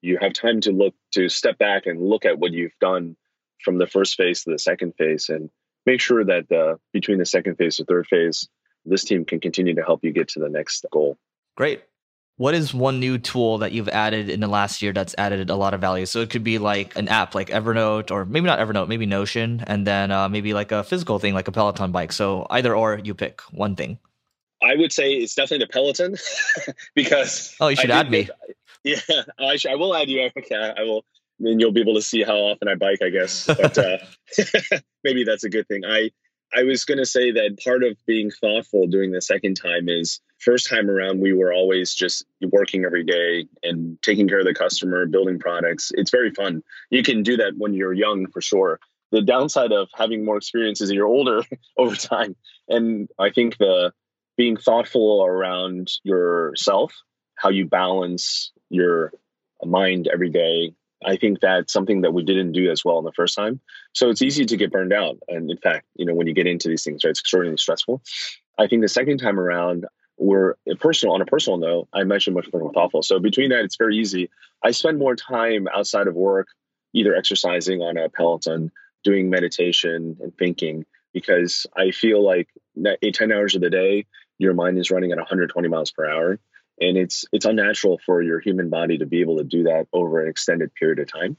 you 0.02 0.18
have 0.22 0.34
time 0.34 0.62
to 0.62 0.72
look 0.72 0.96
to 1.14 1.30
step 1.30 1.58
back 1.58 1.86
and 1.86 2.02
look 2.02 2.26
at 2.26 2.40
what 2.40 2.52
you've 2.52 2.78
done 2.80 3.16
from 3.64 3.78
the 3.78 3.88
first 3.88 4.16
phase 4.16 4.44
to 4.44 4.52
the 4.52 4.60
second 4.60 4.94
phase 4.98 5.30
and 5.30 5.50
make 5.86 6.02
sure 6.02 6.24
that 6.24 6.48
the, 6.50 6.80
between 6.94 7.18
the 7.18 7.26
second 7.26 7.56
phase 7.56 7.78
to 7.78 7.86
third 7.86 8.08
phase, 8.08 8.48
this 8.86 9.04
team 9.04 9.26
can 9.26 9.40
continue 9.40 9.76
to 9.76 9.84
help 9.84 10.04
you 10.04 10.12
get 10.12 10.30
to 10.30 10.40
the 10.40 10.50
next 10.50 10.86
goal. 10.92 11.18
Great. 11.56 11.84
What 12.40 12.56
is 12.56 12.74
one 12.74 13.02
new 13.02 13.18
tool 13.18 13.58
that 13.58 13.74
you've 13.74 13.90
added 13.90 14.30
in 14.30 14.40
the 14.40 14.48
last 14.48 14.82
year 14.82 14.94
that's 14.94 15.14
added 15.18 15.50
a 15.50 15.58
lot 15.58 15.74
of 15.74 15.82
value? 15.82 16.06
So 16.06 16.22
it 16.22 16.30
could 16.30 16.42
be 16.42 16.58
like 16.58 16.96
an 16.96 17.10
app 17.10 17.36
like 17.36 17.50
Evernote, 17.50 18.12
or 18.12 18.24
maybe 18.24 18.46
not 18.46 18.60
Evernote, 18.60 18.88
maybe 18.88 19.06
Notion, 19.06 19.62
and 19.68 19.86
then 19.86 20.10
uh, 20.10 20.30
maybe 20.30 20.54
like 20.54 20.72
a 20.72 20.86
physical 20.86 21.20
thing 21.20 21.34
like 21.34 21.50
a 21.50 21.52
Peloton 21.52 21.92
bike. 21.92 22.14
So 22.14 22.48
either 22.50 22.74
or, 22.74 22.98
you 23.04 23.14
pick 23.14 23.42
one 23.52 23.76
thing. 23.76 24.00
I 24.64 24.78
would 24.78 24.94
say 24.94 25.16
it's 25.16 25.36
definitely 25.36 25.66
the 25.66 25.74
Peloton 25.74 26.16
because. 26.96 27.54
Oh, 27.60 27.68
you 27.68 27.76
should 27.76 27.92
add 27.92 28.10
me. 28.10 28.30
Yeah, 28.86 29.02
I, 29.38 29.58
should, 29.58 29.72
I 29.72 29.76
will 29.76 29.94
add 29.94 30.10
you. 30.10 30.30
Okay, 30.38 30.56
I 30.56 30.84
will. 30.84 31.04
Then 31.40 31.60
you'll 31.60 31.74
be 31.74 31.82
able 31.82 31.96
to 31.96 32.02
see 32.02 32.24
how 32.24 32.38
often 32.38 32.70
I 32.70 32.76
bike, 32.76 33.00
I 33.04 33.10
guess. 33.10 33.48
But 33.48 33.78
uh, 33.78 33.98
maybe 35.04 35.26
that's 35.26 35.44
a 35.44 35.50
good 35.50 35.68
thing. 35.68 35.82
I 35.86 36.12
I 36.54 36.64
was 36.64 36.86
going 36.86 37.00
to 37.00 37.06
say 37.06 37.32
that 37.32 37.60
part 37.62 37.84
of 37.84 37.98
being 38.08 38.32
thoughtful 38.32 38.88
doing 38.88 39.12
the 39.12 39.22
second 39.22 39.56
time 39.56 39.90
is 39.90 40.22
first 40.40 40.70
time 40.70 40.90
around 40.90 41.20
we 41.20 41.34
were 41.34 41.54
always 41.54 41.94
just 41.94 42.26
working 42.42 42.86
every 42.86 43.04
day 43.04 43.46
and 43.64 44.02
taking 44.02 44.28
care 44.28 44.40
of 44.40 44.46
the 44.46 44.54
customer, 44.54 45.06
building 45.06 45.40
products. 45.40 45.92
It's 45.96 46.12
very 46.12 46.32
fun. 46.32 46.64
You 46.90 47.04
can 47.04 47.24
do 47.24 47.38
that 47.38 47.54
when 47.58 47.74
you're 47.74 47.94
young 47.94 48.28
for 48.28 48.42
sure. 48.42 48.80
The 49.12 49.22
downside 49.22 49.72
of 49.72 49.90
having 49.96 50.24
more 50.24 50.38
experience 50.38 50.82
is 50.82 50.92
you're 50.92 51.08
older 51.08 51.44
over 51.78 51.96
time. 51.96 52.36
And 52.68 53.10
I 53.18 53.32
think 53.32 53.58
the 53.58 53.92
being 54.38 54.56
thoughtful 54.56 55.26
around 55.26 55.92
yourself, 56.04 56.94
how 57.36 57.50
you 57.50 57.66
balance 57.66 58.52
your 58.70 59.12
mind 59.66 60.08
every 60.12 60.30
day. 60.30 60.74
I 61.04 61.18
think 61.18 61.40
that's 61.40 61.74
something 61.74 62.02
that 62.02 62.14
we 62.14 62.24
didn't 62.24 62.52
do 62.52 62.70
as 62.72 62.84
well 62.86 63.00
in 63.00 63.06
the 63.06 63.12
first 63.14 63.36
time. 63.36 63.60
So 63.94 64.10
it's 64.10 64.22
easy 64.22 64.46
to 64.46 64.58
get 64.58 64.72
burned 64.72 64.94
out. 64.94 65.18
And 65.28 65.50
in 65.50 65.58
fact, 65.58 65.86
you 65.96 66.06
know, 66.06 66.14
when 66.14 66.28
you 66.28 66.34
get 66.34 66.48
into 66.48 66.68
these 66.68 66.84
things, 66.84 67.04
right, 67.04 67.12
it's 67.12 67.22
extraordinarily 67.22 67.58
stressful. 67.58 68.02
I 68.58 68.68
think 68.68 68.82
the 68.82 68.90
second 68.90 69.20
time 69.20 69.40
around, 69.40 69.86
we're 70.20 70.56
personal 70.80 71.16
on 71.16 71.22
a 71.22 71.26
personal 71.26 71.58
note, 71.58 71.88
I 71.94 72.04
mentioned 72.04 72.36
much 72.36 72.48
more 72.54 72.72
thoughtful. 72.74 73.02
So 73.04 73.20
between 73.20 73.50
that, 73.50 73.64
it's 73.64 73.78
very 73.78 73.98
easy. 73.98 74.30
I 74.64 74.72
spend 74.72 75.00
more 75.00 75.16
time 75.16 75.68
outside 75.74 76.08
of 76.08 76.16
work, 76.16 76.48
either 76.94 77.16
exercising 77.16 77.82
on 77.82 77.98
a 77.98 78.10
Peloton, 78.10 78.72
doing 79.04 79.30
meditation 79.30 80.18
and 80.22 80.38
thinking, 80.38 80.86
because 81.14 81.66
I 81.76 81.92
feel 81.92 82.24
like 82.24 82.50
eight, 83.02 83.16
10 83.16 83.32
hours 83.32 83.56
of 83.56 83.62
the 83.62 83.70
day, 83.70 84.06
your 84.38 84.54
mind 84.54 84.78
is 84.78 84.92
running 84.92 85.12
at 85.12 85.18
120 85.18 85.68
miles 85.68 85.92
per 85.92 86.10
hour 86.10 86.40
and 86.82 86.98
it's 86.98 87.26
it's 87.32 87.46
unnatural 87.46 88.00
for 88.06 88.22
your 88.22 88.40
human 88.40 88.70
body 88.70 88.98
to 88.98 89.06
be 89.06 89.22
able 89.22 89.38
to 89.38 89.44
do 89.44 89.64
that 89.64 89.88
over 89.94 90.22
an 90.22 90.30
extended 90.30 90.74
period 90.76 91.00
of 91.00 91.12
time 91.12 91.38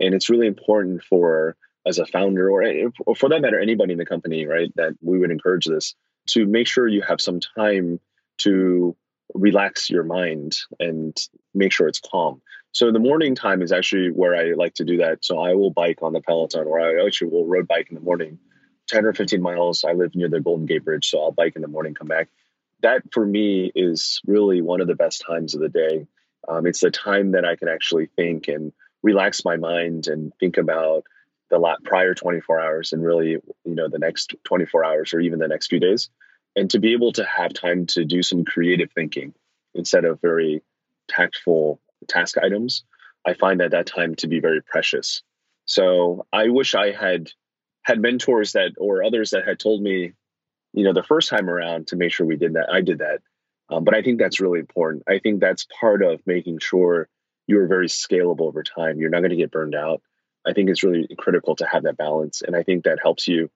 and 0.00 0.14
it's 0.14 0.30
really 0.30 0.46
important 0.46 1.02
for 1.02 1.56
as 1.86 1.98
a 1.98 2.06
founder 2.06 2.50
or, 2.50 2.64
or 3.04 3.14
for 3.14 3.28
that 3.28 3.40
matter 3.40 3.60
anybody 3.60 3.92
in 3.92 3.98
the 3.98 4.06
company 4.06 4.46
right 4.46 4.72
that 4.76 4.94
we 5.02 5.18
would 5.18 5.30
encourage 5.30 5.66
this 5.66 5.94
to 6.26 6.46
make 6.46 6.66
sure 6.66 6.88
you 6.88 7.02
have 7.02 7.20
some 7.20 7.40
time 7.40 8.00
to 8.38 8.96
relax 9.34 9.90
your 9.90 10.04
mind 10.04 10.56
and 10.78 11.16
make 11.54 11.72
sure 11.72 11.88
it's 11.88 12.00
calm 12.00 12.40
so 12.72 12.92
the 12.92 12.98
morning 12.98 13.34
time 13.34 13.60
is 13.62 13.72
actually 13.72 14.08
where 14.10 14.36
i 14.36 14.52
like 14.54 14.74
to 14.74 14.84
do 14.84 14.98
that 14.98 15.24
so 15.24 15.38
i 15.38 15.54
will 15.54 15.70
bike 15.70 15.98
on 16.02 16.12
the 16.12 16.20
peloton 16.20 16.66
or 16.66 16.80
i 16.80 17.04
actually 17.04 17.28
will 17.28 17.46
road 17.46 17.66
bike 17.66 17.88
in 17.90 17.94
the 17.94 18.00
morning 18.00 18.38
10 18.88 19.04
or 19.04 19.12
15 19.12 19.40
miles. 19.42 19.84
I 19.84 19.92
live 19.92 20.14
near 20.14 20.28
the 20.28 20.40
Golden 20.40 20.66
Gate 20.66 20.84
Bridge, 20.84 21.08
so 21.08 21.20
I'll 21.20 21.32
bike 21.32 21.56
in 21.56 21.62
the 21.62 21.68
morning, 21.68 21.94
come 21.94 22.08
back. 22.08 22.28
That 22.82 23.02
for 23.12 23.24
me 23.24 23.72
is 23.74 24.20
really 24.26 24.60
one 24.60 24.80
of 24.80 24.86
the 24.86 24.94
best 24.94 25.24
times 25.26 25.54
of 25.54 25.60
the 25.60 25.68
day. 25.68 26.06
Um, 26.48 26.66
it's 26.66 26.80
the 26.80 26.90
time 26.90 27.32
that 27.32 27.44
I 27.44 27.56
can 27.56 27.68
actually 27.68 28.06
think 28.16 28.48
and 28.48 28.72
relax 29.02 29.44
my 29.44 29.56
mind 29.56 30.06
and 30.06 30.32
think 30.38 30.56
about 30.56 31.04
the 31.50 31.76
prior 31.84 32.14
24 32.14 32.60
hours 32.60 32.92
and 32.92 33.02
really, 33.02 33.30
you 33.30 33.42
know, 33.64 33.88
the 33.88 33.98
next 33.98 34.34
24 34.44 34.84
hours 34.84 35.14
or 35.14 35.20
even 35.20 35.38
the 35.38 35.48
next 35.48 35.68
few 35.68 35.80
days. 35.80 36.10
And 36.56 36.70
to 36.70 36.78
be 36.78 36.92
able 36.92 37.12
to 37.12 37.24
have 37.24 37.52
time 37.52 37.86
to 37.86 38.04
do 38.04 38.22
some 38.22 38.44
creative 38.44 38.90
thinking 38.92 39.34
instead 39.74 40.04
of 40.04 40.20
very 40.20 40.62
tactful 41.08 41.80
task 42.08 42.38
items, 42.38 42.82
I 43.26 43.34
find 43.34 43.60
that 43.60 43.72
that 43.72 43.86
time 43.86 44.14
to 44.16 44.26
be 44.26 44.40
very 44.40 44.62
precious. 44.62 45.22
So 45.66 46.26
I 46.32 46.48
wish 46.48 46.74
I 46.74 46.92
had 46.92 47.28
had 47.82 48.00
mentors 48.00 48.52
that 48.52 48.72
or 48.78 49.04
others 49.04 49.30
that 49.30 49.46
had 49.46 49.58
told 49.58 49.82
me, 49.82 50.12
you 50.72 50.84
know, 50.84 50.92
the 50.92 51.02
first 51.02 51.28
time 51.28 51.50
around 51.50 51.88
to 51.88 51.96
make 51.96 52.12
sure 52.12 52.26
we 52.26 52.36
did 52.36 52.54
that. 52.54 52.72
I 52.72 52.80
did 52.80 52.98
that. 52.98 53.20
Um, 53.68 53.84
but 53.84 53.94
I 53.94 54.02
think 54.02 54.18
that's 54.18 54.40
really 54.40 54.60
important. 54.60 55.02
I 55.08 55.18
think 55.18 55.40
that's 55.40 55.66
part 55.80 56.02
of 56.02 56.20
making 56.26 56.60
sure 56.60 57.08
you're 57.46 57.66
very 57.66 57.88
scalable 57.88 58.42
over 58.42 58.62
time. 58.62 58.98
You're 58.98 59.10
not 59.10 59.20
going 59.20 59.30
to 59.30 59.36
get 59.36 59.50
burned 59.50 59.74
out. 59.74 60.02
I 60.46 60.52
think 60.52 60.70
it's 60.70 60.84
really 60.84 61.08
critical 61.18 61.56
to 61.56 61.66
have 61.66 61.82
that 61.82 61.96
balance. 61.96 62.42
And 62.42 62.54
I 62.54 62.62
think 62.62 62.84
that 62.84 63.00
helps 63.02 63.26
you, 63.26 63.50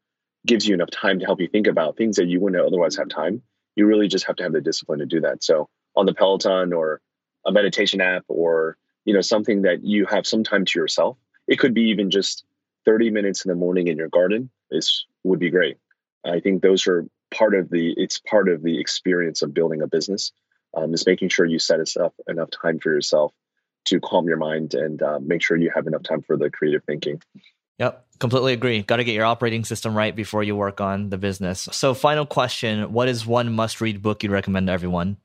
gives 0.46 0.66
you 0.66 0.74
enough 0.74 0.90
time 0.90 1.18
to 1.18 1.26
help 1.26 1.40
you 1.40 1.48
think 1.48 1.66
about 1.66 1.96
things 1.96 2.16
that 2.16 2.26
you 2.26 2.40
wouldn't 2.40 2.64
otherwise 2.64 2.96
have 2.96 3.08
time. 3.08 3.42
You 3.76 3.86
really 3.86 4.08
just 4.08 4.26
have 4.26 4.36
to 4.36 4.42
have 4.42 4.52
the 4.52 4.60
discipline 4.60 4.98
to 5.00 5.06
do 5.06 5.20
that. 5.20 5.42
So 5.42 5.68
on 5.96 6.06
the 6.06 6.14
Peloton 6.14 6.72
or 6.72 7.00
a 7.46 7.52
meditation 7.52 8.00
app 8.00 8.24
or, 8.28 8.76
you 9.04 9.14
know, 9.14 9.20
something 9.20 9.62
that 9.62 9.84
you 9.84 10.06
have 10.06 10.26
some 10.26 10.44
time 10.44 10.64
to 10.64 10.78
yourself. 10.78 11.16
It 11.48 11.58
could 11.58 11.74
be 11.74 11.90
even 11.90 12.10
just 12.10 12.44
30 12.84 13.10
minutes 13.10 13.44
in 13.44 13.48
the 13.48 13.54
morning 13.54 13.88
in 13.88 13.96
your 13.96 14.08
garden 14.08 14.50
is 14.70 15.06
would 15.24 15.38
be 15.38 15.50
great. 15.50 15.76
I 16.24 16.40
think 16.40 16.62
those 16.62 16.86
are 16.86 17.06
part 17.30 17.54
of 17.54 17.70
the 17.70 17.94
it's 17.96 18.18
part 18.18 18.48
of 18.48 18.62
the 18.62 18.80
experience 18.80 19.42
of 19.42 19.54
building 19.54 19.82
a 19.82 19.86
business 19.86 20.32
um, 20.74 20.92
is 20.94 21.06
making 21.06 21.28
sure 21.28 21.46
you 21.46 21.58
set 21.58 21.80
up 21.96 22.14
enough 22.28 22.50
time 22.50 22.78
for 22.78 22.92
yourself 22.92 23.32
to 23.86 24.00
calm 24.00 24.26
your 24.26 24.36
mind 24.36 24.74
and 24.74 25.02
uh, 25.02 25.18
make 25.20 25.42
sure 25.42 25.56
you 25.56 25.70
have 25.74 25.86
enough 25.86 26.02
time 26.02 26.22
for 26.22 26.36
the 26.36 26.50
creative 26.50 26.84
thinking. 26.84 27.22
Yep, 27.78 28.06
completely 28.20 28.52
agree. 28.52 28.82
Got 28.82 28.96
to 28.96 29.04
get 29.04 29.14
your 29.14 29.24
operating 29.24 29.64
system 29.64 29.96
right 29.96 30.14
before 30.14 30.42
you 30.42 30.54
work 30.54 30.80
on 30.80 31.10
the 31.10 31.18
business. 31.18 31.68
So, 31.72 31.94
final 31.94 32.26
question: 32.26 32.92
What 32.92 33.08
is 33.08 33.26
one 33.26 33.52
must-read 33.52 34.02
book 34.02 34.22
you'd 34.22 34.32
recommend 34.32 34.68
to 34.68 34.72
everyone? 34.72 35.16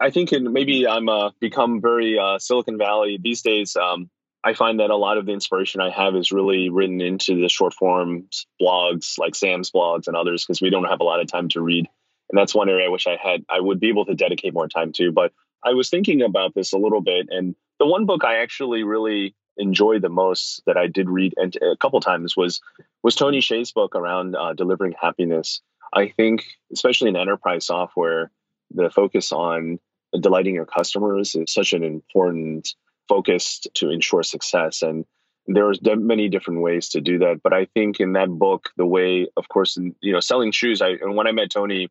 I 0.00 0.10
think 0.10 0.32
in, 0.32 0.52
maybe 0.52 0.86
I'm 0.86 1.08
uh, 1.08 1.30
become 1.40 1.80
very 1.80 2.18
uh, 2.18 2.38
Silicon 2.38 2.78
Valley 2.78 3.18
these 3.20 3.42
days. 3.42 3.76
Um, 3.76 4.10
I 4.44 4.54
find 4.54 4.80
that 4.80 4.90
a 4.90 4.96
lot 4.96 5.18
of 5.18 5.26
the 5.26 5.32
inspiration 5.32 5.80
I 5.80 5.90
have 5.90 6.16
is 6.16 6.32
really 6.32 6.68
written 6.68 7.00
into 7.00 7.40
the 7.40 7.48
short 7.48 7.74
form 7.74 8.28
blogs 8.60 9.18
like 9.18 9.34
Sam's 9.34 9.70
blogs 9.70 10.08
and 10.08 10.16
others 10.16 10.44
because 10.44 10.60
we 10.60 10.70
don't 10.70 10.84
have 10.84 11.00
a 11.00 11.04
lot 11.04 11.20
of 11.20 11.30
time 11.30 11.48
to 11.50 11.60
read 11.60 11.88
and 12.32 12.38
that's 12.38 12.54
one 12.54 12.68
area 12.68 12.86
I 12.86 12.88
wish 12.88 13.06
I 13.06 13.16
had 13.22 13.44
I 13.48 13.60
would 13.60 13.78
be 13.78 13.90
able 13.90 14.06
to 14.06 14.14
dedicate 14.14 14.54
more 14.54 14.66
time 14.66 14.92
to. 14.92 15.12
But 15.12 15.32
I 15.62 15.74
was 15.74 15.90
thinking 15.90 16.22
about 16.22 16.54
this 16.54 16.72
a 16.72 16.78
little 16.78 17.02
bit, 17.02 17.28
and 17.30 17.54
the 17.78 17.86
one 17.86 18.06
book 18.06 18.24
I 18.24 18.38
actually 18.38 18.82
really 18.82 19.36
enjoy 19.56 19.98
the 19.98 20.08
most 20.08 20.62
that 20.66 20.76
I 20.76 20.86
did 20.86 21.08
read 21.08 21.34
and 21.36 21.54
a 21.56 21.76
couple 21.76 22.00
times 22.00 22.36
was 22.36 22.60
was 23.02 23.14
Tony 23.14 23.40
Hsieh's 23.40 23.72
book 23.72 23.94
around 23.94 24.36
uh, 24.36 24.54
delivering 24.54 24.94
happiness. 25.00 25.60
I 25.92 26.08
think, 26.08 26.44
especially 26.72 27.10
in 27.10 27.16
enterprise 27.16 27.66
software, 27.66 28.30
the 28.70 28.90
focus 28.90 29.32
on 29.32 29.78
delighting 30.18 30.54
your 30.54 30.66
customers 30.66 31.34
is 31.34 31.52
such 31.52 31.72
an 31.72 31.82
important 31.82 32.74
focus 33.08 33.60
to 33.74 33.90
ensure 33.90 34.22
success. 34.22 34.82
And 34.82 35.04
there's 35.46 35.80
many 35.82 36.28
different 36.28 36.62
ways 36.62 36.90
to 36.90 37.00
do 37.00 37.18
that. 37.18 37.40
But 37.42 37.52
I 37.52 37.66
think 37.66 38.00
in 38.00 38.12
that 38.14 38.28
book, 38.28 38.70
the 38.76 38.86
way, 38.86 39.26
of 39.36 39.48
course, 39.48 39.76
you 40.00 40.12
know, 40.12 40.20
selling 40.20 40.52
shoes. 40.52 40.80
I 40.80 40.90
and 40.90 41.16
when 41.16 41.26
I 41.26 41.32
met 41.32 41.50
Tony, 41.50 41.88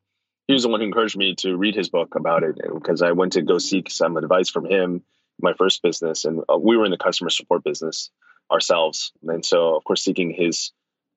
he 0.47 0.53
was 0.53 0.63
the 0.63 0.69
one 0.69 0.79
who 0.79 0.87
encouraged 0.87 1.17
me 1.17 1.35
to 1.35 1.55
read 1.55 1.75
his 1.75 1.89
book 1.89 2.15
about 2.15 2.43
it 2.43 2.55
because 2.73 3.01
I 3.01 3.11
went 3.11 3.33
to 3.33 3.41
go 3.41 3.57
seek 3.57 3.91
some 3.91 4.17
advice 4.17 4.49
from 4.49 4.65
him 4.65 5.03
my 5.41 5.53
first 5.53 5.81
business, 5.81 6.25
and 6.25 6.41
uh, 6.51 6.57
we 6.57 6.77
were 6.77 6.85
in 6.85 6.91
the 6.91 6.97
customer 6.97 7.29
support 7.29 7.63
business 7.63 8.09
ourselves. 8.51 9.11
And 9.23 9.45
so, 9.45 9.75
of 9.75 9.83
course, 9.83 10.03
seeking 10.03 10.31
his 10.31 10.71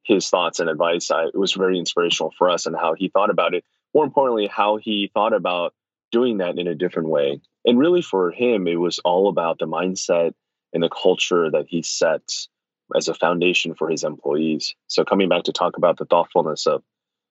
his 0.04 0.28
thoughts 0.28 0.60
and 0.60 0.68
advice, 0.68 1.10
I, 1.10 1.26
it 1.26 1.38
was 1.38 1.54
very 1.54 1.78
inspirational 1.78 2.32
for 2.36 2.50
us 2.50 2.66
and 2.66 2.76
how 2.76 2.94
he 2.94 3.08
thought 3.08 3.30
about 3.30 3.54
it. 3.54 3.64
More 3.94 4.04
importantly, 4.04 4.46
how 4.46 4.76
he 4.76 5.10
thought 5.14 5.32
about 5.32 5.72
doing 6.12 6.38
that 6.38 6.58
in 6.58 6.66
a 6.66 6.74
different 6.74 7.08
way. 7.08 7.40
And 7.64 7.78
really, 7.78 8.02
for 8.02 8.30
him, 8.30 8.66
it 8.66 8.76
was 8.76 8.98
all 8.98 9.28
about 9.28 9.58
the 9.58 9.66
mindset 9.66 10.34
and 10.72 10.82
the 10.82 10.90
culture 10.90 11.50
that 11.50 11.66
he 11.68 11.82
sets 11.82 12.48
as 12.94 13.08
a 13.08 13.14
foundation 13.14 13.74
for 13.74 13.88
his 13.88 14.04
employees. 14.04 14.74
So, 14.88 15.04
coming 15.04 15.28
back 15.28 15.44
to 15.44 15.52
talk 15.52 15.76
about 15.76 15.96
the 15.96 16.04
thoughtfulness 16.04 16.66
of 16.66 16.82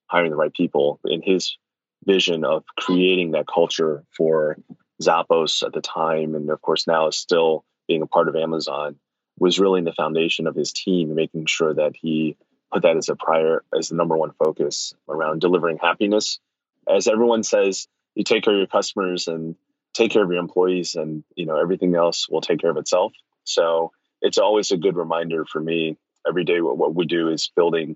hiring 0.07 0.31
the 0.31 0.37
right 0.37 0.53
people 0.53 0.99
in 1.05 1.21
his 1.21 1.57
vision 2.05 2.43
of 2.43 2.63
creating 2.77 3.31
that 3.31 3.47
culture 3.47 4.03
for 4.15 4.57
Zappos 5.01 5.63
at 5.63 5.73
the 5.73 5.81
time, 5.81 6.35
and 6.35 6.49
of 6.49 6.61
course 6.61 6.87
now 6.87 7.07
is 7.07 7.17
still 7.17 7.65
being 7.87 8.01
a 8.01 8.07
part 8.07 8.29
of 8.29 8.35
Amazon, 8.35 8.95
was 9.39 9.59
really 9.59 9.79
in 9.79 9.85
the 9.85 9.93
foundation 9.93 10.47
of 10.47 10.55
his 10.55 10.71
team, 10.71 11.15
making 11.15 11.45
sure 11.45 11.73
that 11.73 11.95
he 11.95 12.37
put 12.71 12.83
that 12.83 12.97
as 12.97 13.09
a 13.09 13.15
prior, 13.15 13.63
as 13.77 13.89
the 13.89 13.95
number 13.95 14.17
one 14.17 14.31
focus 14.31 14.93
around 15.09 15.41
delivering 15.41 15.77
happiness. 15.77 16.39
As 16.87 17.07
everyone 17.07 17.43
says, 17.43 17.87
you 18.15 18.23
take 18.23 18.43
care 18.43 18.53
of 18.53 18.57
your 18.59 18.67
customers 18.67 19.27
and 19.27 19.55
take 19.93 20.11
care 20.11 20.23
of 20.23 20.29
your 20.29 20.39
employees, 20.39 20.95
and 20.95 21.23
you 21.35 21.45
know 21.45 21.59
everything 21.59 21.95
else 21.95 22.29
will 22.29 22.41
take 22.41 22.59
care 22.59 22.71
of 22.71 22.77
itself. 22.77 23.13
So 23.43 23.91
it's 24.21 24.37
always 24.37 24.71
a 24.71 24.77
good 24.77 24.95
reminder 24.95 25.45
for 25.45 25.59
me 25.59 25.97
every 26.27 26.43
day. 26.43 26.61
What, 26.61 26.77
what 26.77 26.95
we 26.95 27.05
do 27.05 27.29
is 27.29 27.51
building 27.55 27.95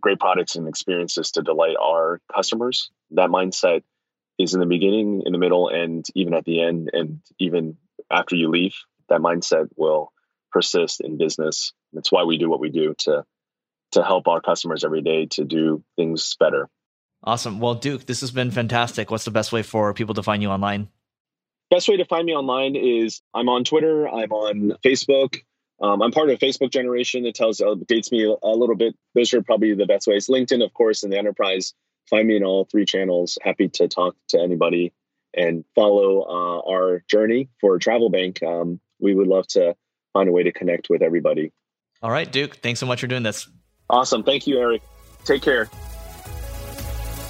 great 0.00 0.18
products 0.18 0.56
and 0.56 0.66
experiences 0.66 1.32
to 1.32 1.42
delight 1.42 1.76
our 1.80 2.20
customers. 2.34 2.90
That 3.10 3.28
mindset 3.28 3.82
is 4.38 4.54
in 4.54 4.60
the 4.60 4.66
beginning, 4.66 5.22
in 5.24 5.32
the 5.32 5.38
middle, 5.38 5.68
and 5.68 6.04
even 6.14 6.34
at 6.34 6.44
the 6.44 6.62
end, 6.62 6.90
and 6.92 7.20
even 7.38 7.76
after 8.10 8.36
you 8.36 8.48
leave, 8.48 8.74
that 9.08 9.20
mindset 9.20 9.68
will 9.76 10.12
persist 10.52 11.00
in 11.00 11.18
business. 11.18 11.72
That's 11.92 12.12
why 12.12 12.24
we 12.24 12.38
do 12.38 12.48
what 12.48 12.60
we 12.60 12.70
do 12.70 12.94
to 12.98 13.24
to 13.92 14.02
help 14.02 14.26
our 14.26 14.40
customers 14.40 14.84
every 14.84 15.02
day 15.02 15.26
to 15.26 15.44
do 15.44 15.84
things 15.96 16.36
better. 16.40 16.68
Awesome. 17.22 17.60
Well, 17.60 17.74
Duke, 17.74 18.06
this 18.06 18.20
has 18.20 18.32
been 18.32 18.50
fantastic. 18.50 19.10
What's 19.10 19.24
the 19.24 19.30
best 19.30 19.52
way 19.52 19.62
for 19.62 19.94
people 19.94 20.14
to 20.14 20.22
find 20.22 20.42
you 20.42 20.50
online? 20.50 20.88
Best 21.70 21.88
way 21.88 21.96
to 21.96 22.04
find 22.04 22.26
me 22.26 22.34
online 22.34 22.76
is 22.76 23.22
I'm 23.32 23.48
on 23.48 23.64
Twitter, 23.64 24.08
I'm 24.08 24.32
on 24.32 24.76
Facebook. 24.84 25.38
Um, 25.80 26.02
I'm 26.02 26.12
part 26.12 26.30
of 26.30 26.40
a 26.40 26.44
Facebook 26.44 26.70
generation 26.70 27.24
that 27.24 27.34
tells 27.34 27.58
updates 27.58 28.12
me 28.12 28.24
a 28.24 28.48
little 28.48 28.76
bit. 28.76 28.94
Those 29.14 29.32
are 29.34 29.42
probably 29.42 29.74
the 29.74 29.86
best 29.86 30.06
ways. 30.06 30.28
LinkedIn, 30.28 30.64
of 30.64 30.72
course, 30.72 31.02
in 31.02 31.10
the 31.10 31.18
enterprise 31.18 31.74
find 32.08 32.28
me 32.28 32.36
in 32.36 32.44
all 32.44 32.64
three 32.64 32.84
channels. 32.84 33.38
Happy 33.42 33.68
to 33.68 33.88
talk 33.88 34.16
to 34.28 34.40
anybody 34.40 34.92
and 35.36 35.64
follow 35.74 36.22
uh, 36.22 36.70
our 36.70 37.02
journey 37.08 37.48
for 37.60 37.78
Travel 37.78 38.10
Bank. 38.10 38.42
Um, 38.42 38.80
we 39.00 39.14
would 39.14 39.26
love 39.26 39.46
to 39.48 39.74
find 40.12 40.28
a 40.28 40.32
way 40.32 40.44
to 40.44 40.52
connect 40.52 40.88
with 40.88 41.02
everybody. 41.02 41.52
All 42.02 42.10
right, 42.10 42.30
Duke. 42.30 42.56
Thanks 42.56 42.80
so 42.80 42.86
much 42.86 43.00
for 43.00 43.06
doing 43.06 43.22
this. 43.22 43.48
Awesome. 43.90 44.22
Thank 44.22 44.46
you, 44.46 44.58
Eric. 44.58 44.82
Take 45.24 45.42
care. 45.42 45.68